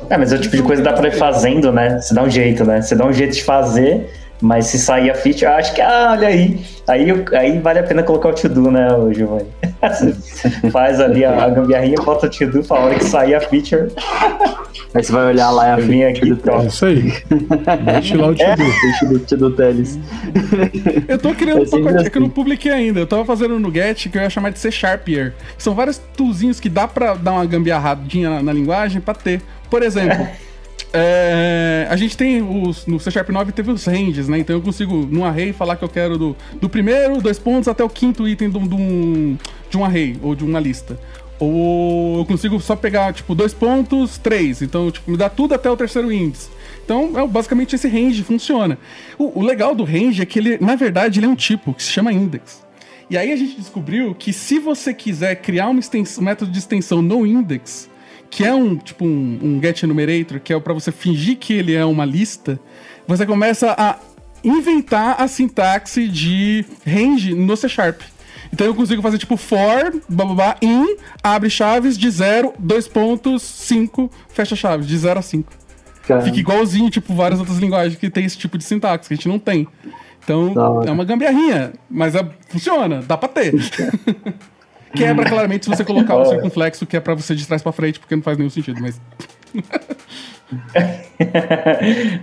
[0.10, 2.00] É, mas é o tipo de coisa que dá pra ir fazendo, né?
[2.00, 2.82] Você dá um jeito, né?
[2.82, 4.10] Você dá um jeito de fazer
[4.42, 6.60] mas se sair a feature, acho que, ah, olha aí.
[6.88, 9.48] Aí, aí vale a pena colocar o to-do, né, Giovanni?
[10.72, 13.92] faz ali a, a gambiarrinha, bota o to-do, fala, hora que sair a feature.
[14.94, 17.14] Aí você vai olhar lá a feature aqui, do É isso aí.
[17.86, 18.56] Deixa lá o to-do.
[18.56, 20.00] Deixa o to-do Teles.
[21.08, 22.10] Eu tô criando um pacote assim.
[22.10, 23.00] que eu não publiquei ainda.
[23.00, 25.34] Eu tava fazendo no Get que eu ia chamar de C Sharpier.
[25.58, 29.42] São vários toolzinhos que dá pra dar uma gambiarradinha na, na linguagem pra ter.
[29.70, 30.28] Por exemplo...
[30.94, 32.86] É, a gente tem os.
[32.86, 34.40] No C Sharp 9 teve os ranges, né?
[34.40, 37.84] Então eu consigo, num array, falar que eu quero do, do primeiro, dois pontos, até
[37.84, 39.38] o quinto item de um,
[39.70, 40.98] de um array ou de uma lista.
[41.40, 44.62] Ou eu consigo só pegar, tipo, dois pontos, três.
[44.62, 46.50] Então, tipo, me dá tudo até o terceiro índice.
[46.84, 48.78] Então, é, basicamente, esse range funciona.
[49.18, 51.84] O, o, legal do range é que ele, na verdade, ele é um tipo que
[51.84, 52.66] se chama index.
[53.10, 56.58] E aí a gente descobriu que se você quiser criar uma extensão, um método de
[56.58, 57.90] extensão no index,
[58.30, 61.74] que é um tipo um, um get enumerator, que é para você fingir que ele
[61.74, 62.60] é uma lista,
[63.08, 63.98] você começa a
[64.44, 68.02] inventar a sintaxe de range no C Sharp.
[68.52, 74.10] Então eu consigo fazer tipo for, bababá, in, abre chaves de 0, 2 pontos, 5,
[74.30, 75.52] fecha chaves, de 0 a 5.
[76.24, 79.28] Fica igualzinho, tipo, várias outras linguagens que tem esse tipo de sintaxe, que a gente
[79.28, 79.68] não tem.
[80.24, 80.54] Então,
[80.86, 83.54] é uma gambiarrinha, mas é, funciona, dá pra ter.
[84.96, 88.00] Quebra claramente se você colocar o circunflexo, que é pra você de trás pra frente,
[88.00, 89.00] porque não faz nenhum sentido, mas.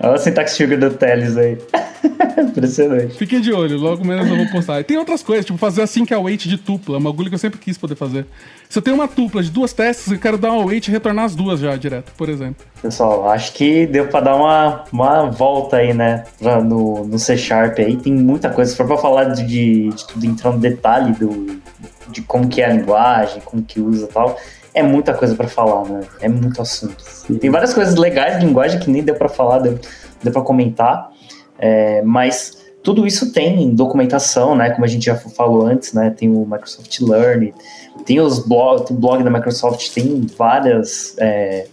[0.00, 1.58] Olha a sintaxe sugar do Teles aí.
[2.38, 3.16] Impressionante.
[3.16, 4.80] Fiquem de olho, logo menos eu vou postar.
[4.80, 7.34] E tem outras coisas, tipo fazer assim que é await de tupla, uma agulha que
[7.34, 8.26] eu sempre quis poder fazer.
[8.68, 11.26] Se eu tenho uma tupla de duas testes, eu quero dar um await e retornar
[11.26, 12.64] as duas já direto, por exemplo.
[12.80, 16.24] Pessoal, acho que deu pra dar uma, uma volta aí, né?
[16.38, 17.96] Pra, no, no C Sharp aí.
[17.96, 18.70] Tem muita coisa.
[18.70, 21.60] Se for pra falar de, de, de tudo, entrar no detalhe do,
[22.14, 24.36] de como que é a linguagem, como que usa e tal,
[24.72, 26.00] é muita coisa pra falar, né?
[26.20, 27.02] É muito assunto.
[27.02, 27.34] Sim.
[27.38, 29.78] Tem várias coisas legais de linguagem que nem deu pra falar, deu,
[30.22, 31.10] deu pra comentar.
[31.58, 34.70] É, mas tudo isso tem documentação, né?
[34.70, 36.10] Como a gente já falou antes, né?
[36.10, 37.52] Tem o Microsoft Learn,
[38.04, 41.66] tem os blog, tem o blog da Microsoft, tem várias é,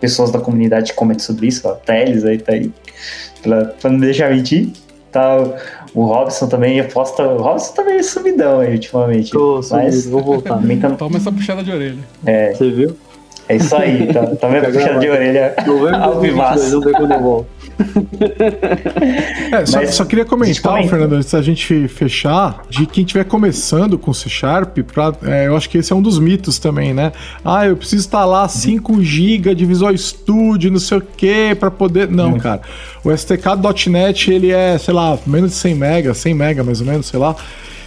[0.00, 2.72] pessoas da comunidade que comentam sobre isso, ó, Teles aí tá aí,
[3.42, 4.70] pra, pra não deixar mentir.
[5.10, 5.38] Tá,
[5.94, 7.22] o Robson também posta.
[7.22, 9.30] O Robson tá meio sumidão aí ultimamente.
[9.30, 10.56] Tô mas vou voltar.
[10.56, 11.98] também tá, Toma essa puxada de orelha.
[12.26, 12.96] é, Você viu?
[13.48, 14.72] é isso aí, tá, tá vendo?
[14.72, 15.54] Puxando de orelha.
[15.66, 16.70] Novembro de Ao 2022, vivaço.
[16.70, 17.46] vamos ver quando eu volto.
[19.50, 20.88] É, só, Mas só queria comentar, comenta.
[20.88, 25.56] Fernando, antes da gente fechar, de quem estiver começando com C Sharp, pra, é, eu
[25.56, 27.12] acho que esse é um dos mitos também, né?
[27.44, 32.08] Ah, eu preciso instalar 5 GB de Visual Studio, não sei o que, para poder.
[32.08, 32.60] Não, cara.
[33.02, 37.06] O STK.NET, ele é, sei lá, menos de 100 MB, 100 MB mais ou menos,
[37.06, 37.34] sei lá.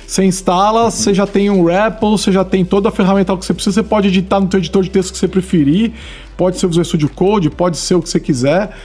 [0.07, 3.53] Você instala, você já tem um REPL, você já tem toda a ferramental que você
[3.53, 5.93] precisa, você pode editar no teu editor de texto que você preferir,
[6.35, 8.75] pode ser o Visual Studio Code, pode ser o que você quiser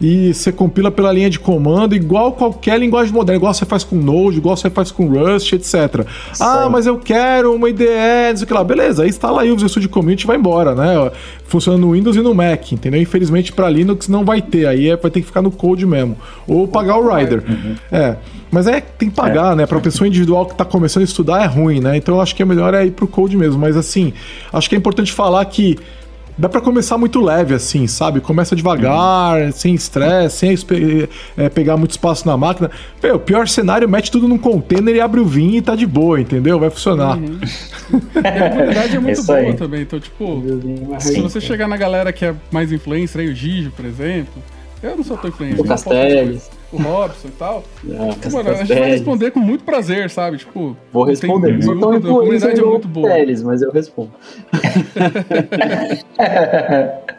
[0.00, 3.96] e você compila pela linha de comando, igual qualquer linguagem moderna, igual você faz com
[3.96, 6.06] Node, igual você faz com Rust, etc.
[6.38, 6.70] Ah, aí.
[6.70, 7.84] mas eu quero uma IDE,
[8.30, 8.62] não sei o que lá.
[8.62, 11.10] Beleza, aí instala aí o Visual Studio Community e vai embora, né?
[11.46, 13.00] Funciona no Windows e no Mac, entendeu?
[13.00, 16.16] Infelizmente para Linux não vai ter, aí é- vai ter que ficar no Code mesmo.
[16.46, 17.42] Ou pagar o Rider.
[17.90, 18.16] É,
[18.50, 19.64] mas é tem que pagar, né?
[19.66, 21.96] Pra pessoa individual que tá começando a estudar é ruim, né?
[21.96, 23.58] Então eu acho que é melhor é ir pro Code mesmo.
[23.58, 24.12] Mas assim,
[24.52, 25.78] acho que é importante falar que
[26.38, 28.20] Dá pra começar muito leve, assim, sabe?
[28.20, 32.70] Começa devagar, sem estresse, sem é, pegar muito espaço na máquina.
[33.02, 35.86] Meu, o pior cenário, mete tudo num container e abre o vinho e tá de
[35.86, 36.60] boa, entendeu?
[36.60, 37.18] Vai funcionar.
[37.18, 39.54] E a comunidade é muito Isso boa aí.
[39.54, 40.42] também, então, tipo,
[40.98, 41.14] Sim.
[41.14, 44.42] se você chegar na galera que é mais influencer, aí o Gigi, por exemplo,
[44.82, 45.60] eu não sou tão influencer.
[45.60, 46.50] O Castells.
[46.72, 47.62] O Robson e tal.
[47.90, 50.38] Ah, Mano, a gente vai responder com muito prazer, sabe?
[50.38, 51.58] Tipo, Vou responder.
[51.58, 53.08] tem Não tão a comunidade influencer é igual muito boa.
[53.08, 54.12] Teles, mas eu respondo.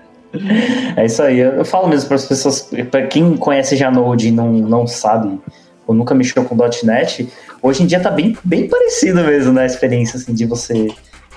[0.95, 1.39] É isso aí.
[1.39, 4.85] Eu, eu falo mesmo para as pessoas, para quem conhece já Node e não, não
[4.85, 5.39] sabe,
[5.85, 7.29] ou nunca mexeu com .NET,
[7.61, 9.63] hoje em dia tá bem, bem parecido mesmo, né?
[9.63, 10.89] A experiência assim, de você,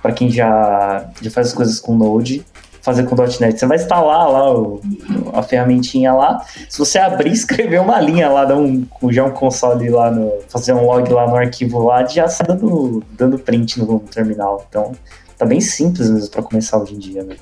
[0.02, 2.44] para quem já, já faz as coisas com Node,
[2.82, 3.58] fazer com .NET.
[3.58, 4.80] Você vai instalar lá o-
[5.32, 6.44] a ferramentinha lá.
[6.68, 10.72] Se você abrir, escrever uma linha lá, dar um, já um console lá, no, fazer
[10.72, 14.64] um log lá no arquivo lá, já sai dando, dando print no terminal.
[14.68, 14.92] Então,
[15.36, 17.36] tá bem simples mesmo para começar hoje em dia, né?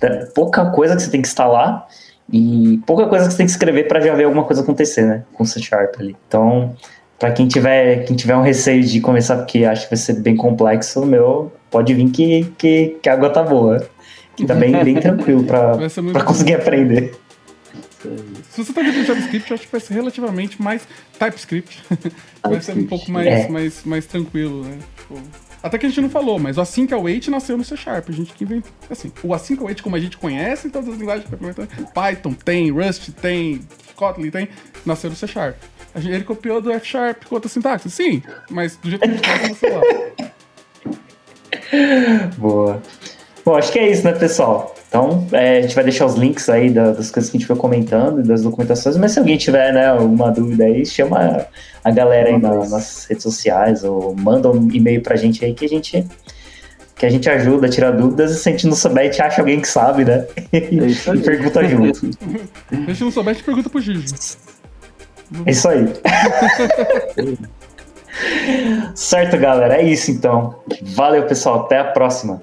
[0.00, 1.86] Tá- pouca coisa que você tem que instalar
[2.32, 5.22] e pouca coisa que você tem que escrever para já ver alguma coisa acontecer, né?
[5.32, 6.16] Com C Sharp ali.
[6.28, 6.74] Então,
[7.18, 10.36] para quem tiver, quem tiver um receio de começar porque acha que vai ser bem
[10.36, 13.86] complexo, meu, pode vir que, que, que a água tá boa.
[14.46, 17.14] Tá bem, bem tranquilo para conseguir aprender.
[18.50, 20.86] Se você tá vendo JavaScript, eu acho que vai ser relativamente mais
[21.18, 21.82] TypeScript.
[21.90, 22.88] vai ser um TypeScript.
[22.88, 23.48] pouco mais, É.
[23.48, 24.78] mais, mais tranquilo, né?
[24.98, 25.20] Tipo,
[25.62, 28.08] até que a gente não falou, mas o Async Await nasceu no C Sharp.
[28.08, 28.70] A gente que inventou.
[28.88, 31.26] Assim, o Async Await, como a gente conhece em todas as linguagens
[31.92, 33.60] Python tem, Rust tem,
[33.96, 34.48] Kotlin tem,
[34.84, 35.56] nasceu no C Sharp.
[35.94, 37.90] A gente- ele copiou do F Sharp com outra sintaxe?
[37.90, 39.80] Sim, mas do jeito que a gente faz, nasceu lá.
[42.38, 42.82] Boa.
[43.46, 44.74] Bom, acho que é isso, né, pessoal?
[44.88, 47.46] Então, é, a gente vai deixar os links aí da- das coisas que a gente
[47.46, 51.46] foi comentando e das documentações, mas se alguém tiver, né, alguma dúvida aí, chama
[51.84, 55.64] a galera aí na- nas redes sociais ou manda um e-mail pra gente aí que
[55.64, 56.04] a gente
[56.96, 59.20] que a gente ajuda a tirar dúvidas e se a gente não souber, a gente
[59.20, 60.24] acha alguém que sabe, né?
[60.50, 60.56] É
[61.14, 61.98] e pergunta junto.
[61.98, 62.08] Se
[62.70, 64.14] a gente não souber, a gente pergunta pro Gigi.
[65.44, 65.86] É isso aí.
[68.94, 69.76] certo, galera.
[69.76, 70.54] É isso então.
[70.82, 71.66] Valeu, pessoal.
[71.66, 72.42] Até a próxima.